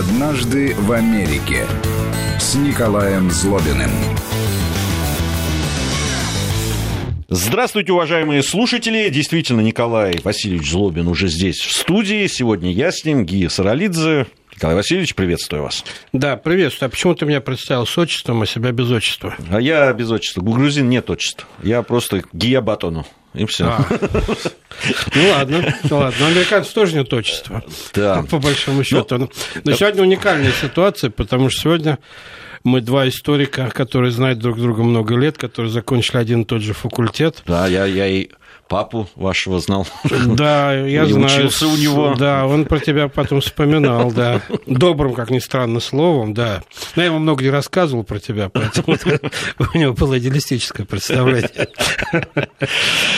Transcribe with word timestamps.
«Однажды 0.00 0.74
в 0.76 0.92
Америке» 0.92 1.66
с 2.38 2.54
Николаем 2.54 3.30
Злобиным. 3.30 3.90
Здравствуйте, 7.28 7.92
уважаемые 7.92 8.42
слушатели. 8.42 9.10
Действительно, 9.10 9.60
Николай 9.60 10.18
Васильевич 10.24 10.70
Злобин 10.70 11.06
уже 11.06 11.28
здесь, 11.28 11.58
в 11.58 11.70
студии. 11.76 12.26
Сегодня 12.28 12.72
я 12.72 12.92
с 12.92 13.04
ним, 13.04 13.26
Гия 13.26 13.50
Саралидзе. 13.50 14.26
Николай 14.60 14.76
Васильевич, 14.76 15.14
приветствую 15.14 15.62
вас. 15.62 15.82
Да, 16.12 16.36
приветствую. 16.36 16.88
А 16.88 16.90
почему 16.90 17.14
ты 17.14 17.24
меня 17.24 17.40
представил 17.40 17.86
с 17.86 17.96
отчеством, 17.96 18.42
а 18.42 18.46
себя 18.46 18.72
без 18.72 18.90
отчества? 18.90 19.34
А 19.50 19.58
я 19.58 19.90
без 19.94 20.10
отчества. 20.10 20.42
У 20.42 20.52
грузин 20.52 20.90
нет 20.90 21.08
отчества. 21.08 21.48
Я 21.62 21.80
просто 21.80 22.24
Гия 22.34 22.60
Батону. 22.60 23.06
И 23.32 23.46
все. 23.46 23.64
А. 23.68 23.86
Ну 25.14 25.30
ладно, 25.30 25.74
ну 25.88 25.96
ладно. 25.96 26.26
Американцы 26.26 26.74
тоже 26.74 26.94
нет 26.94 27.10
отчества. 27.10 27.64
Да. 27.94 28.22
По 28.30 28.38
большому 28.38 28.84
счету. 28.84 29.16
Но, 29.16 29.30
Но 29.64 29.72
сегодня 29.72 30.02
уникальная 30.02 30.52
ситуация, 30.52 31.08
потому 31.08 31.48
что 31.48 31.62
сегодня 31.62 31.98
мы 32.62 32.82
два 32.82 33.08
историка, 33.08 33.70
которые 33.70 34.10
знают 34.10 34.40
друг 34.40 34.58
друга 34.58 34.82
много 34.82 35.16
лет, 35.16 35.38
которые 35.38 35.72
закончили 35.72 36.18
один 36.18 36.42
и 36.42 36.44
тот 36.44 36.60
же 36.60 36.74
факультет. 36.74 37.42
Да, 37.46 37.66
я, 37.66 37.86
я 37.86 38.06
и 38.06 38.28
папу 38.70 39.08
вашего 39.16 39.58
знал. 39.58 39.86
Да, 40.26 40.72
я 40.72 41.04
знаю. 41.04 41.26
учился 41.26 41.66
у 41.66 41.76
него. 41.76 42.14
Да, 42.16 42.46
он 42.46 42.64
про 42.66 42.78
тебя 42.78 43.08
потом 43.08 43.40
вспоминал, 43.40 44.12
да. 44.12 44.42
Добрым, 44.66 45.12
как 45.12 45.30
ни 45.30 45.40
странно, 45.40 45.80
словом, 45.80 46.32
да. 46.34 46.62
Но 46.94 47.02
я 47.02 47.08
ему 47.08 47.18
много 47.18 47.42
не 47.42 47.50
рассказывал 47.50 48.04
про 48.04 48.20
тебя, 48.20 48.48
поэтому 48.48 48.96
у 49.74 49.76
него 49.76 49.92
было 49.92 50.18
идеалистическое 50.18 50.86
представление. 50.86 51.68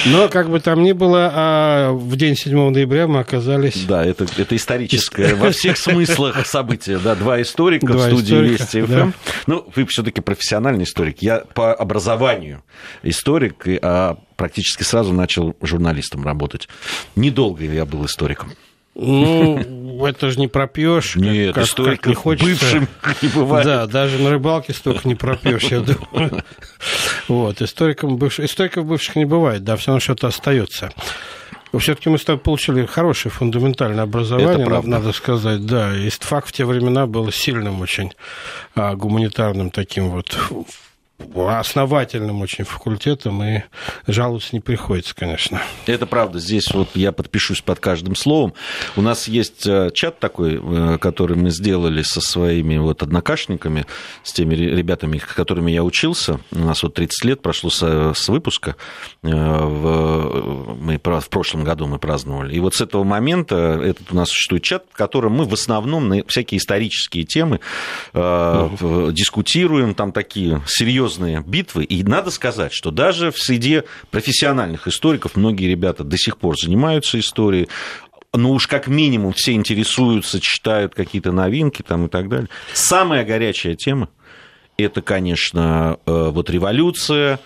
Но, 0.06 0.28
как 0.28 0.48
бы 0.48 0.58
там 0.58 0.82
ни 0.82 0.92
было, 0.92 1.30
а 1.34 1.92
в 1.92 2.16
день 2.16 2.34
7 2.34 2.70
ноября 2.70 3.06
мы 3.06 3.20
оказались... 3.20 3.84
Да, 3.84 4.04
это, 4.04 4.26
это 4.36 4.56
историческое 4.56 5.34
во 5.34 5.50
всех 5.50 5.76
смыслах 5.76 6.46
событие. 6.46 6.98
Да, 6.98 7.14
два 7.14 7.42
историка 7.42 7.86
два 7.86 8.06
в 8.06 8.06
студии 8.06 8.36
Вести 8.36 8.80
ФМ. 8.80 8.90
Да. 8.90 9.12
Ну, 9.46 9.70
вы 9.76 9.84
все 9.84 10.02
таки 10.02 10.22
профессиональный 10.22 10.84
историк. 10.84 11.20
Я 11.20 11.40
по 11.40 11.74
образованию 11.74 12.64
историк, 13.02 13.66
а 13.82 14.16
практически 14.42 14.82
сразу 14.82 15.12
начал 15.12 15.54
журналистом 15.62 16.24
работать. 16.24 16.68
Недолго 17.14 17.62
я 17.62 17.86
был 17.86 18.04
историком. 18.06 18.50
Ну, 18.96 20.04
это 20.04 20.30
же 20.30 20.40
не 20.40 20.48
пропьешь. 20.48 21.14
Нет, 21.14 21.54
как, 21.54 21.64
историк 21.64 22.00
как 22.00 22.08
не 22.08 22.14
хочется. 22.14 22.48
бывшим 22.48 22.88
не 23.22 23.28
бывает. 23.28 23.64
Да, 23.64 23.86
даже 23.86 24.18
на 24.18 24.30
рыбалке 24.30 24.72
столько 24.72 25.06
не 25.06 25.14
пропьешь, 25.14 25.62
я 25.70 25.78
думаю. 25.80 26.42
Вот, 27.28 27.62
историком 27.62 28.16
бывших, 28.16 28.46
историков 28.46 28.84
бывших 28.84 29.14
не 29.14 29.24
бывает, 29.24 29.62
да, 29.62 29.76
все 29.76 29.92
равно 29.92 30.00
что-то 30.00 30.26
остается. 30.26 30.90
Все-таки 31.78 32.10
мы 32.10 32.18
с 32.18 32.24
тобой 32.24 32.40
получили 32.40 32.84
хорошее 32.84 33.30
фундаментальное 33.30 34.02
образование, 34.02 34.66
надо, 34.66 34.88
надо 34.88 35.12
сказать, 35.12 35.64
да. 35.64 35.96
И 35.96 36.10
СТФАК 36.10 36.46
в 36.46 36.52
те 36.52 36.64
времена 36.64 37.06
был 37.06 37.30
сильным 37.30 37.80
очень 37.80 38.12
а, 38.74 38.96
гуманитарным 38.96 39.70
таким 39.70 40.10
вот 40.10 40.36
основательным 41.36 42.40
очень 42.40 42.64
факультетом, 42.64 43.42
и 43.42 43.62
жаловаться 44.06 44.50
не 44.52 44.60
приходится, 44.60 45.14
конечно. 45.14 45.60
Это 45.86 46.06
правда. 46.06 46.38
Здесь 46.38 46.72
вот 46.72 46.90
я 46.94 47.12
подпишусь 47.12 47.60
под 47.60 47.80
каждым 47.80 48.14
словом. 48.14 48.54
У 48.96 49.02
нас 49.02 49.28
есть 49.28 49.66
э, 49.66 49.90
чат 49.94 50.18
такой, 50.18 50.60
э, 50.62 50.98
который 50.98 51.36
мы 51.36 51.50
сделали 51.50 52.02
со 52.02 52.20
своими 52.20 52.76
вот 52.76 53.02
однокашниками, 53.02 53.86
с 54.22 54.32
теми 54.32 54.54
ребятами, 54.54 55.18
с 55.18 55.34
которыми 55.34 55.70
я 55.70 55.84
учился. 55.84 56.40
У 56.50 56.58
нас 56.58 56.82
вот 56.82 56.94
30 56.94 57.24
лет 57.24 57.42
прошло 57.42 57.70
с, 57.70 58.12
с 58.14 58.28
выпуска. 58.28 58.76
Э, 59.22 59.28
в, 59.30 60.76
мы, 60.80 60.98
в 61.02 61.28
прошлом 61.28 61.64
году 61.64 61.86
мы 61.86 61.98
праздновали. 61.98 62.54
И 62.54 62.60
вот 62.60 62.74
с 62.74 62.80
этого 62.80 63.04
момента 63.04 63.80
этот 63.82 64.12
у 64.12 64.16
нас 64.16 64.28
существует 64.28 64.62
чат, 64.62 64.84
в 64.92 64.96
котором 64.96 65.32
мы 65.32 65.44
в 65.44 65.52
основном 65.52 66.08
на 66.08 66.22
всякие 66.26 66.58
исторические 66.58 67.24
темы 67.24 67.60
угу. 68.12 69.12
дискутируем. 69.12 69.94
Там 69.94 70.12
такие 70.12 70.62
серьезные 70.66 71.11
серьезные 71.12 71.42
битвы, 71.46 71.84
и 71.84 72.02
надо 72.02 72.30
сказать, 72.30 72.72
что 72.72 72.90
даже 72.90 73.30
в 73.30 73.38
среде 73.38 73.84
профессиональных 74.10 74.88
историков 74.88 75.36
многие 75.36 75.68
ребята 75.68 76.04
до 76.04 76.16
сих 76.16 76.38
пор 76.38 76.56
занимаются 76.58 77.18
историей, 77.18 77.68
ну 78.32 78.52
уж 78.52 78.66
как 78.66 78.86
минимум 78.86 79.32
все 79.32 79.52
интересуются, 79.52 80.40
читают 80.40 80.94
какие-то 80.94 81.32
новинки 81.32 81.82
там 81.82 82.06
и 82.06 82.08
так 82.08 82.28
далее. 82.28 82.48
Самая 82.72 83.24
горячая 83.24 83.74
тема– 83.74 84.08
это, 84.76 85.02
конечно, 85.02 85.98
э, 86.06 86.30
вот 86.32 86.48
революция, 86.50 87.38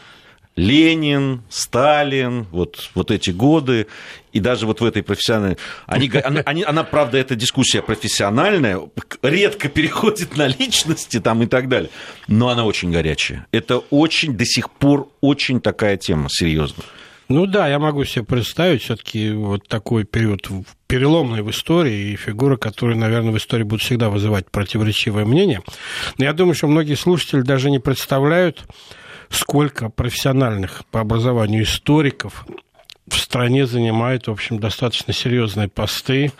Ленин, 0.54 1.42
Сталин, 1.50 2.46
вот, 2.50 2.90
вот 2.94 3.10
эти 3.10 3.30
годы, 3.30 3.88
и 4.36 4.40
даже 4.40 4.66
вот 4.66 4.80
в 4.80 4.84
этой 4.84 5.02
профессиональной... 5.02 5.56
Они, 5.86 6.10
они, 6.44 6.62
она, 6.62 6.84
правда, 6.84 7.16
эта 7.16 7.34
дискуссия 7.36 7.80
профессиональная, 7.80 8.80
редко 9.22 9.68
переходит 9.68 10.36
на 10.36 10.46
личности 10.46 11.20
там 11.20 11.42
и 11.42 11.46
так 11.46 11.68
далее, 11.68 11.90
но 12.28 12.48
она 12.50 12.64
очень 12.64 12.92
горячая. 12.92 13.46
Это 13.50 13.78
очень, 13.78 14.36
до 14.36 14.44
сих 14.44 14.70
пор 14.70 15.08
очень 15.20 15.60
такая 15.60 15.96
тема, 15.96 16.28
серьезно. 16.30 16.82
Ну 17.28 17.46
да, 17.46 17.66
я 17.66 17.78
могу 17.78 18.04
себе 18.04 18.24
представить 18.24 18.82
все-таки 18.82 19.32
вот 19.32 19.66
такой 19.66 20.04
период 20.04 20.48
переломный 20.86 21.42
в 21.42 21.50
истории 21.50 22.12
и 22.12 22.16
фигуры, 22.16 22.56
которые, 22.56 22.96
наверное, 22.96 23.32
в 23.32 23.38
истории 23.38 23.64
будут 23.64 23.82
всегда 23.82 24.10
вызывать 24.10 24.48
противоречивое 24.50 25.24
мнение. 25.24 25.62
Но 26.18 26.24
я 26.24 26.32
думаю, 26.32 26.54
что 26.54 26.68
многие 26.68 26.94
слушатели 26.94 27.40
даже 27.40 27.70
не 27.70 27.80
представляют, 27.80 28.64
сколько 29.28 29.88
профессиональных 29.88 30.84
по 30.92 31.00
образованию 31.00 31.64
историков 31.64 32.46
в 33.08 33.16
стране 33.18 33.66
занимают, 33.66 34.26
в 34.26 34.30
общем, 34.30 34.58
достаточно 34.58 35.12
серьезные 35.12 35.68
посты, 35.68 36.32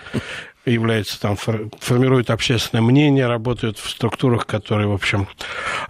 являются 0.70 1.20
там, 1.20 1.36
формируют 1.36 2.30
общественное 2.30 2.82
мнение, 2.82 3.26
работают 3.26 3.78
в 3.78 3.88
структурах, 3.88 4.46
которые, 4.46 4.88
в 4.88 4.92
общем, 4.92 5.28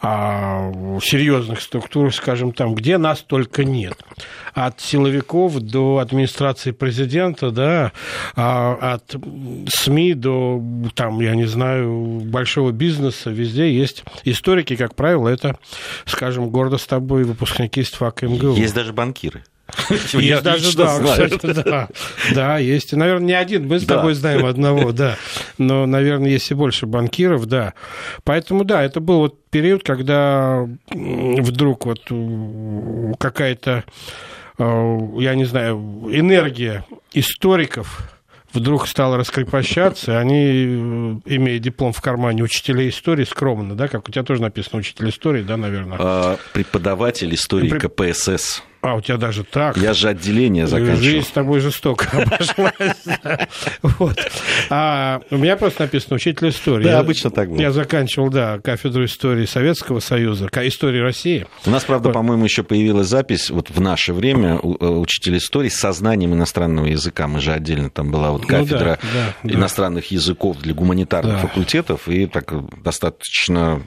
а, 0.02 0.70
серьезных 1.02 1.60
структурах, 1.60 2.14
скажем, 2.14 2.52
там, 2.52 2.74
где 2.74 2.98
нас 2.98 3.20
только 3.20 3.64
нет. 3.64 3.98
От 4.52 4.80
силовиков 4.80 5.58
до 5.60 5.98
администрации 5.98 6.72
президента, 6.72 7.50
да, 7.50 7.92
а, 8.34 8.94
от 8.94 9.16
СМИ 9.68 10.14
до, 10.14 10.62
там, 10.94 11.20
я 11.20 11.34
не 11.34 11.46
знаю, 11.46 12.20
большого 12.24 12.70
бизнеса, 12.70 13.30
везде 13.30 13.72
есть 13.72 14.04
историки, 14.24 14.76
как 14.76 14.94
правило, 14.94 15.28
это, 15.28 15.58
скажем, 16.04 16.50
гордо 16.50 16.76
с 16.76 16.86
тобой 16.86 17.24
выпускники 17.24 17.80
из 17.80 17.92
МГУ. 17.96 18.54
Есть 18.56 18.74
даже 18.74 18.92
банкиры. 18.92 19.42
Есть 20.12 20.42
даже, 20.42 20.76
да, 20.76 21.00
кстати, 21.00 21.52
да. 21.64 21.88
Да, 22.34 22.58
есть. 22.58 22.92
Наверное, 22.92 23.26
не 23.26 23.32
один, 23.32 23.66
мы 23.66 23.80
с 23.80 23.84
тобой 23.84 24.14
знаем 24.14 24.46
одного, 24.46 24.92
да. 24.92 25.16
Но, 25.58 25.86
наверное, 25.86 26.30
есть 26.30 26.50
и 26.50 26.54
больше 26.54 26.86
банкиров, 26.86 27.46
да. 27.46 27.74
Поэтому, 28.24 28.64
да, 28.64 28.82
это 28.82 29.00
был 29.00 29.18
вот 29.18 29.48
период, 29.50 29.82
когда 29.82 30.66
вдруг 30.90 31.86
вот 31.86 32.00
какая-то, 33.18 33.84
э, 34.58 34.98
я 35.18 35.34
не 35.34 35.44
знаю, 35.44 35.76
энергия 36.10 36.84
историков 37.12 38.16
вдруг 38.52 38.88
стала 38.88 39.16
раскрепощаться, 39.16 40.12
и 40.12 40.14
они, 40.14 40.44
э, 40.44 41.34
имея 41.36 41.58
диплом 41.58 41.92
в 41.92 42.00
кармане 42.00 42.42
учителя 42.42 42.88
истории, 42.88 43.24
скромно, 43.24 43.74
да, 43.74 43.88
как 43.88 44.08
у 44.08 44.12
тебя 44.12 44.24
тоже 44.24 44.42
написано 44.42 44.78
учитель 44.78 45.08
истории, 45.10 45.42
да, 45.42 45.56
наверное? 45.56 45.98
А, 46.00 46.38
преподаватель 46.52 47.34
истории 47.34 47.68
КПСС. 47.68 48.62
А, 48.86 48.94
у 48.94 49.00
тебя 49.00 49.16
даже 49.16 49.42
так. 49.42 49.76
Я 49.76 49.94
же 49.94 50.08
отделение 50.08 50.68
заканчивал. 50.68 51.02
Жизнь 51.02 51.26
с 51.26 51.30
тобой 51.30 51.58
жестоко 51.58 52.06
обошлась. 52.12 53.04
А 54.70 55.20
у 55.30 55.36
меня 55.38 55.56
просто 55.56 55.82
написано 55.82 56.16
учитель 56.16 56.50
истории. 56.50 56.84
Да, 56.84 57.00
обычно 57.00 57.30
так 57.30 57.50
было. 57.50 57.60
Я 57.60 57.72
заканчивал, 57.72 58.30
да, 58.30 58.60
кафедру 58.60 59.04
истории 59.04 59.44
Советского 59.44 59.98
Союза, 59.98 60.48
истории 60.62 61.00
России. 61.00 61.46
У 61.64 61.70
нас, 61.70 61.84
правда, 61.84 62.10
по-моему, 62.10 62.44
еще 62.44 62.62
появилась 62.62 63.08
запись 63.08 63.50
вот 63.50 63.70
в 63.70 63.80
наше 63.80 64.12
время 64.12 64.54
э, 64.54 64.86
учитель 64.86 65.38
истории 65.38 65.68
с 65.68 65.76
сознанием 65.76 66.32
иностранного 66.34 66.86
языка. 66.86 67.26
Мы 67.26 67.40
же 67.40 67.52
отдельно 67.52 67.90
там 67.90 68.12
была 68.12 68.30
вот 68.30 68.42
ну 68.42 68.48
кафедра 68.48 68.98
иностранных 69.42 70.12
языков 70.12 70.58
для 70.58 70.74
гуманитарных 70.74 71.40
факультетов, 71.40 72.08
и 72.08 72.26
так 72.26 72.52
достаточно 72.82 73.82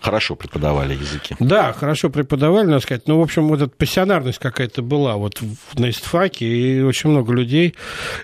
хорошо 0.00 0.36
преподавали 0.36 0.94
языки. 0.94 1.36
Да, 1.40 1.72
хорошо 1.72 2.10
преподавали, 2.10 2.66
надо 2.66 2.80
сказать. 2.80 3.08
Ну, 3.08 3.18
в 3.18 3.22
общем, 3.22 3.48
вот 3.48 3.60
эта 3.60 3.70
пассионарность 3.70 4.38
какая-то 4.38 4.82
была 4.82 5.16
вот 5.16 5.40
на 5.74 5.90
истфаке, 5.90 6.46
и 6.46 6.80
очень 6.82 7.10
много 7.10 7.32
людей 7.32 7.74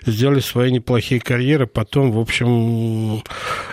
сделали 0.05 0.39
свои 0.39 0.71
неплохие 0.71 1.19
карьеры. 1.19 1.67
Потом, 1.67 2.11
в 2.11 2.19
общем, 2.19 3.23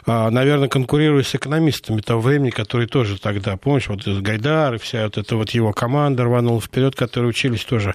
а, 0.07 0.31
наверное, 0.31 0.69
конкурируя 0.69 1.23
с 1.23 1.35
экономистами 1.35 2.01
того 2.01 2.21
времени, 2.21 2.51
которые 2.51 2.89
тоже 2.89 3.21
тогда, 3.21 3.57
помнишь, 3.57 3.89
вот 3.89 4.07
Гайдар 4.07 4.75
и 4.75 4.79
вся 4.79 5.05
вот 5.05 5.19
эта 5.19 5.37
вот 5.37 5.51
его 5.51 5.73
команда 5.73 6.25
рванула 6.25 6.61
вперед, 6.61 6.95
которые 6.95 7.31
учились 7.31 7.65
тоже. 7.65 7.95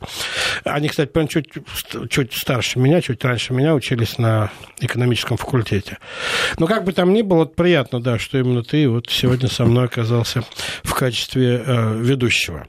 Они, 0.64 0.88
кстати, 0.88 1.10
прям 1.10 1.28
чуть, 1.28 1.50
чуть 2.10 2.34
старше 2.34 2.80
меня, 2.80 3.02
чуть 3.02 3.24
раньше 3.24 3.54
меня 3.54 3.76
учились 3.76 4.18
на 4.18 4.52
экономическом 4.80 5.38
факультете. 5.38 5.98
Но 6.58 6.68
как 6.68 6.84
бы 6.84 6.94
там 6.94 7.14
ни 7.14 7.22
было, 7.22 7.46
приятно, 7.46 8.02
да, 8.02 8.20
что 8.20 8.38
именно 8.38 8.64
ты 8.64 8.88
вот 8.90 9.10
сегодня 9.10 9.48
со 9.48 9.66
мной 9.66 9.86
оказался 9.96 10.44
в 10.84 10.94
качестве 10.94 11.64
э, 11.66 11.98
ведущего. 11.98 12.68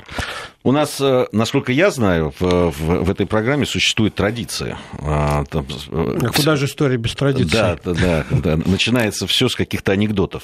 У 0.67 0.73
нас, 0.73 1.01
э, 1.01 1.27
насколько 1.31 1.71
я 1.71 1.93
знаю, 1.93 2.35
в, 2.41 2.73
в, 2.73 3.05
в 3.05 3.09
этой 3.09 3.25
программе 3.25 3.67
существует 3.67 4.17
традиция. 4.17 4.77
А, 4.99 5.45
там, 5.45 5.65
э, 5.93 6.19
а 6.25 6.29
куда 6.31 6.57
же 6.57 6.65
история 6.65 6.97
без 6.97 7.15
традиции? 7.15 7.53
Да, 7.53 7.79
да, 7.85 8.25
да. 8.33 8.57
Начинается 8.57 9.29
все 9.29 9.49
с 9.49 9.55
каких-то 9.55 9.93
анекдотов. 9.93 10.43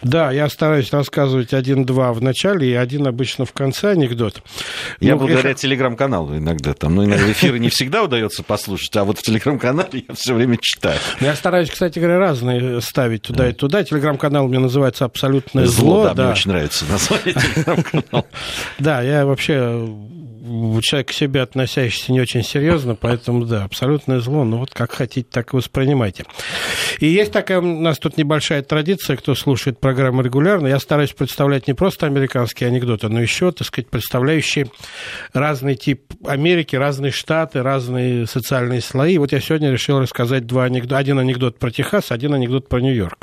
Да, 0.00 0.32
я 0.32 0.48
стараюсь 0.48 0.90
рассказывать 0.90 1.52
один-два 1.52 2.14
в 2.14 2.22
начале 2.22 2.70
и 2.70 2.72
один 2.72 3.06
обычно 3.06 3.44
в 3.44 3.52
конце 3.52 3.90
анекдот. 3.90 4.42
Я 5.00 5.16
ну, 5.16 5.18
благодаря 5.18 5.50
я... 5.50 5.54
телеграм-каналу 5.54 6.34
иногда 6.38 6.72
там, 6.72 6.94
ну, 6.94 7.04
иногда 7.04 7.30
эфиры 7.30 7.58
не 7.58 7.68
всегда 7.68 8.04
удается 8.04 8.42
послушать, 8.42 8.96
а 8.96 9.04
вот 9.04 9.18
в 9.18 9.22
телеграм-канале 9.22 10.02
я 10.08 10.14
все 10.14 10.32
время 10.32 10.56
читаю. 10.58 10.98
Я 11.20 11.34
стараюсь, 11.36 11.68
кстати 11.68 11.98
говоря, 11.98 12.18
разные 12.18 12.80
ставить 12.80 13.20
туда 13.20 13.50
и 13.50 13.52
туда. 13.52 13.84
Телеграм-канал 13.84 14.46
у 14.46 14.48
меня 14.48 14.60
называется 14.60 15.04
«Абсолютное 15.04 15.66
зло». 15.66 15.88
Зло, 15.88 16.04
да, 16.04 16.14
да. 16.14 16.22
мне 16.22 16.32
очень 16.32 16.50
нравится 16.52 16.86
название 16.86 17.34
телеграм-канала. 17.34 18.24
Да, 18.78 19.02
я 19.02 19.26
вообще 19.26 19.57
человек 20.82 21.08
к 21.08 21.12
себе 21.12 21.42
относящийся 21.42 22.12
не 22.12 22.20
очень 22.20 22.42
серьезно, 22.42 22.94
поэтому, 22.94 23.44
да, 23.44 23.64
абсолютное 23.64 24.20
зло, 24.20 24.44
ну 24.44 24.58
вот 24.58 24.72
как 24.72 24.92
хотите, 24.92 25.28
так 25.30 25.52
и 25.52 25.56
воспринимайте. 25.56 26.24
И 27.00 27.06
есть 27.06 27.32
такая 27.32 27.58
у 27.58 27.80
нас 27.80 27.98
тут 27.98 28.16
небольшая 28.16 28.62
традиция, 28.62 29.16
кто 29.16 29.34
слушает 29.34 29.78
программу 29.80 30.22
регулярно, 30.22 30.66
я 30.66 30.78
стараюсь 30.78 31.12
представлять 31.12 31.66
не 31.66 31.74
просто 31.74 32.06
американские 32.06 32.68
анекдоты, 32.68 33.08
но 33.08 33.20
еще, 33.20 33.52
так 33.52 33.66
сказать, 33.66 33.90
представляющие 33.90 34.70
разный 35.32 35.74
тип 35.74 36.02
Америки, 36.26 36.76
разные 36.76 37.12
штаты, 37.12 37.62
разные 37.62 38.26
социальные 38.26 38.80
слои. 38.80 39.18
Вот 39.18 39.32
я 39.32 39.40
сегодня 39.40 39.70
решил 39.70 40.00
рассказать 40.00 40.46
два 40.46 40.64
анекдота. 40.64 40.98
Один 40.98 41.18
анекдот 41.18 41.58
про 41.58 41.70
Техас, 41.70 42.10
один 42.10 42.34
анекдот 42.34 42.68
про 42.68 42.80
Нью-Йорк. 42.80 43.18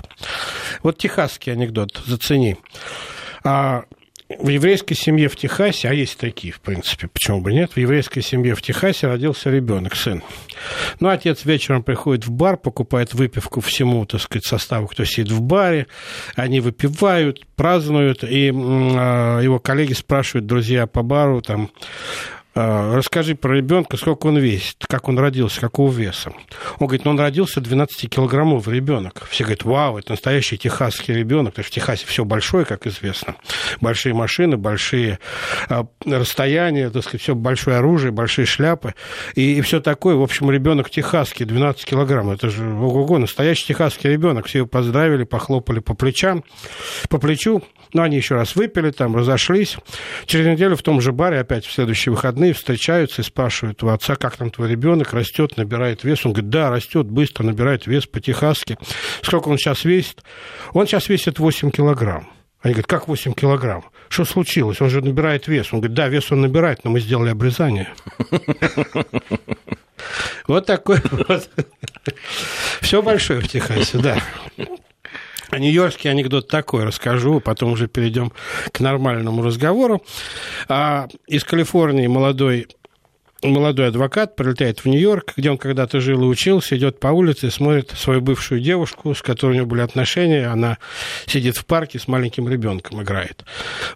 Вот 0.83 0.97
техасский 0.97 1.51
анекдот, 1.51 2.01
зацени. 2.05 2.57
А 3.43 3.83
в 4.27 4.49
еврейской 4.49 4.95
семье 4.95 5.29
в 5.29 5.35
Техасе, 5.35 5.89
а 5.89 5.93
есть 5.93 6.17
такие, 6.17 6.51
в 6.51 6.59
принципе, 6.59 7.07
почему 7.07 7.41
бы 7.41 7.53
нет, 7.53 7.73
в 7.73 7.77
еврейской 7.77 8.21
семье 8.21 8.55
в 8.55 8.61
Техасе 8.61 9.07
родился 9.07 9.51
ребенок, 9.51 9.95
сын. 9.95 10.23
Ну, 10.99 11.09
отец 11.09 11.45
вечером 11.45 11.83
приходит 11.83 12.25
в 12.25 12.31
бар, 12.31 12.57
покупает 12.57 13.13
выпивку 13.13 13.61
всему, 13.61 14.05
так 14.05 14.21
сказать, 14.21 14.45
составу, 14.45 14.87
кто 14.87 15.05
сидит 15.05 15.31
в 15.31 15.41
баре, 15.41 15.85
они 16.35 16.59
выпивают, 16.59 17.45
празднуют, 17.55 18.23
и 18.23 18.47
э, 18.47 18.51
его 18.51 19.59
коллеги 19.59 19.93
спрашивают, 19.93 20.47
друзья 20.47 20.87
по 20.87 21.03
бару, 21.03 21.41
там, 21.41 21.69
расскажи 22.55 23.35
про 23.35 23.53
ребенка, 23.53 23.97
сколько 23.97 24.27
он 24.27 24.37
весит, 24.37 24.85
как 24.87 25.09
он 25.09 25.19
родился, 25.19 25.59
какого 25.59 25.91
веса. 25.91 26.31
Он 26.79 26.87
говорит, 26.87 27.03
ну 27.03 27.11
он 27.11 27.19
родился 27.19 27.59
12-килограммовый 27.59 28.73
ребенок. 28.73 29.27
Все 29.29 29.43
говорят, 29.43 29.63
вау, 29.63 29.97
это 29.97 30.11
настоящий 30.11 30.57
техасский 30.57 31.13
ребенок, 31.13 31.53
потому 31.53 31.65
что 31.65 31.71
в 31.71 31.75
Техасе 31.75 32.05
все 32.05 32.23
большое, 32.23 32.65
как 32.65 32.87
известно. 32.87 33.35
Большие 33.81 34.13
машины, 34.13 34.55
большие 34.55 35.19
а, 35.67 35.85
расстояния, 36.05 36.89
так 36.89 37.03
сказать, 37.03 37.21
все 37.21 37.35
большое 37.35 37.77
оружие, 37.77 38.11
большие 38.11 38.45
шляпы 38.45 38.95
и, 39.35 39.57
и 39.57 39.61
все 39.61 39.81
такое. 39.81 40.15
В 40.15 40.23
общем, 40.23 40.49
ребенок 40.49 40.89
техасский, 40.89 41.45
12 41.45 41.83
килограмм. 41.83 42.29
Это 42.31 42.49
же 42.49 42.65
ого-го, 42.65 43.17
настоящий 43.17 43.67
техасский 43.67 44.09
ребенок. 44.09 44.45
Все 44.45 44.59
его 44.59 44.67
поздравили, 44.67 45.25
похлопали 45.25 45.79
по 45.79 45.93
плечам, 45.93 46.43
по 47.09 47.17
плечу. 47.17 47.63
Ну, 47.95 48.01
они 48.01 48.17
еще 48.17 48.35
раз 48.35 48.57
выпили, 48.57 48.91
там 48.91 49.15
разошлись. 49.15 49.77
Через 50.25 50.45
неделю 50.47 50.75
в 50.75 50.83
том 50.83 50.99
же 50.99 51.13
баре 51.13 51.39
опять 51.39 51.65
в 51.65 51.71
следующие 51.71 52.11
выходные 52.11 52.51
встречаются 52.51 53.21
и 53.21 53.23
спрашивают 53.23 53.81
у 53.83 53.87
отца, 53.87 54.17
как 54.17 54.35
там 54.35 54.51
твой 54.51 54.69
ребенок 54.69 55.13
растет, 55.13 55.55
набирает 55.55 56.03
вес. 56.03 56.25
Он 56.25 56.33
говорит, 56.33 56.49
да, 56.49 56.69
растет 56.69 57.05
быстро, 57.05 57.45
набирает 57.45 57.87
вес 57.87 58.05
по-техасски. 58.05 58.77
Сколько 59.21 59.47
он 59.47 59.57
сейчас 59.57 59.85
весит? 59.85 60.23
Он 60.73 60.85
сейчас 60.85 61.07
весит 61.07 61.39
8 61.39 61.71
килограмм. 61.71 62.27
Они 62.59 62.73
говорят, 62.73 62.87
как 62.87 63.07
8 63.07 63.31
килограмм? 63.31 63.85
Что 64.09 64.25
случилось? 64.25 64.81
Он 64.81 64.89
же 64.89 64.99
набирает 64.99 65.47
вес. 65.47 65.71
Он 65.71 65.79
говорит, 65.79 65.95
да, 65.95 66.09
вес 66.09 66.29
он 66.33 66.41
набирает, 66.41 66.83
но 66.83 66.91
мы 66.91 66.99
сделали 66.99 67.29
обрезание. 67.29 67.93
Вот 70.47 70.67
такой 70.67 71.01
вот. 71.09 71.49
Все 72.81 73.01
большое 73.01 73.39
в 73.39 73.47
Техасе, 73.47 73.97
да. 73.97 74.21
А 75.49 75.59
нью-йоркский 75.59 76.09
анекдот 76.09 76.47
такой 76.47 76.83
расскажу, 76.83 77.39
потом 77.39 77.73
уже 77.73 77.87
перейдем 77.87 78.31
к 78.71 78.79
нормальному 78.79 79.41
разговору. 79.41 80.03
А, 80.67 81.07
из 81.27 81.43
Калифорнии 81.43 82.07
молодой 82.07 82.67
молодой 83.43 83.87
адвокат 83.87 84.35
прилетает 84.35 84.79
в 84.79 84.85
Нью-Йорк, 84.85 85.33
где 85.37 85.51
он 85.51 85.57
когда-то 85.57 85.99
жил 85.99 86.23
и 86.23 86.25
учился, 86.25 86.77
идет 86.77 86.99
по 86.99 87.07
улице, 87.07 87.51
смотрит 87.51 87.91
свою 87.91 88.21
бывшую 88.21 88.61
девушку, 88.61 89.13
с 89.13 89.21
которой 89.21 89.51
у 89.51 89.55
него 89.55 89.65
были 89.67 89.81
отношения, 89.81 90.47
она 90.47 90.77
сидит 91.25 91.57
в 91.57 91.65
парке 91.65 91.99
с 91.99 92.07
маленьким 92.07 92.49
ребенком, 92.49 93.01
играет. 93.01 93.45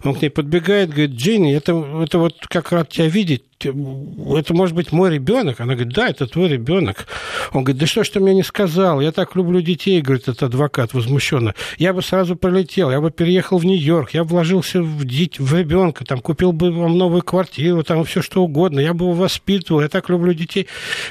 Он 0.04 0.14
к 0.14 0.22
ней 0.22 0.30
подбегает, 0.30 0.90
говорит, 0.90 1.12
Джинни, 1.12 1.54
это, 1.54 1.72
это 2.02 2.18
вот 2.18 2.46
как 2.48 2.72
рад 2.72 2.90
тебя 2.90 3.08
видеть, 3.08 3.44
это 3.68 4.54
может 4.54 4.74
быть 4.74 4.92
мой 4.92 5.10
ребенок? 5.12 5.60
Она 5.60 5.74
говорит, 5.74 5.92
да, 5.94 6.08
это 6.08 6.26
твой 6.26 6.48
ребенок. 6.48 7.06
Он 7.52 7.62
говорит, 7.64 7.80
да 7.80 7.86
что 7.86 8.04
ж 8.04 8.08
ты 8.08 8.20
мне 8.20 8.34
не 8.34 8.42
сказал? 8.42 9.00
Я 9.00 9.12
так 9.12 9.36
люблю 9.36 9.60
детей, 9.60 10.00
говорит 10.00 10.28
этот 10.28 10.44
адвокат 10.44 10.94
возмущенно. 10.94 11.54
Я 11.76 11.92
бы 11.92 12.02
сразу 12.02 12.36
прилетел, 12.36 12.90
я 12.90 13.00
бы 13.00 13.10
переехал 13.10 13.58
в 13.58 13.64
Нью-Йорк, 13.64 14.10
я 14.14 14.24
вложился 14.24 14.82
в, 14.82 15.04
дит... 15.04 15.38
в 15.38 15.54
ребенка, 15.54 16.04
там 16.04 16.20
купил 16.20 16.52
бы 16.52 16.72
вам 16.72 16.96
новую 16.96 17.22
квартиру, 17.22 17.82
там 17.82 18.04
все 18.04 18.22
что 18.22 18.42
угодно, 18.42 18.80
я 18.80 18.94
бы 18.94 19.04
его 19.04 19.12
воспитывал, 19.12 19.82
я 19.82 19.88
так 19.88 20.08
люблю 20.08 20.32
детей. 20.32 20.66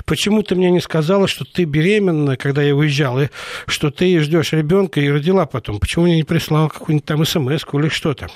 Почему 0.05 0.41
ты 0.41 0.55
мне 0.55 0.71
не 0.71 0.81
сказала, 0.81 1.27
что 1.27 1.45
ты 1.45 1.65
беременна, 1.65 2.35
когда 2.35 2.63
я 2.63 2.75
уезжал, 2.75 3.21
и 3.21 3.27
что 3.67 3.91
ты 3.91 4.19
ждешь 4.21 4.53
ребенка 4.53 4.99
и 4.99 5.09
родила 5.09 5.45
потом? 5.45 5.79
Почему 5.79 6.05
мне 6.05 6.15
не 6.15 6.23
прислал 6.23 6.69
какую-нибудь 6.69 7.05
там 7.05 7.25
смс 7.25 7.63
или 7.73 7.89
что-то? 7.89 8.29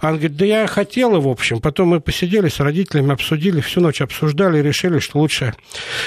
Она 0.00 0.12
говорит, 0.12 0.36
да 0.36 0.44
я 0.44 0.66
хотела, 0.66 1.18
в 1.18 1.28
общем. 1.28 1.60
Потом 1.60 1.88
мы 1.88 2.00
посидели 2.00 2.48
с 2.48 2.60
родителями, 2.60 3.12
обсудили 3.12 3.39
обсудили, 3.40 3.60
всю 3.62 3.80
ночь 3.80 4.02
обсуждали 4.02 4.58
и 4.58 4.62
решили, 4.62 4.98
что 4.98 5.18
лучше 5.18 5.54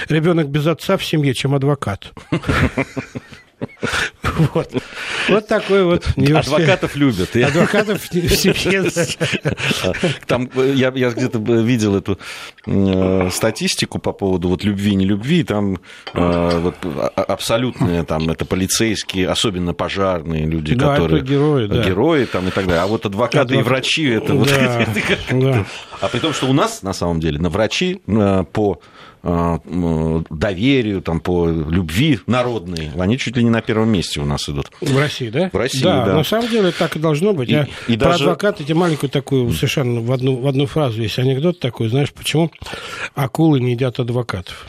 ребенок 0.08 0.50
без 0.50 0.68
отца 0.68 0.98
в 0.98 1.04
семье, 1.04 1.34
чем 1.34 1.56
адвокат. 1.56 2.12
Вот. 4.54 4.70
вот 5.30 5.48
такой 5.48 5.84
вот 5.84 6.06
Адвокатов 6.18 6.96
любят. 6.96 7.36
Адвокатов 7.36 8.02
в 8.10 8.14
семье. 8.14 8.90
Там, 10.26 10.50
я, 10.56 10.92
я 10.96 11.10
где-то 11.12 11.38
видел 11.38 11.96
эту 11.96 12.18
э, 12.66 13.30
статистику 13.32 14.00
по 14.00 14.12
поводу 14.12 14.50
вот 14.50 14.64
любви, 14.64 14.96
не 14.96 15.06
любви. 15.06 15.44
Там 15.44 15.80
э, 16.14 16.60
вот, 16.60 16.76
а, 16.84 17.08
абсолютные, 17.28 18.04
там, 18.04 18.30
это 18.30 18.46
полицейские, 18.46 19.30
особенно 19.30 19.74
пожарные 19.74 20.46
люди, 20.46 20.74
да, 20.74 20.96
которые... 20.96 21.22
Это 21.22 21.32
герои, 21.32 21.68
да. 21.68 21.84
Герои 21.84 22.26
там 22.26 22.48
и 22.48 22.52
так 22.52 22.66
далее. 22.66 22.82
А 22.82 22.88
вот 22.88 23.06
адвокаты 23.06 23.40
Адвок... 23.40 23.60
и 23.60 23.64
врачи, 23.64 24.10
это 24.10 24.34
вот... 24.34 24.48
Да, 24.48 24.82
это, 24.82 25.36
да. 25.36 25.66
А 26.02 26.08
при 26.08 26.20
том, 26.20 26.34
что 26.34 26.48
у 26.48 26.54
нас, 26.54 26.82
на 26.82 26.94
самом 26.94 27.20
деле, 27.20 27.40
на 27.40 27.50
врачи 27.50 28.02
э, 28.08 28.44
по 28.52 28.74
Э, 28.74 29.03
доверию, 29.24 31.02
там, 31.02 31.22
по 31.22 31.48
любви 31.48 32.20
народной, 32.28 32.92
они 33.00 33.18
чуть 33.18 33.38
ли 33.38 33.44
не 33.44 33.50
на 33.50 33.62
первом 33.62 33.90
месте 33.90 34.20
у 34.20 34.26
нас 34.26 34.50
идут. 34.50 34.70
В 34.82 34.98
России, 34.98 35.30
да? 35.30 35.50
В 35.52 35.56
России, 35.56 35.82
да. 35.82 36.06
да. 36.06 36.16
На 36.16 36.24
самом 36.26 36.50
деле 36.50 36.72
так 36.72 36.98
и 36.98 37.00
должно 37.00 37.34
быть. 37.34 37.48
И, 37.48 37.54
Я 37.54 37.68
и 37.88 37.96
про 37.96 38.12
даже... 38.12 38.26
адвоката 38.26 38.64
тебе 38.64 38.76
маленькую 38.76 39.10
такую, 39.10 39.52
совершенно 39.54 40.02
в 40.02 40.12
одну, 40.12 40.36
в 40.36 40.48
одну 40.48 40.66
фразу 40.66 41.02
есть 41.02 41.18
анекдот 41.20 41.60
такой, 41.62 41.88
знаешь, 41.88 42.12
почему 42.12 42.52
акулы 43.16 43.62
не 43.62 43.72
едят 43.72 44.00
адвокатов? 44.00 44.68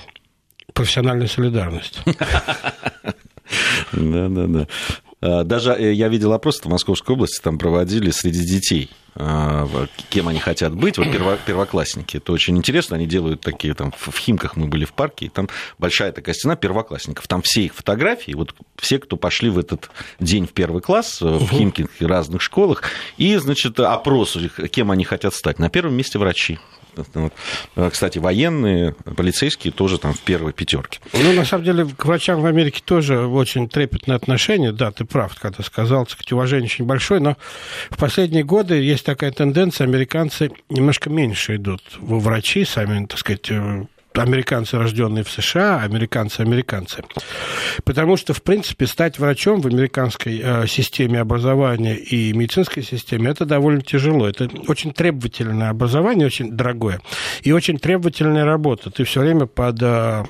Профессиональная 0.72 1.26
солидарность. 1.26 2.00
Да, 3.92 4.28
да, 4.28 4.46
да. 4.46 4.66
Э, 5.24 5.42
даже 5.42 5.72
э, 5.72 5.92
я 5.94 6.08
видел 6.08 6.34
опрос 6.34 6.60
в 6.60 6.66
Московской 6.66 7.14
области, 7.14 7.40
там 7.40 7.56
проводили 7.56 8.10
среди 8.10 8.44
детей, 8.44 8.90
э, 9.14 9.86
кем 10.10 10.28
они 10.28 10.38
хотят 10.38 10.74
быть, 10.74 10.98
вот 10.98 11.06
первоклассники. 11.46 12.18
Это 12.18 12.30
очень 12.32 12.58
интересно, 12.58 12.96
они 12.96 13.06
делают 13.06 13.40
такие, 13.40 13.72
там, 13.72 13.92
в 13.96 14.14
Химках 14.18 14.56
мы 14.56 14.66
были 14.66 14.84
в 14.84 14.92
парке, 14.92 15.26
и 15.26 15.28
там 15.30 15.48
большая 15.78 16.12
такая 16.12 16.34
стена 16.34 16.56
первоклассников, 16.56 17.26
там 17.26 17.40
все 17.42 17.62
их 17.62 17.74
фотографии, 17.74 18.32
вот 18.32 18.54
все, 18.76 18.98
кто 18.98 19.16
пошли 19.16 19.48
в 19.48 19.58
этот 19.58 19.88
день 20.20 20.46
в 20.46 20.52
первый 20.52 20.82
класс, 20.82 21.22
в 21.22 21.48
Химках 21.48 21.86
и 22.00 22.04
разных 22.04 22.42
школах, 22.42 22.82
и, 23.16 23.34
значит, 23.36 23.80
опрос, 23.80 24.36
кем 24.70 24.90
они 24.90 25.04
хотят 25.04 25.32
стать. 25.34 25.58
На 25.58 25.70
первом 25.70 25.94
месте 25.94 26.18
врачи. 26.18 26.58
Э, 27.76 27.90
кстати, 27.90 28.18
военные, 28.18 28.92
полицейские 29.16 29.72
тоже 29.72 29.98
там 29.98 30.12
в 30.12 30.20
первой 30.20 30.52
пятерке. 30.52 31.00
Ну, 31.12 31.32
на 31.32 31.44
самом 31.44 31.64
деле, 31.64 31.86
к 31.86 32.04
врачам 32.04 32.40
в 32.40 32.46
Америке 32.46 32.82
тоже 32.84 33.26
очень 33.26 33.68
трепетное 33.68 34.16
отношение. 34.16 34.72
Да, 34.72 34.90
ты 34.92 35.04
прав, 35.04 35.34
когда 35.38 35.62
сказал, 35.62 36.04
так 36.04 36.12
сказать, 36.12 36.32
уважение 36.32 36.66
очень 36.66 36.84
большое, 36.84 37.20
но 37.20 37.36
в 37.90 37.96
последние 37.96 38.44
годы 38.44 38.74
есть 38.80 39.04
такая 39.04 39.32
тенденция, 39.32 39.86
американцы 39.86 40.50
немножко 40.68 41.10
меньше 41.10 41.56
идут 41.56 41.82
во 41.98 42.18
врачи, 42.18 42.64
сами, 42.64 43.06
так 43.06 43.18
сказать, 43.18 43.50
э, 43.50 43.86
американцы, 44.22 44.78
рожденные 44.78 45.24
в 45.24 45.30
США, 45.30 45.80
американцы, 45.82 46.40
американцы. 46.40 47.02
Потому 47.84 48.16
что, 48.16 48.32
в 48.32 48.42
принципе, 48.42 48.86
стать 48.86 49.18
врачом 49.18 49.60
в 49.60 49.66
американской 49.66 50.40
э, 50.42 50.66
системе 50.66 51.20
образования 51.20 51.96
и 51.96 52.32
медицинской 52.32 52.82
системе 52.82 53.30
это 53.30 53.44
довольно 53.44 53.82
тяжело. 53.82 54.28
Это 54.28 54.48
очень 54.68 54.92
требовательное 54.92 55.70
образование, 55.70 56.26
очень 56.26 56.52
дорогое, 56.52 57.00
и 57.42 57.52
очень 57.52 57.78
требовательная 57.78 58.44
работа. 58.44 58.90
Ты 58.90 59.04
все 59.04 59.20
время 59.20 59.46
под 59.46 59.82
э, 59.82 60.24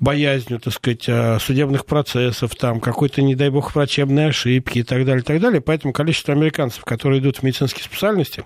боязнью, 0.00 0.60
так 0.60 0.72
сказать, 0.72 1.04
э, 1.08 1.38
судебных 1.40 1.86
процессов, 1.86 2.54
там, 2.54 2.80
какой-то, 2.80 3.22
не 3.22 3.34
дай 3.34 3.50
бог, 3.50 3.74
врачебной 3.74 4.28
ошибки 4.28 4.78
и 4.78 4.82
так 4.82 5.04
далее, 5.04 5.22
и 5.22 5.24
так 5.24 5.40
далее. 5.40 5.60
Поэтому 5.60 5.92
количество 5.92 6.34
американцев, 6.34 6.84
которые 6.84 7.20
идут 7.20 7.38
в 7.38 7.42
медицинские 7.42 7.84
специальности, 7.84 8.44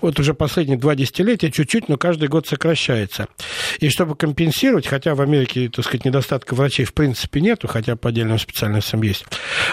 вот 0.00 0.18
уже 0.20 0.34
последние 0.34 0.78
два 0.78 0.94
десятилетия 0.94 1.50
чуть-чуть, 1.50 1.88
но 1.88 1.96
каждый 1.96 2.28
год 2.28 2.46
сокращается. 2.46 3.26
И 3.80 3.88
чтобы 3.88 4.11
компенсировать, 4.14 4.86
хотя 4.86 5.14
в 5.14 5.20
Америке, 5.20 5.68
так 5.68 5.84
сказать, 5.84 6.04
недостатка 6.04 6.54
врачей 6.54 6.84
в 6.84 6.94
принципе 6.94 7.40
нету, 7.40 7.68
хотя 7.68 7.96
по 7.96 8.08
отдельным 8.08 8.38
специальностям 8.38 9.02
есть, 9.02 9.24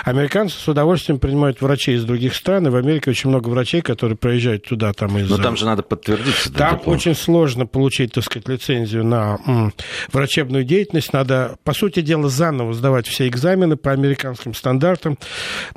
американцы 0.03 0.57
с 0.57 0.67
удовольствием 0.67 1.19
принимают 1.19 1.61
врачей 1.61 1.95
из 1.95 2.03
других 2.03 2.35
стран, 2.35 2.67
и 2.67 2.69
в 2.69 2.75
Америке 2.75 3.11
очень 3.11 3.29
много 3.29 3.49
врачей, 3.49 3.81
которые 3.81 4.17
проезжают 4.17 4.65
туда 4.65 4.93
там 4.93 5.17
из... 5.17 5.29
Но 5.29 5.37
там 5.37 5.57
же 5.57 5.65
надо 5.65 5.83
подтвердить. 5.83 6.35
Там 6.55 6.77
диплом. 6.77 6.95
очень 6.95 7.15
сложно 7.15 7.65
получить, 7.65 8.13
так 8.13 8.23
сказать, 8.23 8.47
лицензию 8.47 9.05
на 9.05 9.39
м, 9.45 9.73
врачебную 10.11 10.63
деятельность. 10.63 11.13
Надо, 11.13 11.57
по 11.63 11.73
сути 11.73 12.01
дела, 12.01 12.29
заново 12.29 12.73
сдавать 12.73 13.07
все 13.07 13.27
экзамены 13.27 13.75
по 13.75 13.91
американским 13.91 14.53
стандартам. 14.53 15.17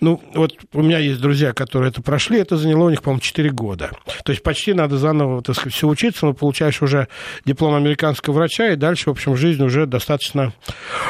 Ну, 0.00 0.23
вот 0.35 0.54
у 0.73 0.83
меня 0.83 0.99
есть 0.99 1.21
друзья, 1.21 1.52
которые 1.52 1.90
это 1.90 2.02
прошли, 2.02 2.38
это 2.38 2.57
заняло 2.57 2.85
у 2.85 2.90
них, 2.90 3.02
по-моему, 3.02 3.21
4 3.21 3.50
года. 3.50 3.90
То 4.25 4.33
есть 4.33 4.42
почти 4.42 4.75
надо 4.75 4.99
заново, 4.99 5.42
так 5.42 5.57
сказать, 5.57 5.75
все 5.75 5.88
учиться, 5.88 6.26
но 6.26 6.35
получаешь 6.35 6.83
уже 6.83 7.09
диплом 7.45 7.75
американского 7.75 8.35
врача, 8.35 8.51
и 8.61 8.76
дальше, 8.76 9.04
в 9.06 9.12
общем, 9.12 9.37
жизнь 9.37 9.62
уже 9.62 9.87
достаточно, 9.87 10.52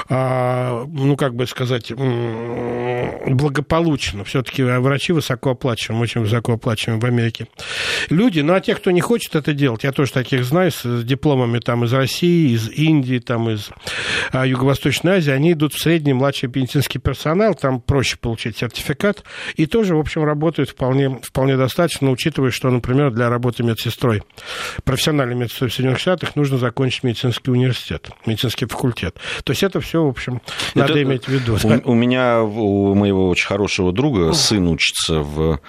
а, 0.09 0.85
ну, 0.87 1.17
как 1.17 1.35
бы 1.35 1.47
сказать, 1.47 1.93
благополучно. 3.27 4.25
Все-таки 4.25 4.63
врачи 4.63 5.13
высокооплачиваемы, 5.13 6.03
очень 6.03 6.21
высокооплачиваемы 6.21 7.01
в 7.01 7.05
Америке. 7.05 7.49
Люди, 8.09 8.41
ну, 8.41 8.55
а 8.55 8.61
те, 8.61 8.75
кто 8.75 8.91
не 8.91 9.01
хочет 9.01 9.35
это 9.35 9.53
делать, 9.53 9.85
я 9.85 9.93
тоже 9.93 10.13
таких 10.13 10.45
знаю, 10.45 10.71
с 10.71 11.05
дипломами 11.05 11.59
там 11.59 11.85
из 11.85 11.93
России, 11.93 12.55
из 12.55 12.69
Индии, 12.71 13.19
там 13.19 13.51
из 13.51 13.71
а, 14.33 14.47
Юго-Восточной 14.47 15.17
Азии, 15.17 15.33
они 15.33 15.53
идут 15.53 15.75
в 15.75 15.81
средний 15.81 16.13
младший 16.13 16.49
медицинский 16.49 16.99
персонал, 16.99 17.55
там 17.55 17.81
проще 17.81 18.17
получить 18.17 18.59
сертификат, 18.59 19.25
и 19.57 19.67
тоже, 19.67 19.97
в 19.97 19.99
общем, 19.99 20.25
работают 20.25 20.71
вполне, 20.71 21.19
вполне 21.23 21.57
достаточно, 21.57 22.11
учитывая, 22.11 22.51
что, 22.51 22.71
например, 22.71 23.11
для 23.11 23.29
работы 23.29 23.63
медсестрой, 23.63 24.23
профессиональной 24.85 25.35
медсестрой 25.35 25.71
в 25.71 25.75
Соединенных 25.75 26.01
Штатах 26.01 26.37
нужно 26.37 26.59
закончить 26.59 27.03
медицинский 27.03 27.32
университет, 27.49 28.11
медицинский 28.27 28.67
факультет. 28.67 29.17
То 29.45 29.53
есть 29.53 29.63
это 29.63 29.81
все, 29.81 30.05
в 30.05 30.09
общем, 30.09 30.41
надо 30.75 30.93
это, 30.93 31.03
иметь 31.03 31.25
в 31.25 31.29
виду. 31.29 31.57
У, 31.63 31.93
у 31.93 31.95
меня, 31.95 32.43
у 32.43 32.95
моего 32.95 33.29
очень 33.29 33.47
хорошего 33.47 33.93
друга 33.93 34.33
сын 34.33 34.67
учится 34.69 35.21
в 35.21 35.61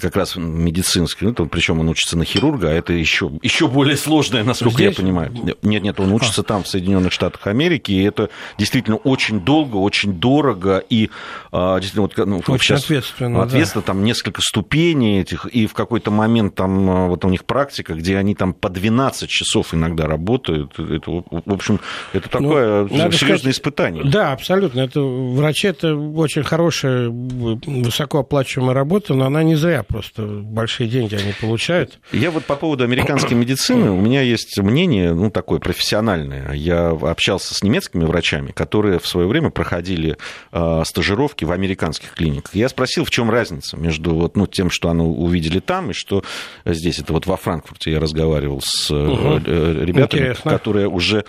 как 0.00 0.16
раз 0.16 0.36
медицинский, 0.36 1.26
ну, 1.26 1.46
причем 1.46 1.80
он 1.80 1.88
учится 1.88 2.16
на 2.16 2.24
хирурга, 2.24 2.70
а 2.70 2.72
это 2.72 2.92
еще, 2.92 3.30
еще 3.42 3.68
более 3.68 3.96
сложное, 3.96 4.42
насколько 4.42 4.76
Здесь? 4.76 4.96
я 4.98 5.02
понимаю. 5.02 5.32
Нет, 5.62 5.82
нет, 5.82 6.00
он 6.00 6.12
учится 6.12 6.40
а. 6.40 6.44
там, 6.44 6.64
в 6.64 6.68
Соединенных 6.68 7.12
Штатах 7.12 7.46
Америки, 7.46 7.92
и 7.92 8.02
это 8.02 8.28
действительно 8.58 8.96
очень 8.96 9.40
долго, 9.40 9.76
очень 9.76 10.14
дорого, 10.14 10.78
и 10.78 11.10
а, 11.52 11.78
действительно, 11.78 12.02
вот, 12.02 12.26
ну, 12.26 12.54
очень 12.54 12.64
сейчас 12.64 12.84
ответственно, 12.84 13.42
ответственно, 13.42 13.82
да. 13.82 13.86
там 13.86 14.04
несколько 14.04 14.40
ступеней 14.42 15.20
этих, 15.20 15.46
и 15.46 15.66
в 15.66 15.74
какой-то 15.74 16.10
момент 16.10 16.54
там 16.54 16.90
а, 16.90 17.06
вот 17.06 17.24
у 17.24 17.28
них 17.28 17.44
практика, 17.44 17.94
где 17.94 18.16
они 18.16 18.34
там 18.34 18.54
по 18.54 18.68
12 18.68 19.28
часов 19.28 19.74
иногда 19.74 20.06
работают. 20.06 20.74
Это, 20.98 21.10
в 21.10 21.52
общем, 21.52 21.80
это 22.12 22.28
ну, 22.32 22.48
такое 22.48 22.82
ну, 22.82 22.88
серьезное 22.88 23.12
сказать, 23.12 23.46
испытание. 23.46 24.04
Да, 24.04 24.32
абсолютно. 24.32 24.80
Это, 24.80 25.00
врачи 25.00 25.68
это 25.68 25.94
очень 25.94 26.42
хорошая, 26.42 27.08
высокооплачиваемая 27.08 28.74
работа, 28.74 29.14
но 29.14 29.26
она 29.26 29.42
не 29.42 29.54
зря 29.56 29.82
просто 29.82 30.22
большие 30.22 30.88
деньги 30.88 31.14
они 31.14 31.32
получают. 31.40 31.98
Я 32.12 32.30
вот 32.30 32.44
по 32.44 32.56
поводу 32.56 32.84
американской 32.84 33.36
медицины, 33.36 33.90
у 33.90 34.00
меня 34.00 34.22
есть 34.22 34.58
мнение, 34.58 35.14
ну, 35.14 35.30
такое 35.30 35.58
профессиональное. 35.58 36.52
Я 36.52 36.90
общался 36.90 37.54
с 37.54 37.62
немецкими 37.62 38.04
врачами, 38.04 38.52
которые 38.52 38.98
в 38.98 39.06
свое 39.06 39.26
время 39.26 39.50
проходили 39.50 40.16
э, 40.52 40.82
стажировки 40.84 41.44
в 41.44 41.52
американских 41.52 42.14
клиниках. 42.14 42.54
Я 42.54 42.68
спросил, 42.68 43.04
в 43.04 43.10
чем 43.10 43.30
разница 43.30 43.76
между 43.76 44.14
вот, 44.14 44.36
ну, 44.36 44.46
тем, 44.46 44.70
что 44.70 44.90
они 44.90 45.02
увидели 45.02 45.60
там, 45.60 45.90
и 45.90 45.92
что 45.92 46.22
здесь. 46.64 46.98
Это 46.98 47.12
вот 47.12 47.26
во 47.26 47.36
Франкфурте 47.36 47.92
я 47.92 48.00
разговаривал 48.00 48.60
с 48.64 48.90
угу. 48.90 49.38
ребятами, 49.38 50.20
Интересно. 50.20 50.50
которые 50.50 50.87
уже 50.88 51.24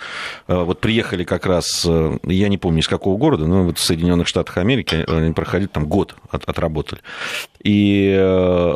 э, 0.48 0.54
вот 0.54 0.80
приехали 0.80 1.24
как 1.24 1.46
раз, 1.46 1.84
я 1.84 2.48
не 2.48 2.58
помню 2.58 2.80
из 2.80 2.88
какого 2.88 3.16
города, 3.16 3.46
но 3.46 3.64
вот 3.64 3.78
в 3.78 3.84
Соединенных 3.84 4.28
Штатах 4.28 4.58
Америки 4.58 5.04
они 5.08 5.32
проходили 5.32 5.68
там 5.68 5.86
год, 5.86 6.16
от, 6.30 6.44
отработали. 6.44 7.00
И 7.62 8.18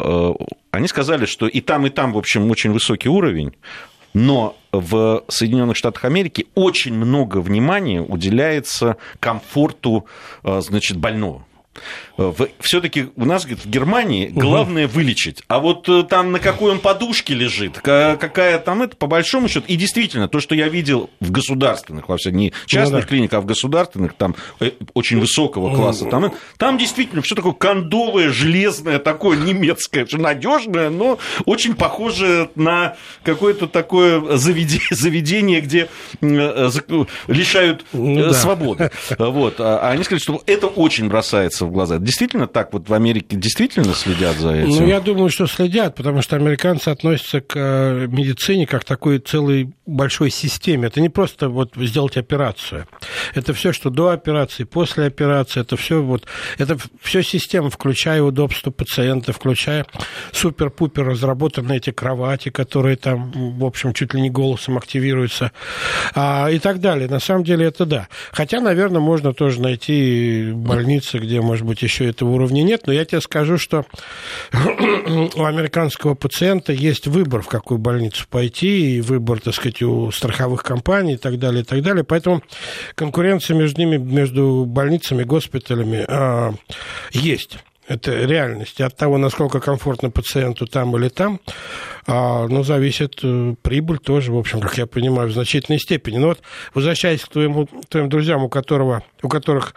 Э, 0.05 0.33
они 0.71 0.88
сказали, 0.88 1.26
что 1.26 1.47
и 1.47 1.61
там, 1.61 1.87
и 1.87 1.91
там, 1.91 2.12
в 2.12 2.19
общем, 2.19 2.50
очень 2.50 2.73
высокий 2.73 3.09
уровень, 3.09 3.53
но 4.12 4.57
в 4.73 5.25
Соединенных 5.29 5.76
Штатах 5.76 6.05
Америки 6.05 6.47
очень 6.55 6.95
много 6.95 7.38
внимания 7.38 8.00
уделяется 8.00 8.97
комфорту 9.21 10.07
э, 10.43 10.61
значит, 10.61 10.97
больного. 10.97 11.45
Э, 12.16 12.33
все-таки 12.61 13.09
у 13.16 13.25
нас 13.25 13.44
говорит, 13.44 13.64
в 13.64 13.68
Германии 13.68 14.28
главное 14.28 14.87
угу. 14.87 14.94
вылечить. 14.94 15.42
А 15.49 15.59
вот 15.59 15.88
э, 15.88 16.04
там 16.04 16.33
на 16.33 16.38
какой 16.38 16.73
он 16.73 16.78
подушке 16.78 17.35
лежит, 17.35 17.78
какая 17.80 18.59
там 18.59 18.83
это, 18.83 18.97
по 18.97 19.06
большому 19.06 19.49
счету. 19.49 19.64
И 19.68 19.76
действительно, 19.76 20.28
то, 20.28 20.40
что 20.40 20.54
я 20.54 20.68
видел 20.68 21.11
в 21.21 21.30
государственных, 21.30 22.09
во 22.09 22.16
всяких, 22.16 22.37
не 22.37 22.52
частных 22.66 22.92
ну, 22.92 23.00
да. 23.00 23.06
клиниках, 23.06 23.38
а 23.38 23.40
в 23.42 23.47
государственных, 23.47 24.14
там 24.14 24.37
э, 24.61 24.71
очень 24.94 25.18
высокого 25.18 25.75
класса, 25.75 26.06
там, 26.06 26.33
там 26.56 26.78
действительно 26.78 27.23
все 27.23 27.35
такое 27.35 27.52
кондовое, 27.52 28.30
железное, 28.30 28.99
такое 28.99 29.37
немецкое, 29.37 30.06
все 30.06 30.18
надежное, 30.18 30.90
но 30.90 31.18
очень 31.47 31.75
похоже 31.75 32.50
на 32.54 32.97
какое-то 33.25 33.66
такое 33.66 34.37
заведение, 34.37 35.61
где 35.61 35.88
лишают 36.21 37.85
ну, 37.92 38.33
свободы. 38.33 38.90
Вот. 39.18 39.56
А 39.59 39.90
они 39.90 40.04
сказали, 40.04 40.23
что 40.23 40.42
это 40.47 40.68
очень 40.68 41.09
бросается 41.09 41.66
в 41.66 41.73
глаза 41.73 41.99
действительно 42.04 42.46
так? 42.46 42.73
Вот 42.73 42.88
в 42.88 42.94
Америке 42.94 43.37
действительно 43.37 43.94
следят 43.94 44.37
за 44.37 44.52
этим? 44.52 44.68
Ну, 44.68 44.87
я 44.87 45.00
думаю, 45.00 45.30
что 45.30 45.46
следят, 45.46 45.96
потому 45.96 46.23
что 46.23 46.37
американцы 46.37 46.88
относятся 46.88 47.40
к 47.40 47.54
э, 47.56 48.06
медицине 48.06 48.66
как 48.66 48.82
к 48.82 48.84
такой 48.84 49.18
целой 49.18 49.73
большой 49.87 50.30
системе. 50.30 50.88
Это 50.88 51.00
не 51.00 51.08
просто 51.08 51.49
вот 51.49 51.73
сделать 51.76 52.16
операцию. 52.16 52.87
Это 53.34 53.54
все, 53.54 53.73
что 53.73 53.90
до 53.90 54.11
операции, 54.11 54.64
после 54.64 55.06
операции, 55.06 55.61
это 55.61 55.76
все 55.76 56.02
вот, 56.02 56.25
это 56.58 56.76
все 57.00 57.23
система, 57.23 57.70
включая 57.70 58.23
удобство 58.23 58.70
пациента, 58.70 59.32
включая 59.32 59.87
супер-пупер 60.32 61.06
разработанные 61.06 61.78
эти 61.78 61.90
кровати, 61.90 62.50
которые 62.50 62.96
там, 62.96 63.30
в 63.32 63.64
общем, 63.64 63.94
чуть 63.94 64.12
ли 64.14 64.20
не 64.20 64.30
голосом 64.30 64.76
активируются, 64.76 65.52
а, 66.14 66.49
и 66.50 66.58
так 66.58 66.80
далее. 66.80 67.08
На 67.08 67.20
самом 67.20 67.44
деле 67.44 67.66
это 67.66 67.87
да. 67.87 68.08
Хотя, 68.32 68.61
наверное, 68.61 69.00
можно 69.00 69.32
тоже 69.32 69.61
найти 69.61 70.50
больницы, 70.52 71.18
где, 71.18 71.40
может 71.40 71.66
быть, 71.66 71.82
еще 71.82 71.93
этого 72.02 72.30
уровня 72.30 72.62
нет, 72.62 72.86
но 72.86 72.92
я 72.92 73.04
тебе 73.04 73.20
скажу, 73.20 73.58
что 73.58 73.84
у 74.52 75.44
американского 75.44 76.14
пациента 76.14 76.72
есть 76.72 77.06
выбор, 77.06 77.42
в 77.42 77.48
какую 77.48 77.78
больницу 77.78 78.26
пойти, 78.28 78.96
и 78.96 79.00
выбор, 79.00 79.40
так 79.40 79.54
сказать, 79.54 79.82
у 79.82 80.10
страховых 80.10 80.62
компаний 80.62 81.14
и 81.14 81.18
так 81.18 81.38
далее, 81.38 81.62
и 81.62 81.64
так 81.64 81.82
далее. 81.82 82.04
Поэтому 82.04 82.42
конкуренция 82.94 83.56
между 83.56 83.80
ними, 83.80 83.96
между 83.96 84.64
больницами, 84.66 85.22
госпиталями 85.22 86.04
а, 86.08 86.54
есть. 87.12 87.58
Это 87.87 88.12
реальность. 88.25 88.81
От 88.81 88.97
того, 88.97 89.19
насколько 89.19 89.61
комфортно 89.61 90.11
пациенту 90.11 90.67
там 90.67 90.97
или 90.97 91.09
там, 91.09 91.41
а, 92.07 92.47
ну, 92.49 92.62
зависит 92.62 93.21
э, 93.23 93.55
прибыль 93.61 93.99
тоже, 93.99 94.33
в 94.33 94.38
общем, 94.38 94.61
как 94.61 94.79
я 94.79 94.87
понимаю, 94.87 95.29
в 95.29 95.33
значительной 95.33 95.79
степени. 95.79 96.17
Но 96.17 96.29
вот, 96.29 96.41
возвращаясь 96.73 97.23
к 97.23 97.29
твоему, 97.29 97.67
твоим 97.88 98.09
друзьям, 98.09 98.43
у, 98.43 98.49
которого, 98.49 99.03
у 99.23 99.29
которых 99.29 99.75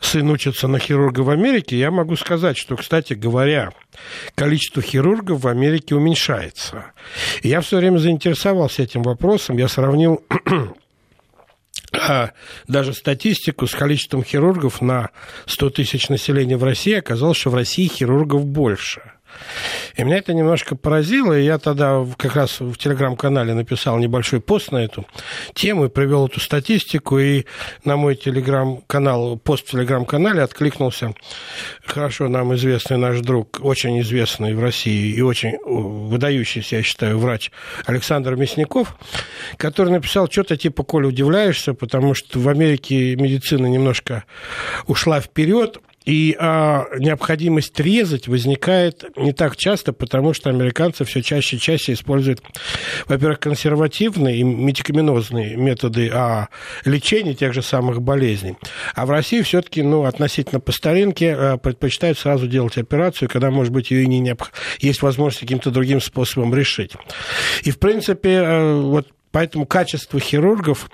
сын 0.00 0.30
учится 0.30 0.68
на 0.68 0.78
хирурга 0.78 1.20
в 1.20 1.30
Америке, 1.30 1.78
я 1.78 1.90
могу 1.90 2.16
сказать, 2.16 2.58
что, 2.58 2.76
кстати 2.76 3.14
говоря, 3.14 3.72
количество 4.34 4.82
хирургов 4.82 5.40
в 5.40 5.48
Америке 5.48 5.94
уменьшается. 5.94 6.92
Я 7.42 7.62
все 7.62 7.78
время 7.78 7.98
заинтересовался 7.98 8.82
этим 8.82 9.02
вопросом. 9.02 9.56
Я 9.56 9.68
сравнил 9.68 10.22
даже 12.68 12.92
статистику 12.92 13.66
с 13.66 13.74
количеством 13.74 14.22
хирургов 14.24 14.80
на 14.80 15.10
100 15.46 15.70
тысяч 15.70 16.08
населения 16.08 16.56
в 16.56 16.64
России 16.64 16.94
оказалось, 16.94 17.38
что 17.38 17.50
в 17.50 17.54
России 17.54 17.88
хирургов 17.88 18.44
больше– 18.44 19.12
И 19.96 20.04
меня 20.04 20.18
это 20.18 20.34
немножко 20.34 20.76
поразило, 20.76 21.38
и 21.38 21.44
я 21.44 21.58
тогда 21.58 22.04
как 22.16 22.36
раз 22.36 22.60
в 22.60 22.76
телеграм-канале 22.76 23.54
написал 23.54 23.98
небольшой 23.98 24.40
пост 24.40 24.72
на 24.72 24.78
эту 24.78 25.06
тему 25.54 25.86
и 25.86 25.88
привел 25.88 26.26
эту 26.26 26.40
статистику, 26.40 27.18
и 27.18 27.44
на 27.84 27.96
мой 27.96 28.16
телеграм-канал, 28.16 29.38
пост 29.38 29.68
в 29.68 29.70
телеграм-канале 29.70 30.42
откликнулся 30.42 31.14
хорошо 31.84 32.28
нам 32.28 32.54
известный 32.54 32.98
наш 32.98 33.20
друг, 33.20 33.58
очень 33.62 34.00
известный 34.00 34.54
в 34.54 34.62
России 34.62 35.14
и 35.14 35.20
очень 35.20 35.58
выдающийся, 35.64 36.76
я 36.76 36.82
считаю, 36.82 37.18
врач 37.18 37.50
Александр 37.86 38.36
Мясников, 38.36 38.96
который 39.56 39.92
написал 39.92 40.30
что-то 40.30 40.56
типа, 40.56 40.82
Коля, 40.82 41.08
удивляешься, 41.08 41.74
потому 41.74 42.14
что 42.14 42.38
в 42.38 42.48
Америке 42.48 43.16
медицина 43.16 43.66
немножко 43.66 44.24
ушла 44.86 45.20
вперед, 45.20 45.78
и 46.06 46.36
а, 46.38 46.86
необходимость 46.98 47.78
резать 47.80 48.28
возникает 48.28 49.04
не 49.16 49.32
так 49.32 49.56
часто, 49.56 49.92
потому 49.92 50.32
что 50.32 50.48
американцы 50.50 51.04
все 51.04 51.20
чаще 51.20 51.56
и 51.56 51.60
чаще 51.60 51.92
используют, 51.92 52.40
во-первых, 53.06 53.40
консервативные 53.40 54.38
и 54.38 54.42
медикаментозные 54.44 55.56
методы 55.56 56.08
а, 56.12 56.48
лечения 56.84 57.34
тех 57.34 57.52
же 57.52 57.60
самых 57.60 58.00
болезней. 58.00 58.56
А 58.94 59.04
в 59.04 59.10
России 59.10 59.42
все-таки 59.42 59.82
ну, 59.82 60.04
относительно 60.04 60.60
по 60.60 60.70
старинке 60.70 61.34
а, 61.34 61.56
предпочитают 61.56 62.18
сразу 62.18 62.46
делать 62.46 62.78
операцию, 62.78 63.28
когда, 63.28 63.50
может 63.50 63.72
быть, 63.72 63.90
ее 63.90 64.04
и 64.04 64.06
не 64.06 64.20
необх... 64.20 64.52
есть 64.78 65.02
возможность 65.02 65.40
каким-то 65.40 65.72
другим 65.72 66.00
способом 66.00 66.54
решить. 66.54 66.92
И, 67.64 67.72
в 67.72 67.80
принципе, 67.80 68.42
а, 68.44 68.80
вот 68.80 69.08
Поэтому 69.36 69.66
качество 69.66 70.18
хирургов 70.18 70.88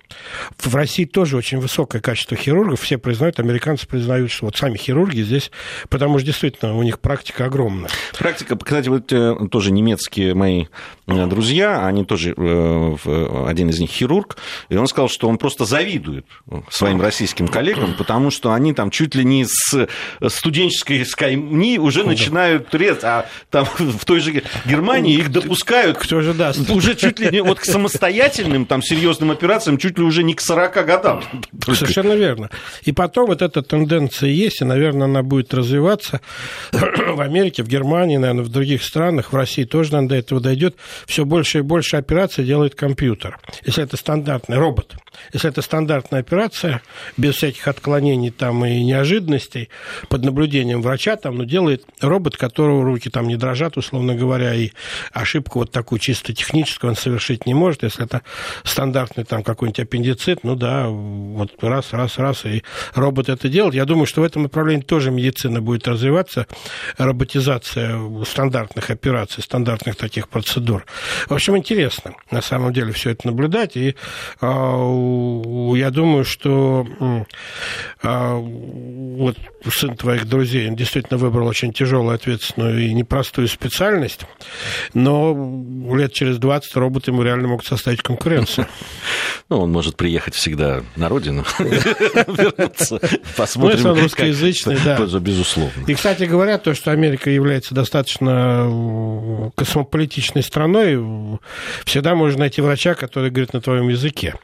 в 0.58 0.74
России 0.74 1.04
тоже 1.04 1.36
очень 1.36 1.60
высокое 1.60 2.02
качество 2.02 2.36
хирургов. 2.36 2.80
Все 2.80 2.98
признают, 2.98 3.38
американцы 3.38 3.86
признают, 3.86 4.32
что 4.32 4.46
вот 4.46 4.56
сами 4.56 4.76
хирурги 4.76 5.20
здесь, 5.20 5.52
потому 5.88 6.18
что 6.18 6.26
действительно 6.26 6.76
у 6.76 6.82
них 6.82 6.98
практика 6.98 7.44
огромная. 7.44 7.88
Практика, 8.18 8.56
кстати, 8.56 8.88
вот 8.88 9.12
э, 9.12 9.36
тоже 9.48 9.70
немецкие 9.70 10.34
мои 10.34 10.64
э, 11.06 11.26
друзья, 11.26 11.86
они 11.86 12.04
тоже, 12.04 12.34
э, 12.36 13.46
один 13.46 13.70
из 13.70 13.78
них 13.78 13.90
хирург, 13.90 14.36
и 14.70 14.76
он 14.76 14.88
сказал, 14.88 15.08
что 15.08 15.28
он 15.28 15.38
просто 15.38 15.64
завидует 15.64 16.26
своим 16.68 17.00
российским 17.00 17.46
коллегам, 17.46 17.94
потому 17.94 18.32
что 18.32 18.52
они 18.52 18.74
там 18.74 18.90
чуть 18.90 19.14
ли 19.14 19.24
не 19.24 19.44
с 19.46 19.86
студенческой 20.26 21.06
скамьи 21.06 21.78
уже 21.78 22.02
начинают 22.02 22.74
резать, 22.74 23.04
а 23.04 23.26
там 23.50 23.68
в 23.78 24.04
той 24.04 24.18
же 24.18 24.42
Германии 24.66 25.14
их 25.14 25.30
допускают 25.30 25.96
Кто 25.98 26.22
же 26.22 26.34
даст? 26.34 26.68
уже 26.70 26.96
чуть 26.96 27.20
ли 27.20 27.30
не 27.30 27.40
вот 27.40 27.60
к 27.60 27.64
самостоятельности 27.64 28.31
самостоятельным, 28.32 28.66
там, 28.66 28.82
серьезным 28.82 29.30
операциям 29.30 29.78
чуть 29.78 29.98
ли 29.98 30.04
уже 30.04 30.22
не 30.22 30.34
к 30.34 30.40
40 30.40 30.86
годам. 30.86 31.22
Совершенно 31.64 32.12
верно. 32.12 32.50
И 32.82 32.92
потом 32.92 33.26
вот 33.26 33.42
эта 33.42 33.62
тенденция 33.62 34.30
есть, 34.30 34.60
и, 34.60 34.64
наверное, 34.64 35.06
она 35.06 35.22
будет 35.22 35.54
развиваться 35.54 36.20
в 36.72 37.20
Америке, 37.20 37.62
в 37.62 37.68
Германии, 37.68 38.16
наверное, 38.16 38.44
в 38.44 38.48
других 38.48 38.82
странах, 38.82 39.32
в 39.32 39.36
России 39.36 39.64
тоже, 39.64 39.92
наверное, 39.92 40.08
до 40.08 40.16
этого 40.16 40.40
дойдет. 40.40 40.76
Все 41.06 41.24
больше 41.24 41.58
и 41.58 41.62
больше 41.62 41.96
операций 41.96 42.44
делает 42.44 42.74
компьютер. 42.74 43.38
Если 43.64 43.84
это 43.84 43.96
стандартный 43.96 44.58
робот, 44.58 44.94
если 45.32 45.48
это 45.48 45.62
стандартная 45.62 46.20
операция, 46.20 46.82
без 47.16 47.36
всяких 47.36 47.68
отклонений 47.68 48.30
там 48.30 48.64
и 48.64 48.82
неожиданностей, 48.82 49.68
под 50.08 50.24
наблюдением 50.24 50.82
врача, 50.82 51.16
там, 51.16 51.38
ну, 51.38 51.44
делает 51.44 51.84
робот, 52.00 52.36
которого 52.36 52.84
руки 52.84 53.10
там 53.10 53.28
не 53.28 53.36
дрожат, 53.36 53.76
условно 53.76 54.14
говоря, 54.14 54.54
и 54.54 54.70
ошибку 55.12 55.60
вот 55.60 55.70
такую 55.70 55.98
чисто 55.98 56.32
техническую 56.32 56.90
он 56.90 56.96
совершить 56.96 57.46
не 57.46 57.54
может, 57.54 57.82
если 57.82 58.04
это 58.04 58.22
стандартный 58.64 59.24
там 59.24 59.42
какой-нибудь 59.42 59.80
аппендицит, 59.80 60.44
ну 60.44 60.56
да, 60.56 60.86
вот 60.88 61.52
раз, 61.62 61.92
раз, 61.92 62.18
раз, 62.18 62.44
и 62.44 62.62
робот 62.94 63.28
это 63.28 63.48
делает. 63.48 63.74
Я 63.74 63.84
думаю, 63.84 64.06
что 64.06 64.20
в 64.20 64.24
этом 64.24 64.42
направлении 64.42 64.82
тоже 64.82 65.10
медицина 65.10 65.60
будет 65.60 65.88
развиваться, 65.88 66.46
роботизация 66.98 67.98
стандартных 68.24 68.90
операций, 68.90 69.42
стандартных 69.42 69.96
таких 69.96 70.28
процедур. 70.28 70.84
В 71.28 71.34
общем, 71.34 71.56
интересно 71.56 72.14
на 72.30 72.42
самом 72.42 72.72
деле 72.72 72.92
все 72.92 73.10
это 73.10 73.26
наблюдать, 73.26 73.76
и 73.76 73.90
э, 73.90 73.94
я 75.76 75.90
думаю, 75.90 76.24
что 76.24 76.86
э, 78.02 78.36
вот 78.36 79.36
сын 79.70 79.96
твоих 79.96 80.26
друзей, 80.26 80.68
он 80.68 80.76
действительно 80.76 81.18
выбрал 81.18 81.46
очень 81.46 81.72
тяжелую, 81.72 82.14
ответственную 82.14 82.86
и 82.86 82.92
непростую 82.92 83.48
специальность, 83.48 84.20
но 84.94 85.64
лет 85.94 86.12
через 86.12 86.38
20 86.38 86.74
роботы 86.76 87.10
ему 87.10 87.22
реально 87.22 87.48
могут 87.48 87.66
составить 87.66 88.02
конкуренцию. 88.02 88.66
Ну, 89.48 89.60
он 89.60 89.70
может 89.70 89.96
приехать 89.96 90.34
всегда 90.34 90.82
на 90.96 91.10
родину, 91.10 91.44
вернуться, 91.58 92.98
посмотрим. 93.36 93.82
Ну, 93.82 93.90
он 93.90 94.00
русскоязычный, 94.00 94.78
да. 94.82 94.96
Безусловно. 95.20 95.84
И, 95.86 95.94
кстати 95.94 96.24
говоря, 96.24 96.56
то, 96.56 96.74
что 96.74 96.90
Америка 96.90 97.28
является 97.28 97.74
достаточно 97.74 99.50
космополитичной 99.54 100.42
страной, 100.42 101.38
всегда 101.84 102.14
можно 102.14 102.40
найти 102.40 102.62
врача, 102.62 102.94
который 102.94 103.30
говорит 103.30 103.52
на 103.52 103.60
твоем 103.60 103.88
языке. 103.88 104.36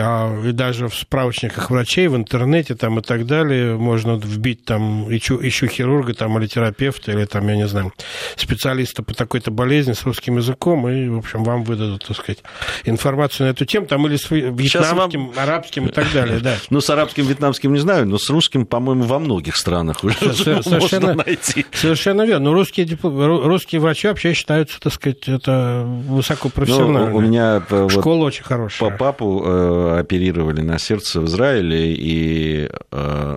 А, 0.00 0.42
и 0.44 0.52
даже 0.52 0.88
в 0.88 0.94
справочниках 0.94 1.70
врачей, 1.70 2.08
в 2.08 2.16
интернете 2.16 2.74
там 2.74 2.98
и 2.98 3.02
так 3.02 3.26
далее 3.26 3.76
можно 3.76 4.12
вбить 4.12 4.64
там, 4.64 5.04
ищу, 5.14 5.38
ищу 5.40 5.66
хирурга 5.66 6.14
там, 6.14 6.38
или 6.38 6.46
терапевта, 6.46 7.12
или 7.12 7.24
там, 7.24 7.48
я 7.48 7.56
не 7.56 7.66
знаю, 7.66 7.92
специалиста 8.36 9.02
по 9.02 9.14
такой-то 9.14 9.50
болезни 9.50 9.92
с 9.92 10.04
русским 10.04 10.36
языком, 10.36 10.88
и, 10.88 11.08
в 11.08 11.18
общем, 11.18 11.44
вам 11.44 11.64
выдадут, 11.64 12.04
так 12.06 12.16
сказать, 12.16 12.42
информацию 12.84 13.46
на 13.46 13.50
эту 13.50 13.64
тему, 13.64 13.86
там 13.86 14.06
или 14.06 14.16
с 14.16 14.30
вьетнамским, 14.30 15.28
вам... 15.28 15.38
арабским 15.38 15.86
и 15.86 15.90
так 15.90 16.12
далее, 16.12 16.40
да. 16.40 16.56
Ну, 16.70 16.80
с 16.80 16.90
арабским, 16.90 17.26
вьетнамским 17.26 17.72
не 17.72 17.80
знаю, 17.80 18.06
но 18.06 18.18
с 18.18 18.28
русским, 18.30 18.66
по-моему, 18.66 19.04
во 19.04 19.18
многих 19.18 19.56
странах 19.56 20.04
уже 20.04 20.62
можно 20.66 21.14
найти. 21.14 21.66
Совершенно 21.72 22.22
верно. 22.22 22.50
Но 22.50 22.54
русские, 22.54 22.86
русские 23.02 23.80
врачи 23.80 24.08
вообще 24.08 24.32
считаются, 24.34 24.80
так 24.80 24.92
сказать, 24.92 25.28
это 25.28 25.84
высокопрофессионально. 25.86 27.10
Ну, 27.10 27.16
у 27.16 27.20
меня 27.20 27.62
школа 27.88 28.24
очень 28.24 28.44
хорошая. 28.44 28.90
По 28.90 28.96
папу 28.96 29.42
э, 29.44 29.87
оперировали 29.96 30.60
на 30.60 30.78
сердце 30.78 31.20
в 31.20 31.26
Израиле, 31.26 31.94
и 31.94 32.68
э, 32.92 33.36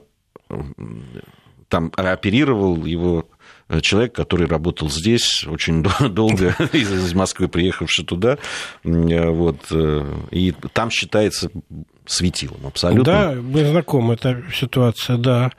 там 1.69 1.91
оперировал 1.95 2.85
его 2.85 3.25
человек, 3.81 4.13
который 4.13 4.47
работал 4.47 4.89
здесь 4.89 5.45
очень 5.47 5.83
долго, 6.09 6.55
из 6.73 7.13
Москвы 7.13 7.47
приехавший 7.47 8.05
туда, 8.05 8.37
вот, 8.83 9.59
э, 9.71 10.13
и 10.31 10.53
там 10.73 10.89
считается 10.89 11.49
светилом 12.05 12.59
абсолютно. 12.65 13.03
Да, 13.03 13.35
мы 13.41 13.65
знакомы 13.65 14.15
эта 14.15 14.43
ситуация, 14.53 15.17
да. 15.17 15.51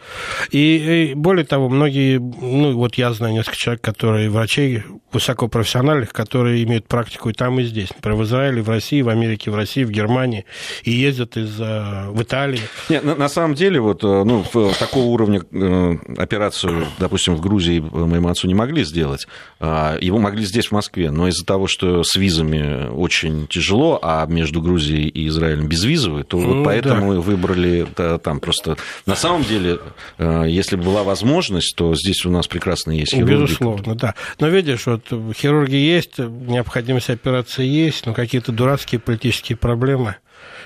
И, 0.51 1.11
и 1.11 1.15
более 1.15 1.45
того, 1.45 1.69
многие, 1.69 2.19
ну 2.19 2.73
вот 2.77 2.97
я 2.97 3.13
знаю 3.13 3.35
несколько 3.35 3.57
человек, 3.57 3.83
которые 3.83 4.29
врачей 4.31 4.83
высокопрофессиональных, 5.13 6.13
которые 6.13 6.63
имеют 6.65 6.89
практику 6.89 7.31
и 7.31 7.33
там, 7.33 7.61
и 7.61 7.65
здесь. 7.65 7.91
Например, 7.95 8.19
в 8.19 8.25
Израиле, 8.25 8.63
в 8.63 8.69
России, 8.69 9.03
в 9.03 9.09
Америке, 9.09 9.51
в 9.51 9.55
России, 9.55 9.85
в 9.85 9.91
Германии, 9.91 10.45
и 10.85 10.91
ездят 10.91 11.37
из, 11.37 11.59
в 11.59 12.23
Италии. 12.23 12.61
Нет, 12.89 13.05
на, 13.05 13.15
на 13.15 13.29
самом 13.29 13.55
деле, 13.55 13.81
вот, 13.81 14.03
э, 14.03 14.07
ну, 14.25 14.45
такого 14.79 15.05
уровня 15.05 15.43
э, 15.51 15.97
операцию, 16.17 16.87
допустим, 16.99 17.37
в 17.37 17.41
Грузии 17.41 17.81
моему 17.81 18.29
отцу 18.29 18.47
не 18.47 18.55
могли 18.55 18.85
сделать. 18.85 19.27
А, 19.61 19.97
его 20.01 20.19
могли 20.19 20.45
здесь, 20.45 20.69
в 20.69 20.73
Москве, 20.73 21.11
но 21.11 21.29
из-за 21.29 21.45
того, 21.45 21.67
что 21.67 22.03
с 22.03 22.17
визами 22.17 22.89
очень 22.89 23.47
тяжело, 23.49 23.99
а 24.03 24.27
между 24.27 24.63
Грузией 24.63 25.09
и 25.09 25.29
Израилем 25.29 25.69
безвизовые, 25.69 26.25
то 26.33 26.39
вот 26.39 26.65
поэтому 26.65 27.13
да. 27.13 27.21
выбрали 27.21 27.87
там 28.23 28.41
просто... 28.41 28.79
На 29.05 29.17
самом 29.17 29.45
деле, 29.45 29.81
э, 30.17 30.45
если 30.49 30.77
бы 30.77 30.85
была 30.85 31.03
возможность, 31.03 31.77
то 31.77 31.95
здесь 31.95 32.25
у 32.25 32.31
нас 32.31 32.47
прекрасно 32.47 32.93
есть 32.93 33.13
хирурги. 33.13 33.33
Безусловно, 33.35 33.95
да. 33.95 34.15
Но 34.41 34.49
видишь, 34.49 34.87
вот 34.87 35.05
хирурги 35.37 35.75
есть, 35.75 36.17
необходимость 36.17 37.11
операции 37.11 37.67
есть, 37.67 38.07
но 38.07 38.15
какие-то 38.15 38.51
дурацкие 38.51 38.99
политические 38.99 39.59
проблемы 39.59 40.17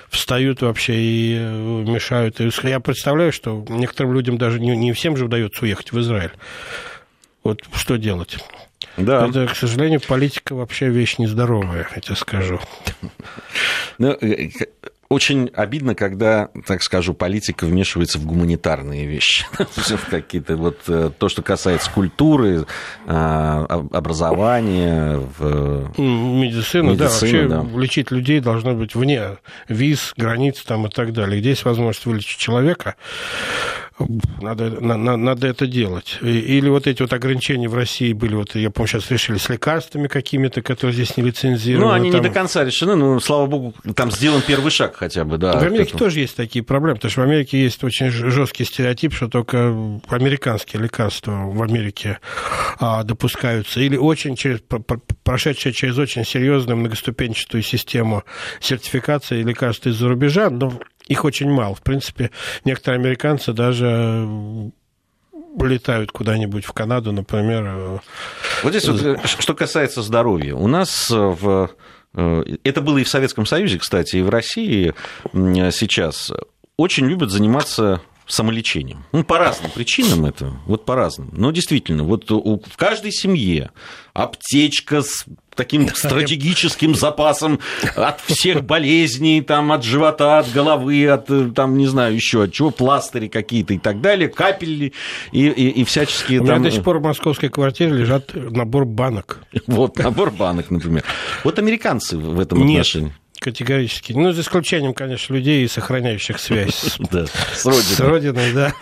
встают 0.07 0.61
вообще 0.61 0.95
и 0.95 1.35
э, 1.37 1.83
мешают. 1.85 2.39
Я 2.63 2.79
представляю, 2.79 3.33
что 3.33 3.65
некоторым 3.67 4.13
людям 4.13 4.37
даже 4.37 4.61
не, 4.61 4.73
не 4.77 4.93
всем 4.93 5.17
же 5.17 5.25
удается 5.25 5.65
уехать 5.65 5.91
в 5.91 5.99
Израиль. 5.99 6.31
Вот 7.43 7.59
что 7.73 7.97
делать? 7.97 8.37
Да. 8.95 9.27
Это, 9.27 9.47
к 9.47 9.55
сожалению, 9.57 9.99
политика 9.99 10.55
вообще 10.55 10.87
вещь 10.87 11.17
нездоровая, 11.17 11.89
я 11.93 12.01
тебе 12.01 12.15
скажу. 12.15 12.61
Ну, 13.97 14.11
э, 14.21 14.49
очень 15.09 15.49
обидно, 15.53 15.95
когда, 15.95 16.49
так 16.65 16.83
скажу, 16.83 17.13
политика 17.13 17.65
вмешивается 17.65 18.19
в 18.19 18.25
гуманитарные 18.25 19.05
вещи. 19.05 19.45
Какие-то 20.09 20.57
вот 20.57 20.81
э, 20.87 21.11
то, 21.17 21.29
что 21.29 21.41
касается 21.41 21.89
культуры, 21.91 22.65
а, 23.05 23.65
образования, 23.91 25.17
в... 25.37 25.91
медицины, 25.97 26.95
да, 26.95 27.09
вообще 27.09 27.47
да. 27.47 27.65
лечить 27.75 28.11
людей 28.11 28.39
должно 28.39 28.73
быть 28.73 28.95
вне 28.95 29.37
виз, 29.69 30.13
границ 30.17 30.61
там 30.63 30.87
и 30.87 30.89
так 30.89 31.13
далее. 31.13 31.39
Где 31.39 31.49
есть 31.49 31.65
возможность 31.65 32.05
вылечить 32.05 32.37
человека, 32.37 32.95
Надо, 34.41 34.69
на, 34.79 35.17
надо 35.17 35.47
это 35.47 35.65
делать. 35.65 36.19
Или 36.21 36.69
вот 36.69 36.85
эти 36.85 37.01
вот 37.01 37.13
ограничения 37.13 37.67
в 37.67 37.73
России 37.73 38.13
были, 38.13 38.35
вот 38.35 38.55
я 38.55 38.69
помню, 38.69 38.87
сейчас 38.87 39.09
решили 39.09 39.37
с 39.37 39.49
лекарствами 39.49 40.07
какими-то, 40.07 40.61
которые 40.61 40.93
здесь 40.93 41.17
не 41.17 41.23
лицензированы. 41.23 41.85
Ну, 41.87 41.91
они 41.91 42.11
там... 42.11 42.21
не 42.21 42.27
до 42.27 42.33
конца 42.33 42.63
решены, 42.63 42.95
но, 42.95 43.19
слава 43.19 43.47
богу, 43.47 43.73
там 43.95 44.11
сделан 44.11 44.41
первый 44.45 44.69
шаг 44.69 44.95
хотя 44.95 45.25
бы, 45.25 45.37
да. 45.37 45.59
В 45.59 45.63
Америке 45.63 45.97
тоже 45.97 46.19
есть 46.19 46.35
такие 46.35 46.63
проблемы, 46.63 46.95
потому 46.95 47.11
что 47.11 47.21
в 47.21 47.23
Америке 47.23 47.61
есть 47.61 47.83
очень 47.83 48.09
жесткий 48.09 48.65
стереотип, 48.65 49.13
что 49.13 49.27
только 49.27 49.73
американские 50.09 50.81
лекарства 50.81 51.45
в 51.47 51.61
Америке 51.63 52.19
а, 52.79 53.03
допускаются, 53.03 53.79
или 53.79 53.97
очень 53.97 54.35
через, 54.35 54.61
прошедшие 55.23 55.73
через 55.73 55.97
очень 55.97 56.23
серьезную 56.23 56.77
многоступенчатую 56.77 57.63
систему 57.63 58.23
сертификации 58.59 59.41
лекарств 59.41 59.87
из-за 59.87 60.07
рубежа, 60.07 60.49
но 60.49 60.79
их 61.07 61.25
очень 61.25 61.49
мало. 61.49 61.75
В 61.75 61.81
принципе, 61.81 62.31
некоторые 62.65 62.99
американцы 62.99 63.53
даже 63.53 64.27
летают 65.65 66.11
куда-нибудь 66.11 66.65
в 66.65 66.73
Канаду, 66.73 67.11
например. 67.11 67.63
Э, 67.65 67.99
вот 68.63 68.69
здесь 68.69 68.87
вот, 68.87 69.01
э, 69.01 69.17
что 69.25 69.53
касается 69.55 70.01
здоровья. 70.01 70.53
У 70.53 70.67
нас 70.67 71.09
в 71.09 71.71
э, 72.13 72.43
это 72.63 72.81
было 72.81 72.99
и 72.99 73.03
в 73.03 73.09
Советском 73.09 73.45
Союзе, 73.45 73.79
кстати, 73.79 74.17
и 74.17 74.21
в 74.21 74.29
России 74.29 74.93
сейчас 75.33 76.31
очень 76.77 77.07
любят 77.07 77.31
заниматься 77.31 78.01
самолечением. 78.27 79.05
Ну, 79.13 79.23
по 79.23 79.37
разным 79.37 79.71
причинам 79.71 80.25
это, 80.25 80.51
вот 80.65 80.85
по 80.85 80.95
разным. 80.95 81.29
Но 81.31 81.51
действительно, 81.51 82.03
вот 82.03 82.29
в 82.29 82.77
каждой 82.77 83.11
семье 83.11 83.71
аптечка 84.13 85.01
с 85.01 85.25
таким 85.57 85.89
стратегическим 85.89 86.95
запасом 86.95 87.59
от 87.95 88.21
всех 88.21 88.63
болезней, 88.63 89.41
там, 89.41 89.71
от 89.71 89.83
живота, 89.83 90.39
от 90.39 90.51
головы, 90.53 91.07
от, 91.07 91.29
там, 91.53 91.77
не 91.77 91.87
знаю, 91.87 92.15
еще 92.15 92.43
от 92.43 92.53
чего, 92.53 92.71
пластыри 92.71 93.27
какие-то 93.27 93.73
и 93.73 93.77
так 93.77 93.99
далее, 93.99 94.29
капели 94.29 94.93
и, 95.31 95.47
и, 95.47 95.69
и 95.69 95.83
всяческие 95.83 96.39
У 96.39 96.45
там... 96.45 96.59
меня 96.59 96.69
до 96.69 96.75
сих 96.75 96.83
пор 96.83 96.99
в 96.99 97.03
московской 97.03 97.49
квартире 97.49 97.91
лежат 97.91 98.31
набор 98.33 98.85
банок. 98.85 99.39
Вот, 99.65 99.97
набор 99.97 100.31
банок, 100.31 100.71
например. 100.71 101.03
Вот 101.43 101.59
американцы 101.59 102.17
в 102.17 102.39
этом 102.39 102.59
Нет. 102.59 102.81
отношении. 102.81 103.13
Категорически. 103.39 104.13
Ну, 104.13 104.31
за 104.31 104.41
исключением, 104.41 104.93
конечно, 104.93 105.33
людей, 105.33 105.67
сохраняющих 105.67 106.39
связь 106.39 106.73
с, 106.73 106.97
да, 107.11 107.25
с 107.27 107.65
родиной. 107.65 107.83
С 107.83 107.99
родиной, 107.99 108.53
да. 108.53 108.73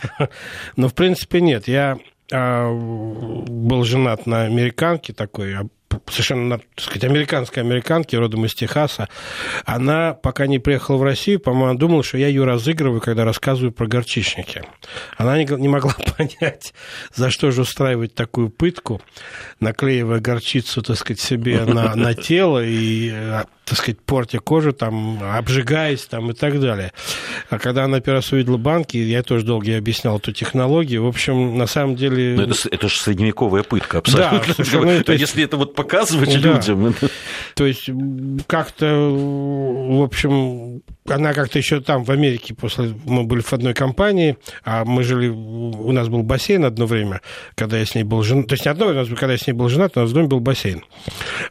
Но, 0.78 0.88
в 0.88 0.94
принципе, 0.94 1.42
нет. 1.42 1.68
Я 1.68 1.98
а, 2.32 2.72
был 2.74 3.84
женат 3.84 4.26
на 4.26 4.44
американке 4.44 5.14
такой, 5.14 5.56
а, 5.56 5.68
совершенно, 6.08 6.60
так 6.60 6.86
сказать, 6.86 7.04
американской 7.04 7.64
американке, 7.64 8.18
родом 8.18 8.46
из 8.46 8.54
Техаса, 8.54 9.10
она, 9.66 10.14
пока 10.14 10.48
не 10.48 10.60
приехала 10.60 10.98
в 10.98 11.04
Россию, 11.04 11.40
по-моему, 11.40 11.78
думала, 11.78 12.04
что 12.04 12.18
я 12.18 12.28
ее 12.28 12.46
разыгрываю, 12.46 13.02
когда 13.02 13.26
рассказываю 13.26 13.72
про 13.72 13.88
горчичники. 13.88 14.64
Она 15.18 15.38
не, 15.38 15.46
не 15.46 15.68
могла 15.68 15.96
понять, 16.18 16.74
за 17.14 17.30
что 17.30 17.52
же 17.52 17.62
устраивать 17.62 18.16
такую 18.16 18.50
пытку, 18.50 19.02
наклеивая 19.60 20.20
горчицу, 20.20 20.82
так 20.82 20.98
сказать, 20.98 21.20
себе 21.20 21.66
на, 21.66 21.96
на 21.96 22.14
тело 22.14 22.64
и 22.64 23.12
а, 23.12 23.46
так 23.66 23.80
сказать, 23.80 24.00
портя 24.00 24.40
кожу, 24.40 24.74
там, 24.74 25.20
обжигаясь 25.24 26.06
там, 26.06 26.32
и 26.32 26.34
так 26.34 26.60
далее. 26.60 26.92
А 27.50 27.58
когда 27.58 27.86
она 27.86 28.00
первый 28.00 28.18
раз 28.18 28.32
увидела 28.32 28.58
банки, 28.58 28.98
я 28.98 29.24
тоже 29.24 29.44
долго 29.44 29.66
ей 29.66 29.78
объяснял 29.78 30.18
эту 30.18 30.32
технологию. 30.32 31.04
В 31.04 31.08
общем, 31.08 31.58
на 31.58 31.66
самом 31.66 31.96
деле... 31.96 32.36
Но 32.36 32.44
это, 32.44 32.56
это 32.70 32.88
же 32.88 33.00
средневековая 33.00 33.64
пытка, 33.64 34.00
абсолютно. 34.00 34.40
Да, 34.40 34.54
совершенно, 34.54 34.98
ну, 34.98 35.04
то 35.04 35.12
есть, 35.14 35.22
Если 35.22 35.44
это 35.44 35.58
вот 35.58 35.74
показывать 35.86 36.42
да. 36.42 36.54
людям... 36.54 36.96
То 37.56 37.66
есть 37.66 37.90
как-то, 38.48 38.86
в 38.86 40.04
общем, 40.04 40.82
она 41.08 41.34
как-то 41.34 41.58
еще 41.58 41.80
там, 41.80 42.04
в 42.04 42.12
Америке, 42.12 42.54
после 42.54 42.94
мы 43.06 43.24
были 43.24 43.42
в 43.42 43.54
одной 43.54 43.74
компании, 43.74 44.38
а 44.64 44.84
мы 44.84 45.04
жили, 45.04 45.30
у 45.30 45.92
нас 45.92 46.10
был 46.10 46.24
бассейн 46.24 46.66
одно 46.66 46.86
время, 46.86 47.22
когда 47.56 47.78
я 47.78 47.86
с 47.86 47.96
ней 47.96 48.04
был 48.04 48.24
женат. 48.24 48.48
То 48.48 48.54
есть 48.54 48.66
не 48.66 48.72
одно 48.72 48.88
время, 48.88 49.06
когда 49.06 49.32
я 49.32 49.38
с 49.38 49.48
ней 49.48 49.54
был 49.54 49.70
женат, 49.70 49.96
у 49.96 50.02
нас 50.02 50.10
в 50.10 50.14
доме 50.14 50.28
был 50.28 50.40
бассейн. 50.42 50.84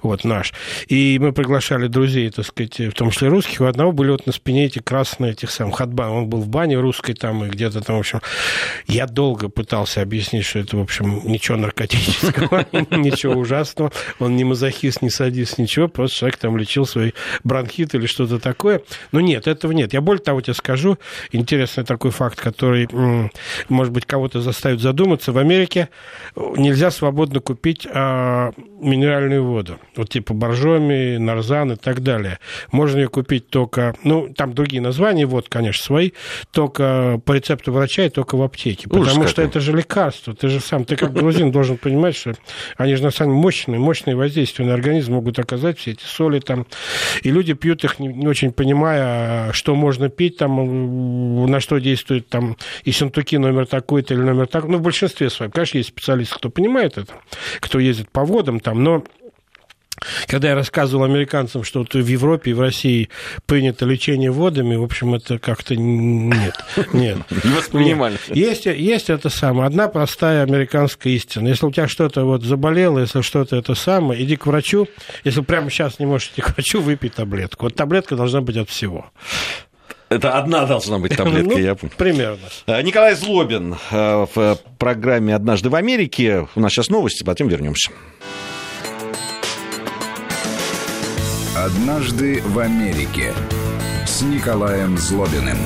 Вот 0.02 0.24
наш. 0.24 0.52
И 0.88 1.18
мы 1.18 1.32
приглашали 1.32 1.86
друзей 1.86 2.04
друзей, 2.04 2.30
так 2.30 2.44
сказать, 2.44 2.78
в 2.78 2.92
том 2.92 3.10
числе 3.10 3.28
русских, 3.28 3.60
у 3.60 3.64
одного 3.64 3.92
были 3.92 4.10
вот 4.10 4.26
на 4.26 4.32
спине 4.32 4.66
эти 4.66 4.78
красные 4.78 5.32
этих 5.32 5.50
самых 5.50 5.78
хатбан. 5.78 6.10
Он 6.10 6.26
был 6.28 6.40
в 6.40 6.48
бане 6.48 6.78
русской 6.78 7.14
там 7.14 7.44
и 7.44 7.48
где-то 7.48 7.80
там, 7.80 7.96
в 7.96 8.00
общем. 8.00 8.20
Я 8.86 9.06
долго 9.06 9.48
пытался 9.48 10.02
объяснить, 10.02 10.44
что 10.44 10.58
это, 10.58 10.76
в 10.76 10.80
общем, 10.80 11.22
ничего 11.24 11.56
наркотического, 11.56 12.66
ничего 12.90 13.34
ужасного. 13.34 13.90
Он 14.24 14.36
не 14.36 14.44
мазохист, 14.44 15.02
не 15.02 15.10
садист, 15.10 15.58
ничего. 15.58 15.88
Просто 15.88 16.18
человек 16.18 16.38
там 16.38 16.56
лечил 16.56 16.86
свой 16.86 17.14
бронхит 17.42 17.94
или 17.94 18.06
что-то 18.06 18.38
такое. 18.38 18.82
Но 19.12 19.20
нет, 19.20 19.46
этого 19.46 19.72
нет. 19.72 19.92
Я 19.92 20.00
более 20.00 20.22
того 20.22 20.40
тебе 20.40 20.54
скажу, 20.54 20.98
интересный 21.32 21.84
такой 21.84 22.10
факт, 22.10 22.40
который, 22.40 22.88
может 23.68 23.92
быть, 23.92 24.06
кого-то 24.06 24.40
заставит 24.40 24.80
задуматься. 24.80 25.32
В 25.32 25.38
Америке 25.38 25.88
нельзя 26.36 26.90
свободно 26.90 27.40
купить 27.40 27.86
а, 27.90 28.52
минеральную 28.80 29.44
воду. 29.44 29.78
Вот 29.96 30.10
типа 30.10 30.34
боржоми, 30.34 31.16
нарзан 31.16 31.72
и 31.72 31.76
так 31.76 32.02
далее. 32.02 32.38
Можно 32.72 33.00
ее 33.00 33.08
купить 33.08 33.48
только, 33.48 33.94
ну, 34.04 34.32
там 34.34 34.54
другие 34.54 34.82
названия, 34.82 35.26
вот, 35.26 35.48
конечно, 35.48 35.82
свои, 35.82 36.12
только 36.52 37.20
по 37.24 37.32
рецепту 37.32 37.72
врача 37.72 38.04
и 38.04 38.08
только 38.08 38.36
в 38.36 38.42
аптеке. 38.42 38.88
Ужас 38.90 39.08
потому 39.08 39.28
что 39.28 39.42
это 39.42 39.60
же 39.60 39.72
лекарство. 39.72 40.34
Ты 40.34 40.48
же 40.48 40.60
сам, 40.60 40.84
ты 40.84 40.96
как 40.96 41.12
грузин 41.12 41.50
должен 41.50 41.76
понимать, 41.76 42.16
что 42.16 42.34
они 42.76 42.94
же 42.94 43.02
на 43.02 43.10
самом 43.10 43.32
деле 43.32 43.42
мощные, 43.42 43.78
мощные 43.78 44.03
воздействия 44.12 44.66
на 44.66 44.74
организм 44.74 45.14
могут 45.14 45.38
оказать 45.38 45.78
все 45.78 45.92
эти 45.92 46.04
соли 46.04 46.40
там. 46.40 46.66
И 47.22 47.30
люди 47.30 47.54
пьют 47.54 47.82
их, 47.84 47.98
не, 47.98 48.26
очень 48.26 48.52
понимая, 48.52 49.52
что 49.52 49.74
можно 49.74 50.10
пить, 50.10 50.36
там, 50.36 51.46
на 51.46 51.60
что 51.60 51.78
действует 51.78 52.28
там 52.28 52.56
и 52.84 52.92
синтуки 52.92 53.36
номер 53.36 53.66
такой-то 53.66 54.12
или 54.12 54.20
номер 54.20 54.46
такой. 54.46 54.70
Ну, 54.70 54.78
в 54.78 54.82
большинстве 54.82 55.30
своем. 55.30 55.50
Конечно, 55.50 55.78
есть 55.78 55.88
специалисты, 55.88 56.34
кто 56.34 56.50
понимает 56.50 56.98
это, 56.98 57.14
кто 57.60 57.78
ездит 57.78 58.10
по 58.10 58.24
водам 58.24 58.60
там, 58.60 58.82
но 58.82 59.04
когда 60.26 60.48
я 60.48 60.54
рассказывал 60.54 61.04
американцам, 61.04 61.64
что 61.64 61.80
вот 61.80 61.94
в 61.94 62.06
Европе 62.06 62.50
и 62.50 62.54
в 62.54 62.60
России 62.60 63.08
принято 63.46 63.86
лечение 63.86 64.30
водами, 64.30 64.76
в 64.76 64.82
общем, 64.82 65.14
это 65.14 65.38
как-то 65.38 65.76
нет. 65.76 66.54
Нет. 66.92 67.18
Не 67.44 67.54
воспринимали. 67.56 68.18
Есть, 68.28 68.66
есть 68.66 69.10
это 69.10 69.28
самое. 69.28 69.66
Одна 69.66 69.88
простая 69.88 70.42
американская 70.42 71.12
истина. 71.12 71.48
Если 71.48 71.66
у 71.66 71.70
тебя 71.70 71.88
что-то 71.88 72.24
вот 72.24 72.42
заболело, 72.42 72.98
если 72.98 73.22
что-то 73.22 73.56
это 73.56 73.74
самое, 73.74 74.22
иди 74.22 74.36
к 74.36 74.46
врачу. 74.46 74.88
Если 75.24 75.40
прямо 75.42 75.70
сейчас 75.70 75.98
не 75.98 76.06
можешь 76.06 76.28
идти 76.28 76.42
к 76.42 76.54
врачу, 76.54 76.80
выпей 76.80 77.10
таблетку. 77.10 77.66
Вот 77.66 77.74
таблетка 77.74 78.16
должна 78.16 78.40
быть 78.40 78.56
от 78.56 78.68
всего. 78.68 79.10
Это 80.10 80.38
одна 80.38 80.66
должна 80.66 80.98
быть 80.98 81.16
таблетка, 81.16 81.50
ну, 81.54 81.58
я 81.58 81.74
помню. 81.74 81.94
Примерно. 81.96 82.38
А, 82.66 82.80
Николай 82.82 83.14
Злобин 83.14 83.76
э, 83.90 84.26
в 84.34 84.58
программе 84.78 85.34
«Однажды 85.34 85.70
в 85.70 85.74
Америке». 85.74 86.46
У 86.54 86.60
нас 86.60 86.72
сейчас 86.72 86.88
новости, 86.88 87.24
потом 87.24 87.48
вернемся. 87.48 87.90
«Однажды 91.64 92.42
в 92.42 92.58
Америке» 92.58 93.32
с 94.04 94.20
Николаем 94.20 94.98
Злобиным. 94.98 95.56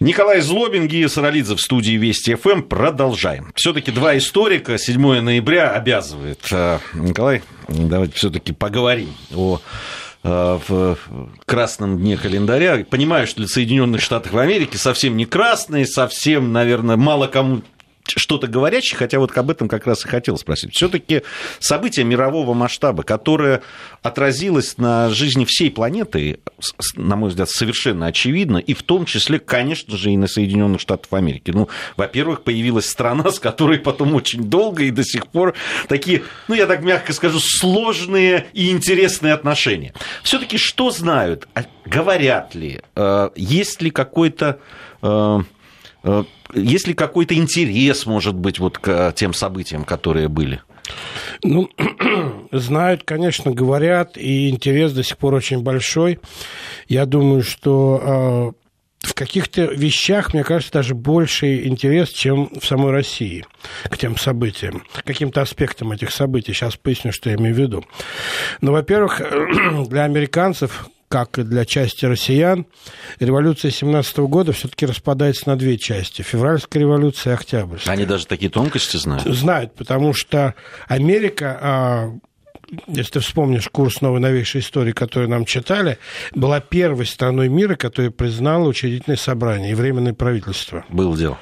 Николай 0.00 0.42
Злобин, 0.42 0.86
Гия 0.86 1.08
Саралидзе 1.08 1.54
в 1.54 1.62
студии 1.62 1.92
Вести 1.92 2.34
ФМ. 2.34 2.60
Продолжаем. 2.60 3.52
Все-таки 3.54 3.90
два 3.90 4.18
историка 4.18 4.76
7 4.76 5.22
ноября 5.22 5.70
обязывает. 5.70 6.40
А, 6.52 6.80
Николай, 6.92 7.42
давайте 7.68 8.16
все-таки 8.16 8.52
поговорим 8.52 9.14
о 9.34 9.58
а, 10.22 10.60
в 10.68 10.98
красном 11.46 12.00
дне 12.00 12.18
календаря. 12.18 12.84
Понимаю, 12.84 13.26
что 13.26 13.38
для 13.38 13.48
Соединенных 13.48 14.02
Штатов 14.02 14.34
Америки 14.34 14.76
совсем 14.76 15.16
не 15.16 15.24
красный, 15.24 15.86
совсем, 15.86 16.52
наверное, 16.52 16.98
мало 16.98 17.28
кому 17.28 17.62
что-то 18.04 18.46
говорящее, 18.46 18.98
хотя 18.98 19.18
вот 19.18 19.36
об 19.36 19.50
этом 19.50 19.68
как 19.68 19.86
раз 19.86 20.04
и 20.04 20.08
хотел 20.08 20.36
спросить. 20.36 20.74
Все-таки 20.74 21.22
событие 21.60 22.04
мирового 22.04 22.54
масштаба, 22.54 23.02
которое 23.02 23.62
отразилось 24.02 24.78
на 24.78 25.10
жизни 25.10 25.44
всей 25.44 25.70
планеты, 25.70 26.40
на 26.96 27.16
мой 27.16 27.30
взгляд, 27.30 27.48
совершенно 27.48 28.06
очевидно, 28.06 28.58
и 28.58 28.74
в 28.74 28.82
том 28.82 29.04
числе, 29.06 29.38
конечно 29.38 29.96
же, 29.96 30.10
и 30.10 30.16
на 30.16 30.26
Соединенных 30.26 30.80
Штатах 30.80 31.12
Америки. 31.12 31.52
Ну, 31.52 31.68
во-первых, 31.96 32.42
появилась 32.42 32.88
страна, 32.88 33.30
с 33.32 33.38
которой 33.38 33.78
потом 33.78 34.14
очень 34.14 34.44
долго 34.44 34.84
и 34.84 34.90
до 34.90 35.04
сих 35.04 35.28
пор 35.28 35.54
такие, 35.88 36.22
ну, 36.48 36.54
я 36.54 36.66
так 36.66 36.82
мягко 36.82 37.12
скажу, 37.12 37.38
сложные 37.38 38.46
и 38.52 38.70
интересные 38.70 39.32
отношения. 39.32 39.94
Все-таки 40.22 40.58
что 40.58 40.90
знают, 40.90 41.48
а 41.54 41.64
говорят 41.84 42.54
ли, 42.54 42.80
э, 42.94 43.30
есть 43.36 43.82
ли 43.82 43.90
какой-то 43.90 44.58
э, 45.02 45.38
есть 46.54 46.86
ли 46.86 46.94
какой-то 46.94 47.34
интерес, 47.34 48.06
может 48.06 48.34
быть, 48.34 48.58
вот 48.58 48.78
к 48.78 49.12
тем 49.16 49.34
событиям, 49.34 49.84
которые 49.84 50.28
были? 50.28 50.60
Ну, 51.42 51.68
знают, 52.52 53.04
конечно, 53.04 53.52
говорят, 53.52 54.16
и 54.16 54.50
интерес 54.50 54.92
до 54.92 55.02
сих 55.02 55.16
пор 55.18 55.34
очень 55.34 55.62
большой. 55.62 56.20
Я 56.88 57.06
думаю, 57.06 57.42
что 57.42 58.52
э, 58.52 59.06
в 59.06 59.14
каких-то 59.14 59.62
вещах, 59.64 60.32
мне 60.32 60.44
кажется, 60.44 60.72
даже 60.72 60.94
больше 60.94 61.66
интерес, 61.66 62.10
чем 62.10 62.48
в 62.60 62.64
самой 62.64 62.92
России 62.92 63.44
к 63.84 63.98
тем 63.98 64.16
событиям, 64.16 64.84
каким-то 65.04 65.42
аспектам 65.42 65.92
этих 65.92 66.10
событий. 66.10 66.52
Сейчас 66.52 66.76
поясню, 66.76 67.12
что 67.12 67.30
я 67.30 67.36
имею 67.36 67.54
в 67.54 67.58
виду. 67.58 67.84
Ну, 68.60 68.72
во-первых, 68.72 69.20
для 69.88 70.04
американцев 70.04 70.88
как 71.12 71.38
и 71.38 71.42
для 71.42 71.66
части 71.66 72.06
россиян, 72.06 72.64
революция 73.20 73.70
17 73.70 74.16
года 74.20 74.52
все-таки 74.52 74.86
распадается 74.86 75.46
на 75.46 75.56
две 75.56 75.76
части. 75.76 76.22
Февральская 76.22 76.80
революция 76.80 77.32
и 77.32 77.34
Октябрьская. 77.34 77.92
Они 77.92 78.06
даже 78.06 78.26
такие 78.26 78.50
тонкости 78.50 78.96
знают? 78.96 79.24
Знают, 79.26 79.74
потому 79.74 80.14
что 80.14 80.54
Америка 80.88 81.58
а, 81.60 82.12
если 82.86 83.12
ты 83.12 83.20
вспомнишь 83.20 83.68
курс 83.68 84.00
новой 84.00 84.20
новейшей 84.20 84.60
истории, 84.60 84.92
который 84.92 85.28
нам 85.28 85.44
читали, 85.44 85.98
была 86.34 86.60
первой 86.60 87.06
страной 87.06 87.48
мира, 87.48 87.76
которая 87.76 88.10
признала 88.10 88.66
учредительное 88.66 89.16
собрание 89.16 89.72
и 89.72 89.74
временное 89.74 90.14
правительство. 90.14 90.84
Было 90.88 91.16
дело. 91.16 91.38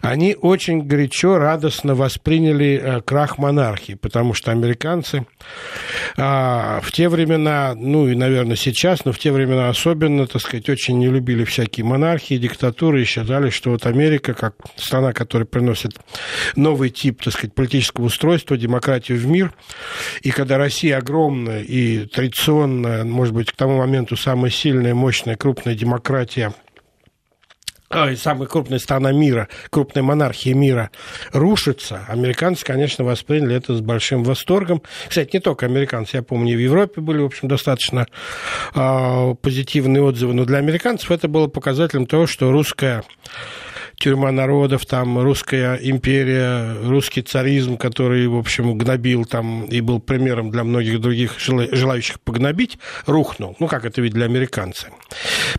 Они 0.00 0.36
очень 0.40 0.82
горячо, 0.82 1.38
радостно 1.38 1.94
восприняли 1.94 2.80
э, 2.82 3.00
крах 3.00 3.38
монархии, 3.38 3.94
потому 3.94 4.34
что 4.34 4.52
американцы 4.52 5.26
а, 6.16 6.80
в 6.80 6.92
те 6.92 7.08
времена, 7.08 7.74
ну 7.76 8.08
и, 8.08 8.14
наверное, 8.14 8.56
сейчас, 8.56 9.04
но 9.04 9.12
в 9.12 9.18
те 9.18 9.32
времена 9.32 9.68
особенно, 9.68 10.26
так 10.26 10.42
сказать, 10.42 10.68
очень 10.68 10.98
не 10.98 11.08
любили 11.08 11.44
всякие 11.44 11.84
монархии, 11.84 12.36
диктатуры 12.36 13.02
и 13.02 13.04
считали, 13.04 13.50
что 13.50 13.70
вот 13.70 13.86
Америка, 13.86 14.34
как 14.34 14.54
страна, 14.76 15.12
которая 15.12 15.46
приносит 15.46 15.92
новый 16.56 16.90
тип, 16.90 17.22
так 17.22 17.32
сказать, 17.32 17.54
политического 17.54 18.04
устройства, 18.04 18.56
демократию 18.56 19.18
в 19.18 19.26
мир, 19.26 19.52
и 20.22 20.30
когда 20.30 20.51
когда 20.52 20.64
Россия 20.64 20.98
огромная 20.98 21.62
и 21.62 22.04
традиционная, 22.04 23.04
может 23.04 23.32
быть, 23.32 23.50
к 23.50 23.56
тому 23.56 23.78
моменту 23.78 24.18
самая 24.18 24.50
сильная, 24.50 24.94
мощная, 24.94 25.34
крупная 25.34 25.74
демократия 25.74 26.52
а, 27.88 28.14
самая 28.16 28.46
крупная 28.48 28.78
страна 28.78 29.12
мира, 29.12 29.48
крупная 29.70 30.02
монархия 30.02 30.54
мира 30.54 30.90
рушится, 31.32 32.04
американцы, 32.06 32.66
конечно, 32.66 33.02
восприняли 33.02 33.56
это 33.56 33.74
с 33.74 33.80
большим 33.80 34.24
восторгом. 34.24 34.82
Кстати, 35.08 35.30
не 35.32 35.40
только 35.40 35.64
американцы, 35.64 36.16
я 36.18 36.22
помню, 36.22 36.54
в 36.54 36.60
Европе 36.60 37.00
были, 37.00 37.22
в 37.22 37.26
общем, 37.26 37.48
достаточно 37.48 38.06
э, 38.74 39.34
позитивные 39.40 40.02
отзывы, 40.02 40.34
но 40.34 40.44
для 40.44 40.58
американцев 40.58 41.10
это 41.10 41.28
было 41.28 41.46
показателем 41.46 42.04
того, 42.04 42.26
что 42.26 42.52
русская 42.52 43.04
тюрьма 44.02 44.32
народов, 44.32 44.84
там 44.84 45.20
русская 45.20 45.76
империя, 45.76 46.74
русский 46.82 47.22
царизм, 47.22 47.76
который, 47.76 48.26
в 48.26 48.36
общем, 48.36 48.76
гнобил 48.76 49.24
там 49.24 49.64
и 49.66 49.80
был 49.80 50.00
примером 50.00 50.50
для 50.50 50.64
многих 50.64 51.00
других 51.00 51.38
желающих 51.38 52.20
погнобить, 52.20 52.78
рухнул. 53.06 53.54
Ну, 53.60 53.68
как 53.68 53.84
это 53.84 54.00
ведь 54.00 54.12
для 54.12 54.24
американцев. 54.24 54.88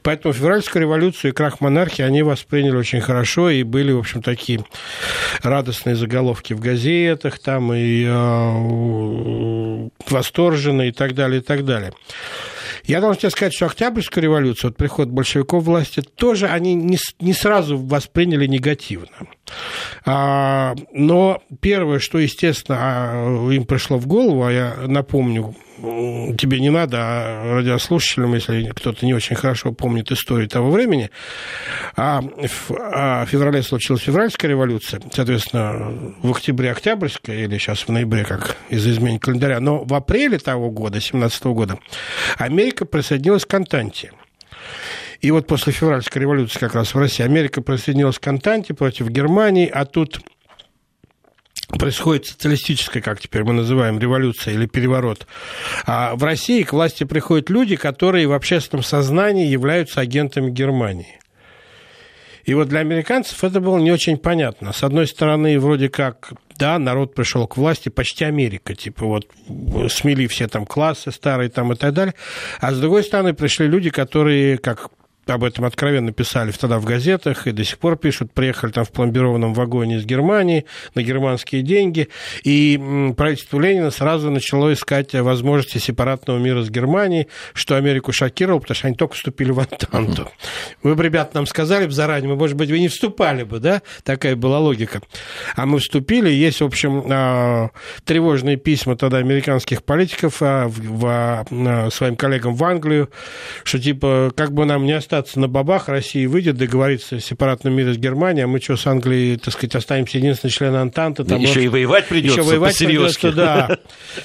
Поэтому 0.01 0.33
февральскую 0.33 0.81
революцию 0.81 1.31
и 1.31 1.33
крах 1.33 1.61
монархии 1.61 2.01
они 2.01 2.21
восприняли 2.21 2.75
очень 2.75 2.99
хорошо 2.99 3.49
и 3.49 3.63
были, 3.63 3.93
в 3.93 3.99
общем, 3.99 4.21
такие 4.21 4.65
радостные 5.41 5.95
заголовки 5.95 6.53
в 6.53 6.59
газетах 6.59 7.39
там 7.39 7.73
и 7.73 8.03
э, 8.05 9.89
восторженные 10.09 10.89
и 10.89 10.91
так 10.91 11.15
далее, 11.15 11.39
и 11.39 11.43
так 11.43 11.63
далее. 11.63 11.93
Я 12.85 12.99
должен 12.99 13.19
тебе 13.19 13.29
сказать, 13.29 13.53
что 13.53 13.67
Октябрьскую 13.67 14.23
революцию, 14.23 14.71
вот 14.71 14.77
приход 14.77 15.09
большевиков 15.09 15.63
власти, 15.63 16.01
тоже 16.01 16.47
они 16.47 16.73
не, 16.73 16.97
не 17.19 17.33
сразу 17.33 17.77
восприняли 17.77 18.45
негативно. 18.45 19.07
А, 20.05 20.75
но 20.91 21.41
первое, 21.61 21.99
что, 21.99 22.17
естественно, 22.17 22.77
а, 22.81 23.51
им 23.51 23.65
пришло 23.65 23.97
в 23.97 24.07
голову, 24.07 24.43
а 24.43 24.51
я 24.51 24.75
напомню, 24.85 25.55
тебе 25.83 26.61
не 26.61 26.69
надо, 26.69 26.97
а 26.99 27.55
радиослушателям, 27.55 28.33
если 28.33 28.71
кто-то 28.73 29.05
не 29.05 29.13
очень 29.13 29.35
хорошо 29.35 29.73
помнит 29.73 30.11
историю 30.11 30.47
того 30.47 30.71
времени, 30.71 31.09
а 31.97 32.21
в, 32.21 32.71
а 32.71 33.25
в 33.25 33.29
феврале 33.29 33.61
случилась 33.63 34.01
февральская 34.01 34.49
революция, 34.49 35.01
соответственно, 35.11 36.13
в 36.21 36.31
октябре 36.31 36.71
октябрьская, 36.71 37.43
или 37.43 37.57
сейчас 37.57 37.81
в 37.81 37.89
ноябре, 37.89 38.23
как 38.23 38.55
из-за 38.69 38.91
изменения 38.91 39.19
календаря, 39.19 39.59
но 39.59 39.83
в 39.83 39.93
апреле 39.93 40.39
того 40.39 40.71
года, 40.71 41.01
17 41.01 41.43
года, 41.47 41.77
Америка 42.37 42.85
присоединилась 42.85 43.45
к 43.45 43.53
Антанте. 43.53 44.13
И 45.19 45.31
вот 45.31 45.47
после 45.47 45.73
февральской 45.73 46.21
революции 46.21 46.59
как 46.59 46.75
раз 46.75 46.93
в 46.93 46.97
России 46.97 47.23
Америка 47.23 47.61
присоединилась 47.61 48.19
к 48.19 48.27
Антанте 48.27 48.73
против 48.73 49.09
Германии, 49.09 49.67
а 49.67 49.85
тут 49.85 50.21
происходит 51.83 52.27
социалистическая, 52.27 53.01
как 53.01 53.19
теперь 53.19 53.43
мы 53.43 53.51
называем, 53.51 53.99
революция 53.99 54.53
или 54.53 54.67
переворот. 54.67 55.27
А 55.85 56.15
в 56.15 56.23
России 56.23 56.63
к 56.63 56.71
власти 56.71 57.03
приходят 57.03 57.49
люди, 57.49 57.75
которые 57.75 58.25
в 58.25 58.31
общественном 58.31 58.83
сознании 58.83 59.47
являются 59.47 59.99
агентами 59.99 60.49
Германии. 60.49 61.19
И 62.45 62.53
вот 62.53 62.69
для 62.69 62.79
американцев 62.79 63.43
это 63.43 63.59
было 63.59 63.77
не 63.79 63.91
очень 63.91 64.15
понятно. 64.15 64.71
С 64.71 64.81
одной 64.81 65.07
стороны, 65.07 65.59
вроде 65.59 65.89
как, 65.89 66.31
да, 66.57 66.79
народ 66.79 67.15
пришел 67.15 67.47
к 67.47 67.57
власти, 67.57 67.89
почти 67.89 68.23
Америка, 68.23 68.75
типа 68.75 69.05
вот 69.05 69.27
смели 69.91 70.27
все 70.27 70.47
там 70.47 70.65
классы 70.65 71.11
старые 71.11 71.49
там 71.49 71.73
и 71.73 71.75
так 71.75 71.93
далее. 71.93 72.13
А 72.61 72.71
с 72.71 72.79
другой 72.79 73.03
стороны, 73.03 73.33
пришли 73.33 73.67
люди, 73.67 73.89
которые, 73.89 74.57
как 74.57 74.89
об 75.27 75.43
этом 75.43 75.65
откровенно 75.65 76.11
писали 76.11 76.51
тогда 76.51 76.79
в 76.79 76.85
газетах 76.85 77.47
и 77.47 77.51
до 77.51 77.63
сих 77.63 77.77
пор 77.77 77.97
пишут, 77.97 78.31
приехали 78.33 78.71
там 78.71 78.83
в 78.85 78.91
пломбированном 78.91 79.53
вагоне 79.53 79.97
из 79.97 80.05
Германии 80.05 80.65
на 80.95 81.03
германские 81.03 81.61
деньги, 81.61 82.09
и 82.43 83.13
правительство 83.15 83.59
Ленина 83.59 83.91
сразу 83.91 84.29
начало 84.29 84.73
искать 84.73 85.13
возможности 85.13 85.77
сепаратного 85.77 86.37
мира 86.37 86.61
с 86.61 86.69
Германией, 86.69 87.27
что 87.53 87.75
Америку 87.75 88.11
шокировало, 88.11 88.59
потому 88.59 88.75
что 88.75 88.87
они 88.87 88.95
только 88.95 89.15
вступили 89.15 89.51
в 89.51 89.59
Антанту. 89.59 90.29
Вы 90.81 90.95
бы, 90.95 91.03
ребята, 91.03 91.31
нам 91.35 91.45
сказали 91.45 91.85
бы 91.85 91.91
заранее, 91.91 92.29
мы, 92.29 92.35
может 92.35 92.57
быть, 92.57 92.69
вы 92.69 92.79
не 92.79 92.89
вступали 92.89 93.43
бы, 93.43 93.59
да? 93.59 93.81
Такая 94.03 94.35
была 94.35 94.59
логика. 94.59 95.01
А 95.55 95.65
мы 95.65 95.79
вступили, 95.79 96.29
есть, 96.29 96.61
в 96.61 96.65
общем, 96.65 97.05
а, 97.09 97.69
тревожные 98.03 98.57
письма 98.57 98.97
тогда 98.97 99.17
американских 99.17 99.83
политиков 99.83 100.41
а, 100.41 100.69
а, 100.69 101.89
своим 101.91 102.15
коллегам 102.15 102.55
в 102.55 102.63
Англию, 102.63 103.09
что 103.63 103.79
типа, 103.79 104.31
как 104.35 104.53
бы 104.53 104.65
нам 104.65 104.85
не 104.85 104.93
осталось 104.93 105.12
остаться 105.13 105.39
на 105.39 105.47
бабах, 105.47 105.89
Россия 105.89 106.27
выйдет, 106.27 106.57
договорится 106.57 107.17
о 107.17 107.19
сепаратном 107.19 107.73
мире 107.73 107.93
с 107.93 107.97
Германией, 107.97 108.45
а 108.45 108.47
мы 108.47 108.59
что, 108.59 108.75
с 108.77 108.87
Англией, 108.87 109.37
так 109.37 109.53
сказать, 109.53 109.75
останемся 109.75 110.17
единственным 110.17 110.51
членом 110.51 110.81
Антанты. 110.81 111.23
Там 111.23 111.39
еще 111.39 111.63
и 111.63 111.67
воевать 111.67 112.07
придется 112.07 112.39
еще 112.39 112.49
воевать 112.49 112.77
придется, 112.77 113.31
да. 113.31 113.77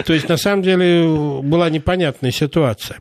То 0.07 0.15
есть, 0.15 0.29
на 0.29 0.39
самом 0.39 0.63
деле, 0.63 1.07
была 1.43 1.69
непонятная 1.69 2.31
ситуация. 2.31 3.01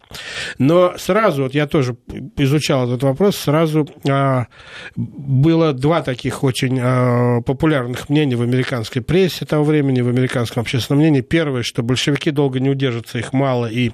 Но 0.58 0.96
сразу, 0.98 1.44
вот 1.44 1.54
я 1.54 1.66
тоже 1.66 1.96
изучал 2.36 2.88
этот 2.88 3.04
вопрос, 3.04 3.38
сразу 3.38 3.88
а, 4.10 4.48
было 4.96 5.72
два 5.72 6.02
таких 6.02 6.44
очень 6.44 6.80
а, 6.82 7.42
популярных 7.42 8.10
мнения 8.10 8.36
в 8.36 8.42
американской 8.42 9.02
прессе 9.02 9.46
того 9.46 9.64
времени, 9.64 10.02
в 10.02 10.10
американском 10.10 10.62
общественном 10.62 11.00
мнении. 11.00 11.22
Первое, 11.22 11.64
что 11.64 11.84
большевики 11.84 12.32
долго 12.32 12.60
не 12.60 12.70
удержатся, 12.70 13.18
их 13.20 13.32
мало, 13.32 13.68
и 13.68 13.92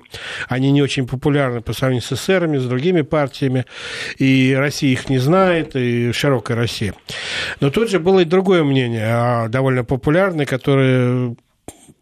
они 0.48 0.72
не 0.72 0.82
очень 0.82 1.08
популярны 1.08 1.62
по 1.62 1.74
сравнению 1.74 2.04
с 2.04 2.12
эсерами, 2.12 2.58
с 2.58 2.66
другими 2.66 3.02
партиями 3.02 3.66
и 4.18 4.56
Россия 4.58 4.92
их 4.92 5.10
не 5.10 5.18
знает, 5.18 5.76
и 5.76 6.12
широкая 6.12 6.58
Россия. 6.58 6.94
Но 7.60 7.70
тут 7.70 7.90
же 7.90 8.00
было 8.00 8.22
и 8.22 8.26
другое 8.26 8.64
мнение, 8.64 9.08
а 9.08 9.48
довольно 9.48 9.84
популярное, 9.84 10.46
которое 10.46 11.36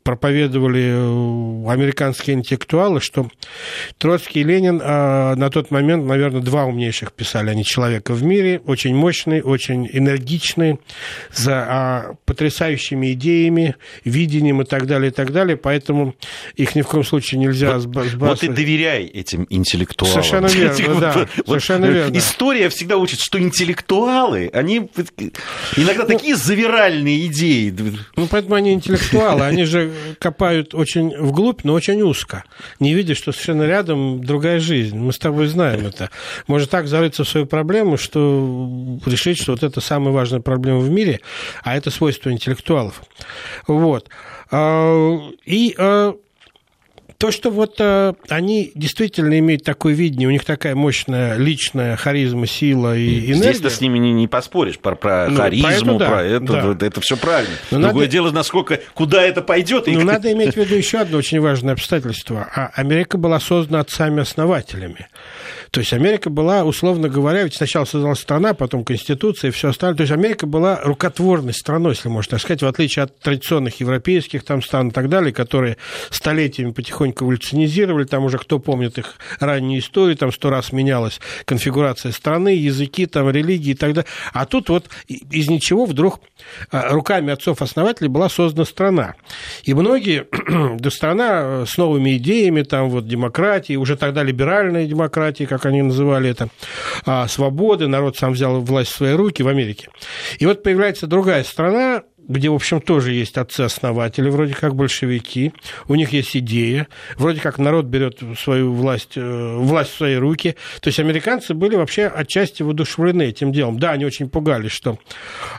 проповедовали 0.04 1.70
американские 1.70 2.36
интеллектуалы, 2.36 3.02
что 3.02 3.30
Троцкий 3.98 4.42
и 4.42 4.44
Ленин 4.44 4.82
а, 4.84 5.36
на 5.36 5.50
тот 5.50 5.72
момент, 5.72 6.06
наверное, 6.06 6.42
два 6.42 6.66
умнейших 6.66 7.14
писали 7.14 7.50
они 7.50 7.64
человека 7.64 8.14
в 8.14 8.24
мире, 8.24 8.62
очень 8.66 8.96
мощный, 8.96 9.42
очень 9.42 9.88
энергичный, 9.92 10.80
за 11.34 11.66
а, 11.68 12.14
потрясающими 12.26 13.14
идеями, 13.14 13.76
видением 14.04 14.62
и 14.62 14.66
так 14.66 14.88
далее, 14.88 15.12
и 15.12 15.14
так 15.14 15.32
далее, 15.32 15.58
поэтому 15.58 16.16
их 16.56 16.76
ни 16.76 16.82
в 16.82 16.88
коем 16.88 17.04
случае 17.04 17.40
нельзя 17.40 17.74
вот, 17.74 17.82
сбрасывать. 17.82 18.20
Вот 18.20 18.44
и 18.44 18.48
доверяй 18.48 19.06
этим 19.06 19.46
интеллектуалам. 19.50 20.24
Совершенно 20.24 20.48
верно, 20.48 21.00
да, 21.00 21.28
вот, 21.38 21.46
совершенно 21.48 21.86
верно. 21.86 22.18
История 22.18 22.70
всегда 22.70 22.98
учит, 22.98 23.20
что 23.20 23.40
интеллектуалы, 23.40 24.50
они 24.54 24.90
иногда 25.76 26.04
ну, 26.04 26.08
такие 26.08 26.36
завиральные 26.36 27.28
идеи. 27.28 27.74
Ну, 28.16 28.28
поэтому 28.28 28.56
они 28.56 28.74
интеллектуалы, 28.74 29.46
они 29.46 29.64
же 29.66 29.92
копают 30.20 30.74
очень 30.74 31.16
вглубь, 31.18 31.64
но 31.64 31.74
очень 31.74 32.02
узко, 32.02 32.44
не 32.80 32.94
видя, 32.94 33.16
что 33.16 33.32
совершенно 33.32 33.64
рядом 33.64 34.24
другая 34.24 34.60
жизнь. 34.60 34.98
Мы 34.98 35.14
с 35.14 35.20
тобой 35.20 35.48
знаем 35.48 35.86
это. 35.86 36.10
Может 36.48 36.70
так 36.70 36.88
зарыться 36.88 37.24
в 37.24 37.30
свою 37.30 37.46
проблему, 37.46 37.98
что 37.98 39.00
решить, 39.06 39.42
что 39.42 39.54
вот 39.54 39.64
это 39.64 39.82
самая 39.82 40.14
важная 40.14 40.42
проблема 40.42 40.80
в 40.80 40.90
мире, 40.90 41.22
а 41.64 41.76
это 41.76 41.92
свойство 41.92 42.32
интеллектуалов. 42.32 43.02
Вот. 43.68 44.10
А, 44.52 45.18
и 45.46 45.76
а, 45.78 46.16
то, 47.22 47.32
что 47.32 47.52
вот 47.52 47.76
э, 47.78 48.14
они 48.30 48.72
действительно 48.74 49.38
имеют 49.38 49.64
такое 49.64 49.94
видение, 49.94 50.28
у 50.28 50.32
них 50.32 50.44
такая 50.44 50.74
мощная 50.74 51.38
личная 51.38 51.96
харизма, 51.96 52.48
сила 52.48 52.98
и 52.98 53.28
энергия. 53.28 53.36
Здесь-то 53.36 53.70
с 53.70 53.80
ними 53.80 54.00
не, 54.00 54.12
не 54.12 54.28
поспоришь 54.28 54.80
про, 54.80 54.96
про 54.96 55.28
ну, 55.30 55.38
харизму, 55.38 56.00
про, 56.00 56.08
про 56.08 56.24
это, 56.24 56.74
да. 56.74 56.88
это 56.88 57.00
все 57.00 57.16
правильно. 57.18 57.54
Но 57.70 57.80
Другое 57.80 58.06
надо... 58.06 58.12
дело, 58.12 58.32
насколько, 58.32 58.80
куда 58.96 59.22
это 59.22 59.44
пойдет. 59.44 59.86
Ну, 59.86 60.02
и... 60.02 60.04
надо 60.04 60.32
иметь 60.32 60.56
в 60.56 60.58
виду 60.58 60.74
еще 60.74 60.98
одно 60.98 61.20
очень 61.20 61.40
важное 61.40 61.74
обстоятельство. 61.74 62.50
А 62.56 62.72
Америка 62.74 63.20
была 63.20 63.40
создана 63.40 63.82
отцами-основателями. 63.82 65.08
То 65.72 65.80
есть 65.80 65.94
Америка 65.94 66.30
была, 66.30 66.66
условно 66.66 67.08
говоря, 67.08 67.44
ведь 67.44 67.56
сначала 67.56 67.86
создалась 67.86 68.20
страна, 68.20 68.54
потом 68.54 68.84
Конституция 68.84 69.48
и 69.48 69.52
все 69.52 69.70
остальное. 69.70 69.96
То 69.96 70.02
есть 70.02 70.12
Америка 70.12 70.46
была 70.46 70.82
рукотворной 70.84 71.54
страной, 71.54 71.94
если 71.94 72.10
можно 72.10 72.32
так 72.32 72.42
сказать, 72.42 72.62
в 72.62 72.68
отличие 72.68 73.04
от 73.04 73.18
традиционных 73.20 73.80
европейских 73.80 74.44
там 74.44 74.62
стран 74.62 74.90
и 74.90 74.92
так 74.92 75.08
далее, 75.08 75.32
которые 75.32 75.78
столетиями 76.10 76.72
потихоньку 76.72 77.24
эволюционизировали, 77.24 78.04
там 78.04 78.26
уже 78.26 78.38
кто 78.38 78.60
помнит 78.60 78.98
их 78.98 79.16
раннюю 79.40 79.80
историю, 79.80 80.18
там 80.18 80.34
сто 80.34 80.50
раз 80.50 80.74
менялась 80.74 81.22
конфигурация 81.46 82.12
страны, 82.12 82.50
языки, 82.50 83.06
там 83.06 83.30
религии 83.30 83.72
и 83.72 83.76
так 83.76 83.94
далее. 83.94 84.10
А 84.34 84.46
тут 84.46 84.68
вот 84.68 84.90
из 85.08 85.48
ничего 85.48 85.86
вдруг 85.86 86.20
а, 86.72 86.90
руками 86.90 87.32
отцов-основателей 87.32 88.10
была 88.10 88.28
создана 88.28 88.66
страна. 88.66 89.16
И 89.64 89.74
многие, 89.74 90.28
да 90.80 90.90
страна 90.90 91.66
с 91.66 91.78
новыми 91.78 92.18
идеями, 92.18 92.64
там 92.64 92.90
вот 92.90 93.08
демократии, 93.08 93.78
уже 93.78 93.96
тогда 93.96 94.22
либеральная 94.22 94.86
демократия, 94.86 95.48
как 95.48 95.61
они 95.66 95.82
называли 95.82 96.30
это, 96.30 96.50
а, 97.06 97.28
свободы, 97.28 97.88
народ 97.88 98.18
сам 98.18 98.34
взял 98.34 98.60
власть 98.62 98.92
в 98.92 98.96
свои 98.96 99.14
руки 99.14 99.44
в 99.44 99.48
Америке. 99.48 99.90
И 100.40 100.46
вот 100.46 100.64
появляется 100.64 101.08
другая 101.08 101.44
страна, 101.44 102.04
где, 102.32 102.50
в 102.50 102.56
общем, 102.56 102.82
тоже 102.82 103.12
есть 103.12 103.38
отцы-основатели, 103.38 104.30
вроде 104.30 104.54
как 104.54 104.76
большевики, 104.76 105.54
у 105.88 105.96
них 105.96 106.14
есть 106.14 106.36
идея, 106.38 106.88
вроде 107.18 107.42
как 107.42 107.60
народ 107.60 107.86
берет 107.86 108.20
свою 108.40 108.74
власть, 108.74 109.14
э, 109.16 109.56
власть 109.58 109.92
в 109.92 109.98
свои 109.98 110.16
руки. 110.16 110.56
То 110.80 110.88
есть 110.88 111.00
американцы 111.00 111.54
были 111.54 111.76
вообще 111.76 112.06
отчасти 112.06 112.64
воодушевлены 112.64 113.24
этим 113.24 113.52
делом. 113.52 113.80
Да, 113.80 113.92
они 113.92 114.06
очень 114.06 114.30
пугались, 114.30 114.72
что 114.72 114.98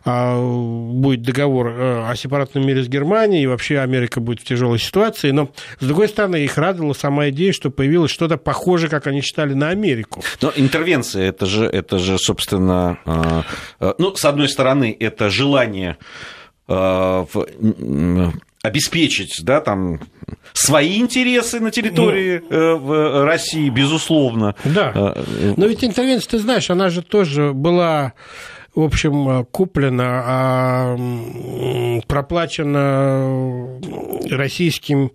а, 0.05 0.41
будет 0.41 1.23
договор 1.23 1.69
э, 1.69 2.11
о 2.11 2.17
сепаратном 2.17 2.67
мире 2.67 2.83
с 2.83 2.89
Германией, 2.89 3.45
и 3.45 3.47
вообще 3.47 3.79
Америка 3.79 4.21
будет 4.21 4.41
в 4.41 4.45
тяжелой 4.45 4.79
ситуации, 4.79 5.31
но, 5.31 5.51
с 5.79 5.85
другой 5.85 6.09
стороны, 6.09 6.37
их 6.37 6.57
радовала 6.57 6.95
сама 6.95 7.29
идея, 7.29 7.53
что 7.53 7.71
появилось 7.71 8.11
что-то 8.11 8.37
похожее, 8.37 8.89
как 8.89 9.07
они 9.07 9.21
считали, 9.21 9.55
на 9.55 9.69
Америку. 9.69 10.23
Но 10.41 10.53
интервенция, 10.55 11.29
это 11.29 11.47
же, 11.47 11.67
это 11.67 11.99
же 11.99 12.19
собственно, 12.19 12.99
э, 13.81 13.93
ну, 13.99 14.15
с 14.15 14.25
одной 14.25 14.49
стороны, 14.49 14.97
это 14.99 15.31
желание 15.31 15.83
Э, 15.83 15.97
обеспечить 18.63 19.41
да, 19.43 19.61
там, 19.61 20.01
свои 20.53 20.99
интересы 21.01 21.61
на 21.61 21.71
территории 21.71 22.43
ну, 22.49 22.79
в 22.79 23.25
России, 23.25 23.69
безусловно. 23.69 24.55
Да. 24.65 24.93
Э, 24.95 25.55
Но 25.57 25.67
ведь 25.67 25.85
интервенция, 25.85 26.31
ты 26.31 26.39
знаешь, 26.39 26.71
она 26.71 26.89
же 26.89 27.03
тоже 27.03 27.53
была 27.53 28.13
в 28.75 28.81
общем, 28.81 29.45
куплена, 29.51 30.23
а 30.25 30.97
проплачена 32.07 33.79
российским 34.31 35.13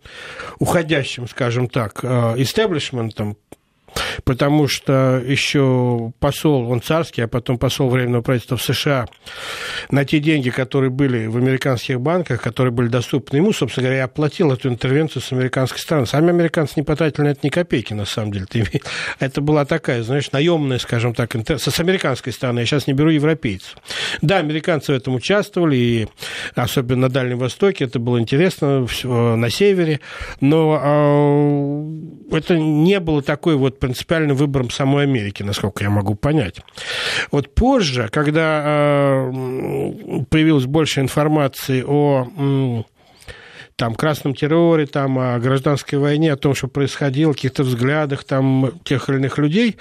уходящим, 0.59 1.27
скажем 1.27 1.67
так, 1.67 2.03
истеблишментом, 2.03 3.35
потому 4.23 4.67
что 4.67 5.21
еще 5.25 6.11
посол, 6.19 6.69
он 6.69 6.81
царский, 6.81 7.21
а 7.21 7.27
потом 7.27 7.57
посол 7.57 7.89
Временного 7.89 8.21
правительства 8.21 8.57
в 8.57 8.63
США, 8.63 9.07
на 9.89 10.05
те 10.05 10.19
деньги, 10.19 10.49
которые 10.49 10.89
были 10.89 11.27
в 11.27 11.37
американских 11.37 11.99
банках, 12.01 12.41
которые 12.41 12.71
были 12.71 12.87
доступны 12.87 13.37
ему, 13.37 13.53
собственно 13.53 13.87
говоря, 13.87 14.05
оплатил 14.05 14.51
эту 14.51 14.69
интервенцию 14.69 15.21
с 15.21 15.31
американской 15.31 15.79
стороны. 15.79 16.07
Сами 16.07 16.29
американцы 16.29 16.73
не 16.77 16.83
потратили 16.83 17.23
на 17.23 17.27
это 17.29 17.39
ни 17.43 17.49
копейки, 17.49 17.93
на 17.93 18.05
самом 18.05 18.31
деле. 18.31 18.47
Это 19.19 19.41
была 19.41 19.65
такая, 19.65 20.03
знаешь, 20.03 20.31
наемная, 20.31 20.79
скажем 20.79 21.13
так, 21.13 21.35
с 21.35 21.79
американской 21.79 22.33
стороны. 22.33 22.59
Я 22.59 22.65
сейчас 22.65 22.87
не 22.87 22.93
беру 22.93 23.09
европейцев. 23.09 23.77
Да, 24.21 24.37
американцы 24.37 24.91
в 24.91 24.95
этом 24.95 25.15
участвовали, 25.15 25.75
и 25.75 26.07
особенно 26.55 27.03
на 27.03 27.09
Дальнем 27.09 27.39
Востоке, 27.39 27.85
это 27.85 27.99
было 27.99 28.19
интересно, 28.19 28.87
на 29.03 29.49
севере, 29.49 29.99
но 30.41 30.79
а, 30.81 32.35
это 32.35 32.57
не 32.57 32.99
было 32.99 33.21
такой 33.21 33.55
вот 33.55 33.76
принципиальным 33.79 34.35
выбором 34.35 34.69
самой 34.69 35.03
Америки, 35.03 35.43
насколько 35.43 35.83
я 35.83 35.89
могу 35.89 36.15
понять. 36.15 36.61
Вот 37.31 37.53
позже, 37.53 38.09
когда 38.11 38.63
э, 38.65 39.31
появилось 40.29 40.65
больше 40.65 41.01
информации 41.01 41.83
о 41.85 42.83
там, 43.77 43.93
красном 43.93 44.33
терроре, 44.33 44.87
там, 44.87 45.19
о 45.19 45.39
гражданской 45.39 45.99
войне, 45.99 46.33
о 46.33 46.35
том, 46.35 46.55
что 46.55 46.67
происходило, 46.67 47.31
каких-то 47.31 47.63
взглядах 47.63 48.23
там, 48.23 48.71
тех 48.83 49.07
или 49.07 49.17
иных 49.17 49.37
людей, 49.37 49.77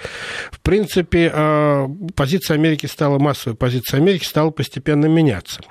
в 0.51 0.61
принципе, 0.61 1.31
э, 1.33 1.87
позиция 2.15 2.55
Америки 2.55 2.85
стала, 2.85 3.17
массовая 3.17 3.57
позиция 3.57 3.99
Америки 3.99 4.23
стала 4.23 4.51
постепенно 4.51 5.07
меняться. 5.07 5.61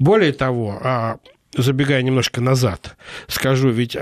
Более 0.00 0.32
того, 0.32 0.78
э, 0.82 1.14
забегая 1.56 2.02
немножко 2.02 2.40
назад, 2.40 2.96
скажу, 3.26 3.70
ведь 3.70 3.96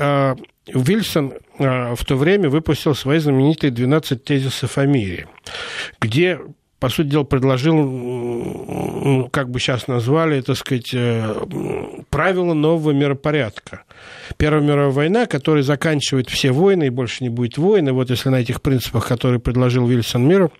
Вильсон 0.66 1.34
а, 1.58 1.94
в 1.94 2.04
то 2.04 2.16
время 2.16 2.48
выпустил 2.48 2.94
свои 2.94 3.18
знаменитые 3.18 3.70
12 3.70 4.24
тезисов 4.24 4.78
о 4.78 4.86
мире, 4.86 5.28
где 6.00 6.40
по 6.86 6.90
сути 6.90 7.08
дела, 7.08 7.24
предложил, 7.24 9.28
как 9.32 9.50
бы 9.50 9.58
сейчас 9.58 9.88
назвали, 9.88 10.40
так 10.40 10.56
сказать, 10.56 10.94
э, 10.94 11.34
правила 12.10 12.54
нового 12.54 12.92
миропорядка. 12.92 13.82
Первая 14.36 14.62
мировая 14.62 14.90
война, 14.90 15.26
которая 15.26 15.64
заканчивает 15.64 16.30
все 16.30 16.52
войны, 16.52 16.86
и 16.86 16.90
больше 16.90 17.24
не 17.24 17.28
будет 17.28 17.58
войны. 17.58 17.92
Вот 17.92 18.10
если 18.10 18.28
на 18.28 18.36
этих 18.36 18.62
принципах, 18.62 19.08
которые 19.08 19.40
предложил 19.40 19.84
Вильсон 19.88 20.28
миру, 20.28 20.52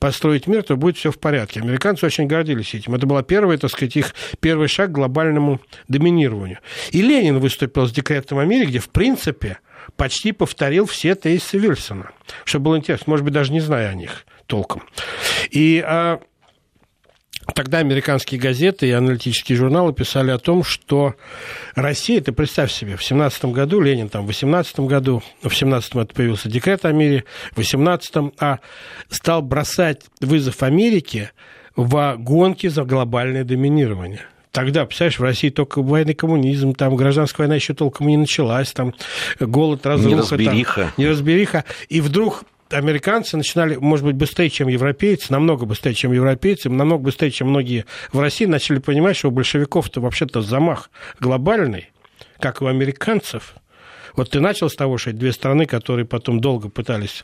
построить 0.00 0.48
мир, 0.48 0.64
то 0.64 0.76
будет 0.76 0.96
все 0.96 1.12
в 1.12 1.20
порядке. 1.20 1.60
Американцы 1.60 2.04
очень 2.04 2.26
гордились 2.26 2.74
этим. 2.74 2.96
Это 2.96 3.06
была 3.06 3.22
первая, 3.22 3.56
так 3.56 3.70
сказать, 3.70 3.96
их 3.96 4.16
первый 4.40 4.66
шаг 4.66 4.90
к 4.90 4.94
глобальному 4.94 5.60
доминированию. 5.86 6.58
И 6.90 7.02
Ленин 7.02 7.38
выступил 7.38 7.86
с 7.86 7.92
декретом 7.92 8.38
о 8.38 8.44
мире, 8.44 8.66
где, 8.66 8.80
в 8.80 8.88
принципе, 8.88 9.58
почти 9.94 10.32
повторил 10.32 10.86
все 10.86 11.14
тезисы 11.14 11.56
Вильсона. 11.56 12.10
Что 12.42 12.58
было 12.58 12.76
интересно, 12.76 13.04
может 13.06 13.24
быть, 13.24 13.32
даже 13.32 13.52
не 13.52 13.60
зная 13.60 13.90
о 13.90 13.94
них 13.94 14.24
толком. 14.48 14.82
И 15.50 15.82
а, 15.86 16.18
Тогда 17.54 17.78
американские 17.78 18.38
газеты 18.38 18.88
и 18.88 18.92
аналитические 18.92 19.56
журналы 19.56 19.94
писали 19.94 20.30
о 20.30 20.38
том, 20.38 20.62
что 20.62 21.14
Россия, 21.74 22.20
ты 22.20 22.32
представь 22.32 22.70
себе, 22.70 22.96
в 22.96 23.02
17 23.02 23.46
году, 23.46 23.80
Ленин 23.80 24.10
там 24.10 24.24
в 24.24 24.26
18 24.26 24.80
году, 24.80 25.22
в 25.42 25.54
17 25.54 25.94
это 25.96 26.14
появился 26.14 26.50
декрет 26.50 26.84
о 26.84 26.92
мире, 26.92 27.24
в 27.52 27.56
18 27.56 28.34
а 28.38 28.58
стал 29.08 29.40
бросать 29.40 30.02
вызов 30.20 30.62
Америке 30.62 31.32
в 31.74 32.16
гонке 32.18 32.68
за 32.68 32.84
глобальное 32.84 33.44
доминирование. 33.44 34.20
Тогда, 34.50 34.84
представляешь, 34.84 35.18
в 35.18 35.22
России 35.22 35.50
только 35.50 35.82
военный 35.82 36.14
коммунизм, 36.14 36.74
там 36.74 36.96
гражданская 36.96 37.46
война 37.46 37.54
еще 37.54 37.72
толком 37.74 38.08
не 38.08 38.16
началась, 38.16 38.72
там 38.72 38.94
голод, 39.40 39.86
разруха. 39.86 40.16
Неразбериха. 40.16 40.80
Там, 40.82 40.92
неразбериха. 40.96 41.64
И 41.88 42.00
вдруг 42.00 42.44
американцы 42.70 43.36
начинали, 43.36 43.76
может 43.76 44.04
быть, 44.04 44.16
быстрее, 44.16 44.50
чем 44.50 44.68
европейцы, 44.68 45.32
намного 45.32 45.66
быстрее, 45.66 45.94
чем 45.94 46.12
европейцы, 46.12 46.68
намного 46.68 47.04
быстрее, 47.04 47.30
чем 47.30 47.48
многие 47.48 47.84
в 48.12 48.20
России, 48.20 48.46
начали 48.46 48.78
понимать, 48.78 49.16
что 49.16 49.28
у 49.28 49.32
большевиков-то 49.32 50.00
вообще-то 50.00 50.42
замах 50.42 50.90
глобальный, 51.20 51.90
как 52.38 52.62
у 52.62 52.66
американцев– 52.66 53.54
вот 54.18 54.30
ты 54.30 54.40
начал 54.40 54.68
с 54.68 54.74
того, 54.74 54.98
что 54.98 55.12
две 55.12 55.32
страны, 55.32 55.64
которые 55.64 56.04
потом 56.04 56.40
долго 56.40 56.68
пытались 56.68 57.22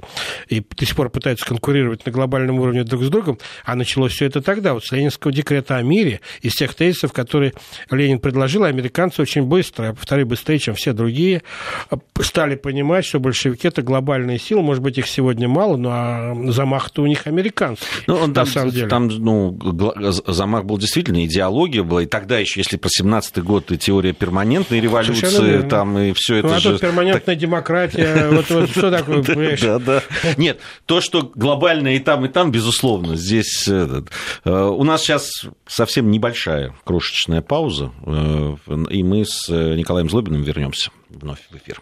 и 0.48 0.60
до 0.60 0.86
сих 0.86 0.94
пор 0.94 1.10
пытаются 1.10 1.44
конкурировать 1.44 2.06
на 2.06 2.12
глобальном 2.12 2.60
уровне 2.60 2.84
друг 2.84 3.02
с 3.02 3.08
другом, 3.08 3.38
а 3.64 3.74
началось 3.74 4.12
все 4.12 4.26
это 4.26 4.40
тогда, 4.40 4.74
вот 4.74 4.84
с 4.84 4.92
Ленинского 4.92 5.32
декрета 5.32 5.76
о 5.76 5.82
мире, 5.82 6.20
из 6.40 6.54
тех 6.54 6.72
тезисов, 6.74 7.12
которые 7.12 7.52
Ленин 7.90 8.20
предложил, 8.20 8.62
американцы 8.62 9.20
очень 9.20 9.42
быстро, 9.42 9.86
я 9.86 9.92
повторю, 9.92 10.26
быстрее, 10.26 10.60
чем 10.60 10.74
все 10.76 10.92
другие, 10.92 11.42
стали 12.20 12.54
понимать, 12.54 13.04
что 13.04 13.18
большевики– 13.18 13.66
это 13.68 13.82
глобальные 13.82 14.38
силы, 14.38 14.62
может 14.62 14.82
быть, 14.82 14.96
их 14.96 15.08
сегодня 15.08 15.48
мало, 15.48 15.76
но 15.76 15.90
а 15.92 16.34
замах-то 16.48 17.02
у 17.02 17.06
них 17.06 17.26
американский, 17.26 17.84
ну, 18.06 18.14
он 18.14 18.32
там, 18.32 18.44
на 18.44 18.50
самом 18.50 18.70
деле. 18.70 18.86
Там, 18.86 19.08
ну, 19.08 19.58
замах 20.28 20.64
был 20.64 20.78
действительно, 20.78 21.24
идеология 21.24 21.82
была, 21.82 22.04
и 22.04 22.06
тогда 22.06 22.38
еще, 22.38 22.60
если 22.60 22.76
про 22.76 22.88
17-й 22.88 23.42
год 23.42 23.72
и 23.72 23.78
теория 23.78 24.12
перманентной 24.12 24.78
революции, 24.78 25.62
там 25.68 25.98
и 25.98 26.12
все 26.12 26.36
это 26.36 26.48
ну, 26.48 26.54
а 26.54 26.60
же 26.60 26.83
перманентная 26.84 27.34
демократия, 27.34 28.28
вот, 28.30 28.50
вот 28.50 28.70
что 28.70 28.90
такое, 28.90 29.22
понимаешь? 29.24 29.60
Да, 29.60 29.78
да. 29.78 30.02
Нет, 30.36 30.60
то, 30.86 31.00
что 31.00 31.30
глобально 31.34 31.96
и 31.96 31.98
там, 31.98 32.24
и 32.24 32.28
там, 32.28 32.50
безусловно, 32.50 33.16
здесь... 33.16 33.68
Э, 33.68 34.02
у 34.44 34.84
нас 34.84 35.02
сейчас 35.02 35.46
совсем 35.66 36.10
небольшая 36.10 36.74
крошечная 36.84 37.40
пауза, 37.40 37.92
э, 38.04 38.56
и 38.90 39.02
мы 39.02 39.24
с 39.24 39.48
Николаем 39.48 40.10
Злобиным 40.10 40.42
вернемся 40.42 40.90
вновь 41.08 41.40
в 41.50 41.56
эфир. 41.56 41.80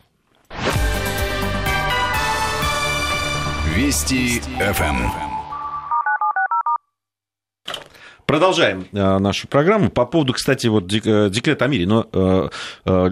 Вести 3.74 4.40
ФМ. 4.58 5.31
Продолжаем 8.32 8.86
э, 8.94 9.18
нашу 9.18 9.46
программу. 9.46 9.90
По 9.90 10.06
поводу, 10.06 10.32
кстати, 10.32 10.66
вот 10.66 10.90
э, 10.90 11.28
декрета 11.28 11.66
о 11.66 11.68
мире. 11.68 11.86
Но 11.86 12.06
э, 12.10 12.48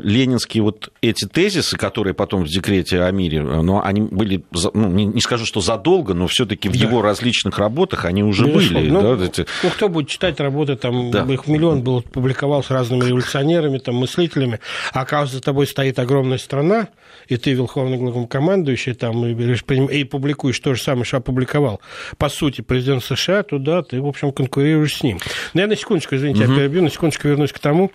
ленинские 0.02 0.62
вот 0.62 0.90
эти 1.02 1.26
тезисы, 1.26 1.76
которые 1.76 2.14
потом 2.14 2.44
в 2.44 2.48
декрете 2.48 3.02
о 3.02 3.10
мире, 3.10 3.42
но 3.42 3.84
они 3.84 4.00
были, 4.00 4.42
ну, 4.72 4.88
не 4.88 5.20
скажу, 5.20 5.44
что 5.44 5.60
задолго, 5.60 6.14
но 6.14 6.26
все-таки 6.26 6.70
в 6.70 6.72
да. 6.72 6.86
его 6.86 7.02
различных 7.02 7.58
работах 7.58 8.06
они 8.06 8.24
уже 8.24 8.46
Безусловно. 8.46 8.78
были. 8.78 8.90
Ну, 8.90 9.16
да, 9.16 9.26
эти... 9.26 9.46
ну, 9.62 9.68
кто 9.68 9.90
будет 9.90 10.08
читать 10.08 10.40
работы, 10.40 10.76
там 10.76 11.10
да. 11.10 11.26
их 11.28 11.46
миллион 11.46 11.82
был 11.82 12.00
публиковал 12.00 12.64
с 12.64 12.70
разными 12.70 13.04
революционерами, 13.04 13.76
там, 13.76 13.96
мыслителями, 13.96 14.58
а 14.94 15.02
оказывается, 15.02 15.36
за 15.36 15.42
тобой 15.42 15.66
стоит 15.66 15.98
огромная 15.98 16.38
страна, 16.38 16.88
и 17.28 17.36
ты 17.36 17.52
верховный 17.52 17.98
главнокомандующий 17.98 18.94
там 18.94 19.26
и, 19.26 19.34
и 19.34 20.04
публикуешь 20.04 20.58
то 20.60 20.72
же 20.72 20.80
самое, 20.80 21.04
что 21.04 21.18
опубликовал, 21.18 21.82
по 22.16 22.30
сути, 22.30 22.62
президент 22.62 23.04
США, 23.04 23.42
то 23.42 23.58
да, 23.58 23.82
ты, 23.82 24.00
в 24.00 24.06
общем, 24.06 24.32
конкурируешь 24.32 24.96
с 24.96 25.02
ним. 25.02 25.09
Но 25.54 25.60
я 25.60 25.66
на 25.66 25.76
секундочку, 25.76 26.16
извините, 26.16 26.44
угу. 26.44 26.52
я 26.52 26.58
перебью, 26.58 26.82
на 26.82 26.90
секундочку 26.90 27.28
вернусь 27.28 27.52
к 27.52 27.58
тому 27.58 27.90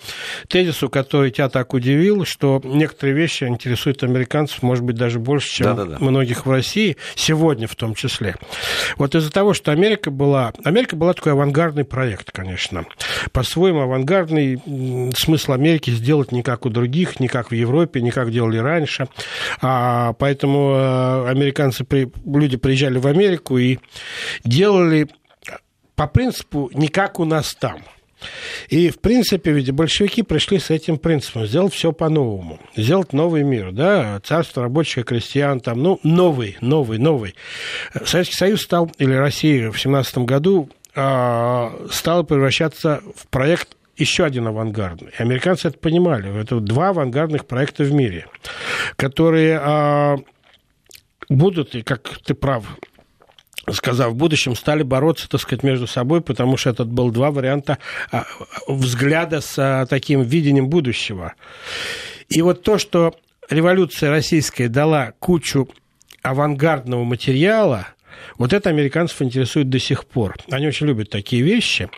тезису, 0.48 0.90
который 0.90 1.32
тебя 1.32 1.50
так 1.50 1.74
удивил, 1.74 2.26
что 2.26 2.62
некоторые 2.64 3.16
вещи 3.16 3.46
интересуют 3.46 4.04
американцев, 4.04 4.62
может 4.62 4.84
быть, 4.84 4.96
даже 4.96 5.20
больше, 5.20 5.50
чем 5.50 5.76
Да-да-да. 5.76 5.98
многих 6.00 6.46
в 6.46 6.52
России, 6.52 6.98
сегодня 7.16 7.68
в 7.68 7.76
том 7.76 7.96
числе. 7.96 8.36
Вот 8.98 9.16
из-за 9.16 9.32
того, 9.32 9.54
что 9.54 9.72
Америка 9.72 10.12
была... 10.12 10.54
Америка 10.64 10.96
была 10.96 11.14
такой 11.14 11.34
авангардный 11.34 11.86
проект, 11.86 12.32
конечно. 12.32 12.86
По-своему 13.32 13.82
авангардный 13.82 14.62
смысл 15.16 15.54
Америки 15.54 15.92
сделать 15.92 16.32
не 16.32 16.44
как 16.44 16.66
у 16.66 16.70
других, 16.70 17.20
не 17.20 17.28
как 17.28 17.52
в 17.52 17.54
Европе, 17.54 18.02
не 18.02 18.12
как 18.12 18.32
делали 18.32 18.58
раньше. 18.58 19.08
А, 19.62 20.14
поэтому 20.14 20.74
э, 20.76 21.30
американцы, 21.30 21.86
люди 22.26 22.58
приезжали 22.58 22.98
в 22.98 23.08
Америку 23.08 23.58
и 23.58 23.80
делали 24.44 25.08
по 25.96 26.08
принципу 26.08 26.70
не 26.74 26.88
как 26.88 27.20
у 27.20 27.26
нас 27.26 27.54
там. 27.56 27.82
И, 28.70 28.90
в 28.90 29.00
принципе, 29.00 29.52
ведь 29.52 29.72
большевики 29.72 30.24
пришли 30.24 30.58
с 30.60 30.70
этим 30.70 30.98
принципом, 30.98 31.46
сделать 31.46 31.74
все 31.74 31.92
по-новому, 31.92 32.60
сделать 32.76 33.14
новый 33.14 33.44
мир, 33.44 33.72
да, 33.72 34.20
царство 34.24 34.64
рабочих 34.64 35.06
крестьян, 35.06 35.60
там, 35.60 35.84
ну, 35.84 36.00
новый, 36.04 36.58
новый, 36.62 36.98
новый. 36.98 37.36
Советский 38.06 38.36
Союз 38.36 38.62
стал, 38.62 38.92
или 38.98 39.14
Россия 39.14 39.70
в 39.70 39.80
17 39.80 40.20
году 40.20 40.70
э, 40.96 41.88
стала 41.92 42.24
превращаться 42.24 43.02
в 43.16 43.28
проект 43.28 43.76
еще 43.98 44.26
один 44.26 44.48
авангардный. 44.48 45.12
И 45.18 45.22
американцы 45.22 45.68
это 45.68 45.78
понимали. 45.78 46.42
Это 46.42 46.60
два 46.60 46.90
авангардных 46.90 47.46
проекта 47.46 47.84
в 47.84 47.94
мире, 47.94 48.28
которые 48.96 49.62
э, 49.64 50.18
будут, 51.30 51.76
и 51.76 51.82
как 51.82 52.10
ты 52.26 52.34
прав, 52.34 52.66
сказав, 53.74 54.12
в 54.14 54.16
будущем 54.16 54.56
стали 54.56 54.84
бороться, 54.84 55.30
так 55.30 55.42
сказать, 55.42 55.64
между 55.64 55.88
собой, 55.88 56.22
потому 56.22 56.58
что 56.58 56.70
это 56.70 56.86
был 56.86 57.12
два 57.12 57.32
варианта 57.32 57.78
а, 58.12 58.26
взгляда 58.68 59.42
с 59.42 59.56
а, 59.58 59.86
таким 59.86 60.22
видением 60.22 60.70
будущего. 60.70 61.34
И 62.30 62.42
вот 62.42 62.64
то, 62.64 62.78
что 62.78 63.16
революция 63.50 64.10
российская 64.10 64.68
дала 64.68 65.14
кучу 65.20 65.70
авангардного 66.22 67.04
материала, 67.04 67.88
вот 68.38 68.54
это 68.54 68.70
американцев 68.70 69.22
интересует 69.22 69.70
до 69.70 69.80
сих 69.80 70.06
пор. 70.06 70.36
Они 70.50 70.68
очень 70.68 70.88
любят 70.88 71.10
такие 71.10 71.42
вещи. 71.42 71.90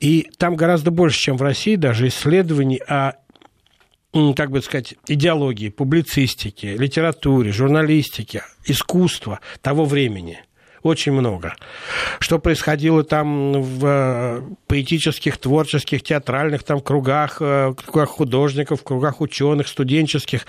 И 0.00 0.30
там 0.38 0.56
гораздо 0.56 0.90
больше, 0.90 1.20
чем 1.20 1.36
в 1.36 1.42
России, 1.42 1.76
даже 1.76 2.08
исследований 2.08 2.80
о 2.86 3.12
как 4.34 4.50
бы 4.50 4.62
сказать, 4.62 4.94
идеологии, 5.06 5.68
публицистики, 5.68 6.66
литературе, 6.66 7.52
журналистике, 7.52 8.42
искусства 8.64 9.40
того 9.60 9.84
времени 9.84 10.40
очень 10.82 11.12
много. 11.12 11.54
Что 12.20 12.38
происходило 12.38 13.04
там 13.04 13.62
в 13.62 13.86
э, 13.86 14.42
поэтических, 14.66 15.38
творческих, 15.38 16.02
театральных 16.02 16.62
там 16.62 16.80
кругах, 16.80 17.38
э, 17.40 17.74
кругах 17.74 18.08
художников, 18.08 18.82
кругах 18.82 19.20
ученых, 19.20 19.68
студенческих, 19.68 20.46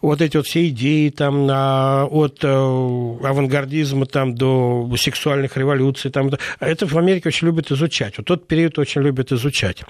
вот 0.00 0.20
эти 0.20 0.36
вот 0.36 0.46
все 0.46 0.68
идеи 0.68 1.10
там 1.10 1.46
от 1.46 2.38
э, 2.42 2.48
авангардизма 2.48 4.06
там 4.06 4.34
до 4.34 4.90
сексуальных 4.96 5.56
революций, 5.56 6.10
там, 6.10 6.30
это 6.60 6.86
в 6.86 6.96
Америке 6.96 7.28
очень 7.28 7.46
любят 7.46 7.70
изучать. 7.70 8.18
Вот 8.18 8.26
тот 8.26 8.46
период 8.46 8.78
очень 8.78 9.02
любят 9.02 9.32
изучать. 9.32 9.82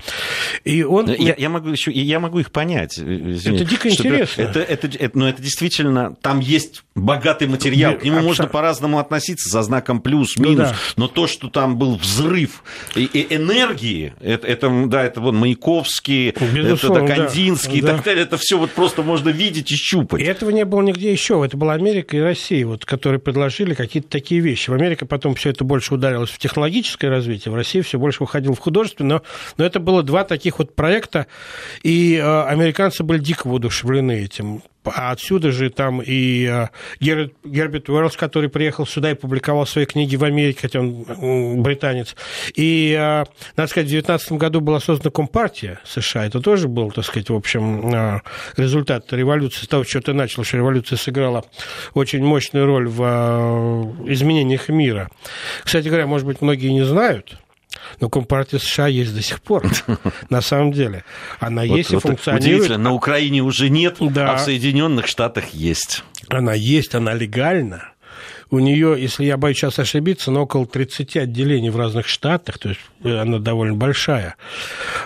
И 0.64 0.82
он... 0.82 1.09
Я, 1.09 1.34
я, 1.37 1.49
могу, 1.49 1.70
еще, 1.70 1.91
я 1.93 2.20
могу 2.20 2.41
их 2.41 2.51
понять. 2.51 2.99
Извини, 2.99 3.57
это 3.57 3.64
дико 3.64 3.89
интересно. 3.89 4.43
Это, 4.43 4.61
это, 4.61 4.89
это, 4.89 5.18
но 5.18 5.28
это 5.28 5.43
действительно, 5.43 6.14
там 6.20 6.41
есть 6.41 6.82
богатый 6.95 7.49
материал, 7.49 7.95
к 7.95 8.05
нему 8.05 8.16
Абсо... 8.16 8.26
можно 8.26 8.47
по-разному 8.47 8.99
относиться, 8.99 9.49
за 9.49 9.62
знаком 9.62 9.86
плюс-минус, 9.95 10.57
ну, 10.57 10.64
да. 10.64 10.76
но 10.97 11.09
то, 11.09 11.26
что 11.26 11.49
там 11.49 11.76
был 11.76 11.97
взрыв 11.97 12.62
и, 12.95 13.26
энергии, 13.30 14.14
это, 14.20 14.47
это, 14.47 14.84
да, 14.87 15.05
это 15.05 15.20
вон 15.20 15.37
Маяковский, 15.37 16.34
Безусловно, 16.53 17.05
это 17.05 17.14
Кандинский 17.14 17.80
да. 17.80 17.89
и 17.89 17.97
так 17.97 18.05
далее, 18.05 18.24
это 18.24 18.37
все 18.37 18.59
вот 18.59 18.70
просто 18.72 19.03
можно 19.03 19.30
видеть 19.30 19.70
и 19.70 19.76
щупать. 19.76 20.20
И 20.20 20.24
этого 20.24 20.51
не 20.51 20.64
было 20.64 20.82
нигде 20.82 21.12
еще, 21.12 21.43
это 21.45 21.57
была 21.57 21.74
Америка 21.74 22.16
и 22.16 22.20
Россия, 22.20 22.66
вот, 22.66 22.84
которые 22.84 23.20
предложили 23.20 23.74
какие-то 23.74 24.09
такие 24.09 24.41
вещи. 24.41 24.70
В 24.70 24.74
Америке 24.74 25.07
потом 25.07 25.34
все 25.34 25.51
это 25.51 25.64
больше 25.64 25.95
ударилось 25.95 26.30
в 26.30 26.39
технологическое 26.39 27.11
развитие, 27.11 27.53
в 27.53 27.55
России 27.55 27.80
все 27.80 27.99
больше 27.99 28.22
выходило 28.22 28.55
в 28.55 28.59
художественное, 28.59 29.16
но, 29.16 29.22
но 29.59 29.64
это 29.64 29.80
было 29.80 30.03
два 30.03 30.24
таких 30.24 30.59
вот 30.59 30.74
проекта, 30.74 31.26
и 31.82 32.16
э, 32.16 32.43
американцы 32.45 33.03
были 33.03 33.18
дико 33.18 33.47
воодушевлены 33.49 34.12
этим. 34.12 34.62
А 34.95 35.11
отсюда 35.11 35.51
же 35.53 35.70
там 35.70 36.01
и 36.01 36.47
э, 36.47 36.68
Герберт, 37.01 37.34
Герберт 37.45 37.89
Уэллс, 37.89 38.16
который 38.16 38.49
приехал 38.49 38.87
сюда 38.87 39.11
и 39.11 39.14
публиковал 39.14 39.66
свои 39.66 39.87
книги 39.87 40.16
в 40.16 40.24
Америке, 40.24 40.61
хотя 40.62 40.80
он 40.80 41.62
британец. 41.62 42.16
И, 42.55 42.97
э, 42.99 43.24
надо 43.57 43.70
сказать, 43.70 43.89
в 43.89 43.91
19 43.91 44.32
году 44.32 44.61
была 44.61 44.80
создана 44.80 45.11
Компартия 45.11 45.80
США. 45.84 46.26
Это 46.26 46.41
тоже 46.41 46.68
был, 46.68 46.91
так 46.91 47.05
сказать, 47.05 47.30
в 47.30 47.34
общем, 47.34 47.95
э, 47.95 48.20
результат 48.57 49.12
революции, 49.12 49.66
того, 49.66 49.84
что 49.84 50.01
ты 50.01 50.12
начал, 50.12 50.45
что 50.45 50.57
революция 50.57 50.97
сыграла 50.97 51.45
очень 51.95 52.24
мощную 52.24 52.66
роль 52.66 52.89
в 52.89 53.95
изменениях 54.07 54.68
мира. 54.68 55.11
Кстати 55.64 55.89
говоря, 55.89 56.07
может 56.07 56.26
быть, 56.26 56.41
многие 56.41 56.68
не 56.68 56.84
знают, 56.84 57.39
но 58.01 58.09
Компартия 58.09 58.59
США 58.59 58.87
есть 58.87 59.14
до 59.14 59.22
сих 59.22 59.41
пор, 59.41 59.64
на 60.30 60.41
самом 60.41 60.72
деле. 60.72 61.05
Она 61.41 61.62
есть 61.62 61.93
и 61.93 61.99
функционирует. 61.99 62.45
Удивительно, 62.45 62.78
на 62.78 62.93
Украине 62.93 63.43
уже 63.43 63.68
нет, 63.68 63.97
а 64.01 64.37
в 64.37 64.41
Соединенных 64.41 65.07
Штатах 65.07 65.49
есть. 65.51 66.05
Она 66.28 66.55
есть, 66.55 66.95
она 66.95 67.14
легальна. 67.14 67.93
У 68.51 68.61
нее, 68.61 68.97
если 68.97 69.24
я 69.24 69.37
боюсь 69.37 69.57
сейчас 69.57 69.78
ошибиться, 69.80 70.30
но 70.30 70.43
около 70.43 70.66
30 70.66 71.16
отделений 71.16 71.68
в 71.68 71.76
разных 71.76 72.07
штатах, 72.07 72.59
то 72.59 72.68
есть 72.68 72.80
э, 73.03 73.18
она 73.18 73.41
довольно 73.41 73.74
большая. 73.74 74.37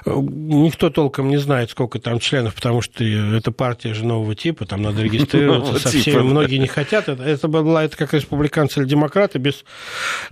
Никто 0.05 0.91
толком 0.91 1.31
не 1.31 1.39
знает, 1.39 1.71
сколько 1.71 1.99
там 1.99 2.19
членов, 2.19 2.55
потому 2.55 2.83
что 2.83 3.03
это 3.03 3.51
партия 3.51 3.95
же 3.95 4.05
нового 4.05 4.35
типа, 4.35 4.67
там 4.67 4.83
надо 4.83 5.03
регистрироваться 5.03 5.79
со 5.79 5.89
всеми, 5.89 6.21
многие 6.21 6.57
не 6.57 6.67
хотят. 6.67 7.09
Это, 7.09 7.23
это 7.23 7.49
была 7.49 7.85
это 7.85 7.97
как 7.97 8.13
республиканцы 8.13 8.81
или 8.81 8.87
демократы 8.87 9.39
без 9.39 9.65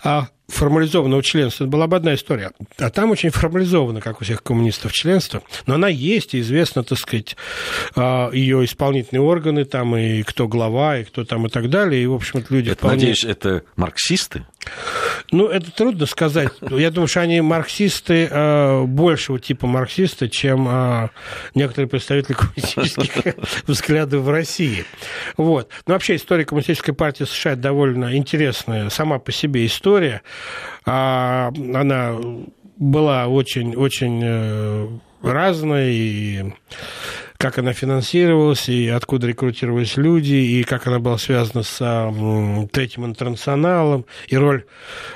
а, 0.05 0.28
формализованного 0.49 1.22
членства, 1.22 1.64
это 1.64 1.70
была 1.70 1.86
бы 1.86 1.96
одна 1.96 2.14
история. 2.14 2.53
А 2.78 2.90
там 2.90 3.11
очень 3.11 3.30
формализовано, 3.30 4.01
как 4.01 4.20
у 4.20 4.24
всех 4.24 4.42
коммунистов, 4.42 4.92
членство. 4.92 5.42
Но 5.66 5.74
она 5.74 5.88
есть, 5.88 6.34
и 6.34 6.40
известно, 6.40 6.82
так 6.82 6.99
сказать, 6.99 7.36
а, 7.94 8.30
ее 8.32 8.64
исполнительные 8.64 9.22
органы, 9.22 9.64
там, 9.64 9.96
и 9.96 10.22
кто 10.22 10.49
глава, 10.49 10.99
и 10.99 11.05
кто 11.05 11.24
там, 11.24 11.46
и 11.46 11.51
так 11.51 11.68
далее. 11.68 12.03
И, 12.03 12.07
в 12.07 12.14
общем, 12.14 12.44
люди 12.49 12.70
это, 12.70 12.78
вполне... 12.78 12.96
Надеюсь, 12.96 13.24
это 13.24 13.62
марксисты? 13.76 14.44
Ну, 15.30 15.46
это 15.46 15.70
трудно 15.70 16.07
сказать. 16.07 16.53
Я 16.70 16.90
думаю, 16.90 17.09
что 17.09 17.20
они 17.20 17.40
марксисты 17.40 18.28
э, 18.30 18.84
большего 18.84 19.38
типа 19.38 19.66
марксисты, 19.66 20.28
чем 20.28 20.66
э, 20.68 21.09
некоторые 21.55 21.88
представители 21.88 22.34
коммунистических 22.34 23.34
взглядов 23.66 24.22
в 24.22 24.30
России. 24.30 24.84
Вот. 25.36 25.68
Но 25.86 25.94
вообще 25.94 26.16
история 26.16 26.44
коммунистической 26.44 26.94
партии 26.94 27.24
США 27.24 27.57
довольно 27.57 28.16
интересная 28.16 28.88
сама 28.90 29.18
по 29.18 29.32
себе 29.32 29.66
история. 29.66 30.22
А, 30.86 31.53
она 31.74 32.16
была 32.76 33.26
очень-очень 33.26 34.20
э, 34.24 34.89
разная 35.22 35.91
и 35.91 36.53
как 37.39 37.57
она 37.59 37.72
финансировалась, 37.72 38.68
и 38.68 38.89
откуда 38.89 39.28
рекрутировались 39.28 39.97
люди, 39.97 40.34
и 40.34 40.64
как 40.64 40.89
она 40.89 40.99
была 40.99 41.18
связана 41.18 41.62
с 41.62 41.78
а, 41.80 42.12
Третьим 42.72 43.07
интернационалом, 43.07 44.07
и 44.26 44.36
роль 44.36 44.64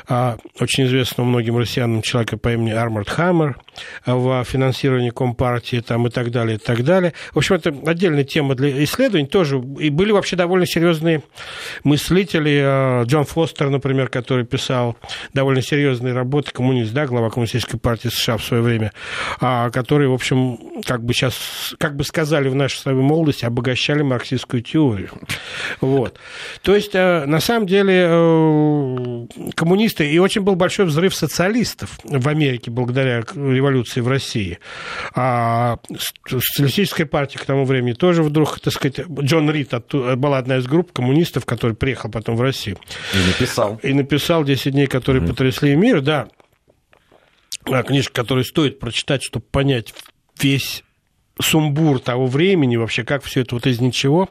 а, 0.06 0.36
очень 0.60 0.86
известного 0.86 1.26
многим 1.26 1.58
россиянам 1.58 2.00
человека 2.00 2.36
по 2.36 2.52
имени 2.52 2.70
Армард 2.70 3.08
Хаммер 3.08 3.58
в 4.06 4.44
финансировании 4.44 5.10
Компартии 5.10 5.80
там, 5.80 6.06
и 6.06 6.10
так 6.10 6.30
далее, 6.30 6.58
и 6.58 6.60
так 6.60 6.84
далее. 6.84 7.12
В 7.32 7.38
общем, 7.38 7.56
это 7.56 7.74
отдельная 7.86 8.22
тема 8.22 8.54
для 8.54 8.84
исследований 8.84 9.26
тоже. 9.26 9.60
И 9.80 9.90
были 9.90 10.12
вообще 10.12 10.36
довольно 10.36 10.66
серьезные 10.66 11.24
мыслители. 11.82 12.62
А, 12.64 13.02
Джон 13.02 13.24
Фостер, 13.24 13.68
например, 13.68 14.08
который 14.08 14.44
писал 14.44 14.96
довольно 15.34 15.60
серьезные 15.60 16.14
работы, 16.14 16.52
коммунист, 16.52 16.92
да, 16.92 17.06
глава 17.06 17.30
Коммунистической 17.30 17.80
партии 17.80 18.08
США 18.08 18.36
в 18.36 18.44
свое 18.44 18.62
время, 18.62 18.92
а, 19.40 19.70
который, 19.70 20.06
в 20.06 20.12
общем, 20.12 20.82
как 20.84 21.02
бы 21.02 21.14
сейчас, 21.14 21.74
как 21.78 21.96
бы 21.96 22.04
сказали 22.12 22.48
в 22.48 22.54
нашей 22.54 22.76
своей 22.76 22.98
молодости, 22.98 23.46
обогащали 23.46 24.02
марксистскую 24.02 24.62
теорию. 24.62 25.10
Вот. 25.80 26.18
То 26.60 26.74
есть, 26.74 26.94
э, 26.94 27.24
на 27.24 27.40
самом 27.40 27.66
деле, 27.66 28.06
э, 28.06 29.26
коммунисты, 29.54 30.10
и 30.10 30.18
очень 30.18 30.42
был 30.42 30.54
большой 30.54 30.84
взрыв 30.84 31.14
социалистов 31.14 31.98
в 32.04 32.28
Америке 32.28 32.70
благодаря 32.70 33.20
революции 33.20 34.00
в 34.00 34.08
России. 34.08 34.58
А 35.14 35.78
социалистическая 36.26 37.06
партия 37.06 37.38
к 37.38 37.46
тому 37.46 37.64
времени 37.64 37.94
тоже 37.94 38.22
вдруг, 38.22 38.60
так 38.60 38.74
сказать, 38.74 39.00
Джон 39.08 39.50
Рид 39.50 39.72
была 40.16 40.36
одна 40.36 40.58
из 40.58 40.66
групп 40.66 40.92
коммунистов, 40.92 41.46
который 41.46 41.74
приехал 41.74 42.10
потом 42.10 42.36
в 42.36 42.42
Россию. 42.42 42.76
И 43.14 43.26
написал. 43.26 43.80
И 43.82 43.94
написал 43.94 44.44
«10 44.44 44.70
дней, 44.72 44.86
которые 44.86 45.22
mm-hmm. 45.22 45.28
потрясли 45.28 45.74
мир», 45.74 46.02
да. 46.02 46.28
Книжка, 47.64 48.12
которую 48.12 48.44
стоит 48.44 48.80
прочитать, 48.80 49.22
чтобы 49.22 49.46
понять 49.50 49.94
весь 50.38 50.84
сумбур 51.40 51.98
того 51.98 52.26
времени, 52.26 52.76
вообще, 52.76 53.04
как 53.04 53.24
все 53.24 53.40
это 53.40 53.54
вот 53.54 53.66
из 53.66 53.80
ничего 53.80 54.28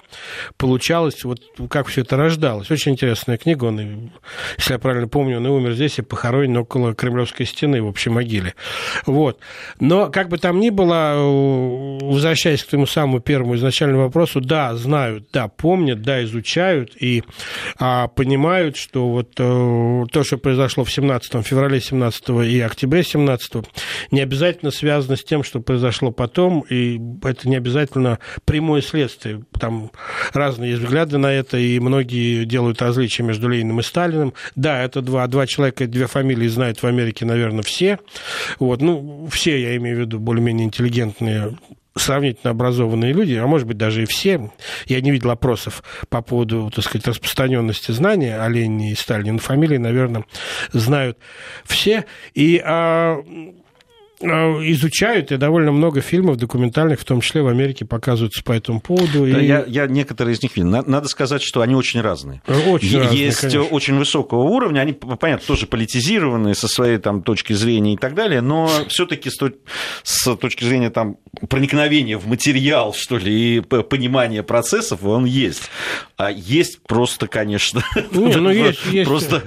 получалось, 0.57 1.23
вот 1.23 1.39
как 1.69 1.87
все 1.87 2.01
это 2.01 2.15
рождалось. 2.15 2.69
Очень 2.69 2.93
интересная 2.93 3.37
книга, 3.37 3.65
он, 3.65 4.11
если 4.57 4.73
я 4.73 4.79
правильно 4.79 5.07
помню, 5.07 5.37
он 5.37 5.47
и 5.47 5.49
умер 5.49 5.73
здесь 5.73 5.97
и 5.99 6.03
похоронен 6.03 6.57
около 6.57 6.93
Кремлевской 6.93 7.45
стены 7.45 7.81
в 7.81 7.87
общей 7.87 8.09
могиле. 8.09 8.53
Вот. 9.05 9.39
Но, 9.79 10.09
как 10.09 10.29
бы 10.29 10.37
там 10.37 10.59
ни 10.59 10.69
было, 10.69 11.15
возвращаясь 12.01 12.63
к 12.63 12.67
твоему 12.67 12.85
самому 12.85 13.19
первому 13.19 13.55
изначальному 13.55 14.03
вопросу, 14.03 14.39
да, 14.39 14.75
знают, 14.75 15.27
да, 15.33 15.47
помнят, 15.47 16.01
да, 16.01 16.23
изучают 16.23 16.91
и 16.99 17.23
а, 17.77 18.07
понимают, 18.07 18.77
что 18.77 19.09
вот 19.09 19.33
а, 19.39 20.05
то, 20.11 20.23
что 20.23 20.37
произошло 20.37 20.83
в 20.83 20.91
17 20.91 21.45
феврале 21.45 21.81
17 21.81 22.29
и 22.45 22.61
октябре 22.61 23.03
17 23.03 23.53
не 24.11 24.21
обязательно 24.21 24.71
связано 24.71 25.15
с 25.15 25.23
тем, 25.23 25.43
что 25.43 25.59
произошло 25.59 26.11
потом, 26.11 26.61
и 26.61 26.90
это 27.23 27.47
не 27.47 27.55
обязательно 27.55 28.19
прямое 28.45 28.81
следствие. 28.81 29.43
Там 29.59 29.91
разные 30.33 30.75
взгляды 30.75 31.17
на 31.17 31.31
это, 31.31 31.57
и 31.57 31.79
многие 31.79 32.45
делают 32.45 32.81
различия 32.81 33.23
между 33.23 33.47
Лениным 33.47 33.79
и 33.79 33.83
Сталиным. 33.83 34.33
Да, 34.55 34.81
это 34.83 35.01
два, 35.01 35.27
два 35.27 35.47
человека, 35.47 35.87
две 35.87 36.07
фамилии 36.07 36.47
знают 36.47 36.81
в 36.81 36.85
Америке, 36.85 37.25
наверное, 37.25 37.63
все. 37.63 37.99
Вот, 38.59 38.81
ну, 38.81 39.27
все, 39.31 39.61
я 39.61 39.75
имею 39.77 39.97
в 39.97 39.99
виду, 40.01 40.19
более-менее 40.19 40.65
интеллигентные 40.65 41.55
сравнительно 41.95 42.51
образованные 42.51 43.13
люди, 43.13 43.33
а 43.33 43.45
может 43.47 43.67
быть 43.67 43.77
даже 43.77 44.03
и 44.03 44.05
все, 44.05 44.51
я 44.85 45.01
не 45.01 45.11
видел 45.11 45.31
опросов 45.31 45.83
по 46.09 46.21
поводу, 46.21 46.71
так 46.73 46.85
сказать, 46.85 47.07
распространенности 47.07 47.91
знания 47.91 48.41
о 48.41 48.47
Ленине 48.47 48.91
и 48.91 48.95
Сталине, 48.95 49.33
но 49.33 49.39
фамилии, 49.39 49.77
наверное, 49.77 50.25
знают 50.71 51.17
все. 51.65 52.05
И 52.33 52.61
а, 52.63 53.21
изучают, 54.21 55.31
и 55.31 55.37
довольно 55.37 55.71
много 55.71 56.01
фильмов 56.01 56.37
документальных, 56.37 56.99
в 56.99 57.05
том 57.05 57.21
числе 57.21 57.41
в 57.41 57.47
Америке, 57.47 57.85
показываются 57.85 58.43
по 58.43 58.51
этому 58.51 58.81
поводу. 58.81 59.25
Да, 59.25 59.39
и... 59.39 59.45
я, 59.45 59.63
я 59.67 59.87
некоторые 59.87 60.35
из 60.35 60.43
них 60.43 60.55
видел. 60.55 60.83
Надо 60.85 61.07
сказать, 61.07 61.41
что 61.41 61.61
они 61.61 61.75
очень 61.75 62.01
разные. 62.01 62.41
Очень 62.67 62.99
разные, 62.99 63.25
Есть 63.25 63.41
конечно. 63.41 63.63
очень 63.63 63.97
высокого 63.97 64.43
уровня, 64.43 64.81
они, 64.81 64.93
понятно, 64.93 65.45
тоже 65.45 65.67
политизированные 65.67 66.55
со 66.55 66.67
своей 66.67 66.97
там, 66.97 67.23
точки 67.23 67.53
зрения 67.53 67.93
и 67.93 67.97
так 67.97 68.15
далее, 68.15 68.41
но 68.41 68.69
все 68.87 69.05
таки 69.05 69.29
с, 69.29 69.39
с 70.03 70.35
точки 70.35 70.63
зрения 70.63 70.89
там, 70.89 71.17
проникновения 71.49 72.17
в 72.17 72.27
материал, 72.27 72.93
что 72.93 73.17
ли, 73.17 73.57
и 73.57 73.61
понимания 73.61 74.43
процессов, 74.43 75.03
он 75.03 75.25
есть. 75.25 75.69
А 76.17 76.31
есть 76.31 76.81
просто, 76.83 77.27
конечно, 77.27 77.83
Не, 78.11 78.35
ну, 78.35 78.49
есть, 78.49 78.85
есть, 78.91 79.09
просто 79.09 79.43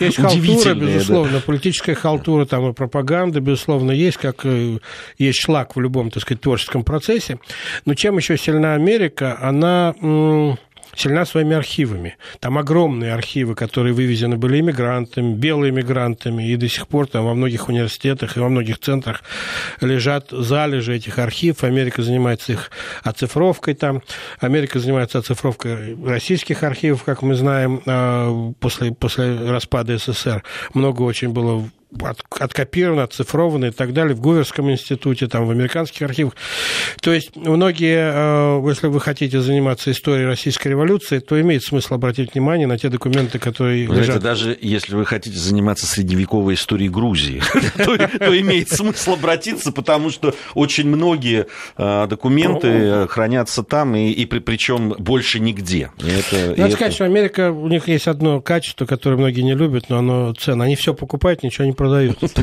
есть 0.00 0.16
халтура, 0.16 0.74
безусловно, 0.74 1.32
да. 1.32 1.40
политическая 1.40 1.94
халтура 1.94 2.44
там 2.44 2.70
и 2.70 2.72
пропаганда, 2.72 3.40
безусловно, 3.40 3.90
есть 3.92 4.13
есть, 4.14 4.16
как 4.16 4.46
э, 4.46 4.78
есть 5.18 5.40
шлак 5.40 5.76
в 5.76 5.80
любом, 5.80 6.10
так 6.10 6.22
сказать, 6.22 6.40
творческом 6.40 6.84
процессе. 6.84 7.38
Но 7.84 7.94
чем 7.94 8.16
еще 8.16 8.36
сильна 8.36 8.74
Америка? 8.74 9.36
Она 9.40 9.94
сильна 10.96 11.24
своими 11.24 11.56
архивами. 11.56 12.16
Там 12.38 12.56
огромные 12.56 13.12
архивы, 13.12 13.56
которые 13.56 13.92
вывезены 13.94 14.36
были 14.36 14.60
иммигрантами, 14.60 15.34
белыми 15.34 15.80
иммигрантами, 15.80 16.48
и 16.48 16.56
до 16.56 16.68
сих 16.68 16.86
пор 16.86 17.08
там 17.08 17.24
во 17.24 17.34
многих 17.34 17.68
университетах 17.68 18.36
и 18.36 18.40
во 18.40 18.48
многих 18.48 18.78
центрах 18.78 19.24
лежат 19.80 20.28
залежи 20.30 20.94
этих 20.94 21.18
архивов. 21.18 21.64
Америка 21.64 22.02
занимается 22.02 22.52
их 22.52 22.70
оцифровкой 23.02 23.74
там. 23.74 24.02
Америка 24.38 24.78
занимается 24.78 25.18
оцифровкой 25.18 25.96
российских 26.04 26.62
архивов, 26.62 27.02
как 27.02 27.22
мы 27.22 27.34
знаем, 27.34 27.82
а, 27.86 28.52
после, 28.60 28.92
после 28.92 29.50
распада 29.50 29.98
СССР. 29.98 30.44
Много 30.74 31.02
очень 31.02 31.30
было 31.30 31.68
от, 32.02 32.22
откопировано, 32.38 33.04
оцифровано 33.04 33.66
и 33.66 33.70
так 33.70 33.92
далее 33.92 34.14
в 34.14 34.20
Гуверском 34.20 34.70
институте, 34.70 35.26
там, 35.26 35.46
в 35.46 35.50
американских 35.50 36.02
архивах. 36.02 36.34
То 37.00 37.12
есть 37.12 37.36
многие, 37.36 38.60
э, 38.60 38.68
если 38.68 38.86
вы 38.88 39.00
хотите 39.00 39.40
заниматься 39.40 39.90
историей 39.90 40.26
российской 40.26 40.68
революции, 40.68 41.18
то 41.18 41.40
имеет 41.40 41.62
смысл 41.62 41.94
обратить 41.94 42.34
внимание 42.34 42.66
на 42.66 42.78
те 42.78 42.88
документы, 42.88 43.38
которые 43.38 43.88
вы 43.88 43.96
лежат. 43.96 44.06
Знаете, 44.06 44.22
даже 44.22 44.58
если 44.60 44.94
вы 44.94 45.04
хотите 45.04 45.38
заниматься 45.38 45.86
средневековой 45.86 46.54
историей 46.54 46.88
Грузии, 46.88 47.42
то 47.76 48.40
имеет 48.40 48.70
смысл 48.70 49.14
обратиться, 49.14 49.72
потому 49.72 50.10
что 50.10 50.34
очень 50.54 50.88
многие 50.88 51.46
э, 51.76 52.06
документы 52.08 53.06
хранятся 53.08 53.62
там, 53.62 53.94
и 53.94 54.24
причем 54.26 54.94
больше 54.98 55.40
нигде. 55.40 55.90
Надо 56.56 56.72
сказать, 56.74 56.94
что 56.94 57.04
Америка, 57.04 57.50
у 57.50 57.68
них 57.68 57.88
есть 57.88 58.08
одно 58.08 58.40
качество, 58.40 58.86
которое 58.86 59.16
многие 59.16 59.42
не 59.42 59.54
любят, 59.54 59.88
но 59.88 59.98
оно 59.98 60.32
ценно. 60.34 60.64
Они 60.64 60.76
все 60.76 60.94
покупают, 60.94 61.42
ничего 61.42 61.66
не 61.66 61.72
продают. 61.84 62.18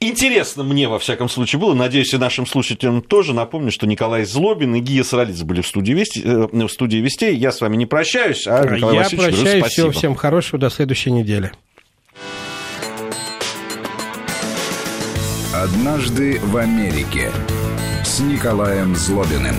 Интересно 0.00 0.64
мне, 0.64 0.88
во 0.88 0.98
всяком 0.98 1.28
случае, 1.28 1.60
было. 1.60 1.74
Надеюсь, 1.74 2.12
и 2.14 2.16
нашим 2.16 2.46
слушателям 2.46 3.02
тоже. 3.02 3.34
Напомню, 3.34 3.70
что 3.70 3.86
Николай 3.86 4.24
Злобин 4.24 4.74
и 4.74 4.80
Гия 4.80 5.04
Саралидзе 5.04 5.44
были 5.44 5.60
в 5.60 5.66
студии, 5.66 5.92
Вести, 5.92 6.22
э, 6.24 6.48
в 6.50 6.68
студии 6.68 6.98
Вестей. 6.98 7.36
Я 7.36 7.52
с 7.52 7.60
вами 7.60 7.76
не 7.76 7.84
прощаюсь, 7.84 8.46
а 8.46 8.64
Николай 8.64 8.94
Я 8.94 9.02
Васильевич 9.02 9.10
прощаюсь. 9.10 9.44
Говорю, 9.44 9.60
спасибо. 9.60 9.68
Всего 9.68 9.90
всем 9.90 10.14
хорошего. 10.14 10.58
До 10.58 10.70
следующей 10.70 11.10
недели. 11.10 11.52
Однажды 15.52 16.38
в 16.40 16.56
Америке 16.56 17.30
с 18.04 18.20
Николаем 18.20 18.94
Злобиным. 18.94 19.56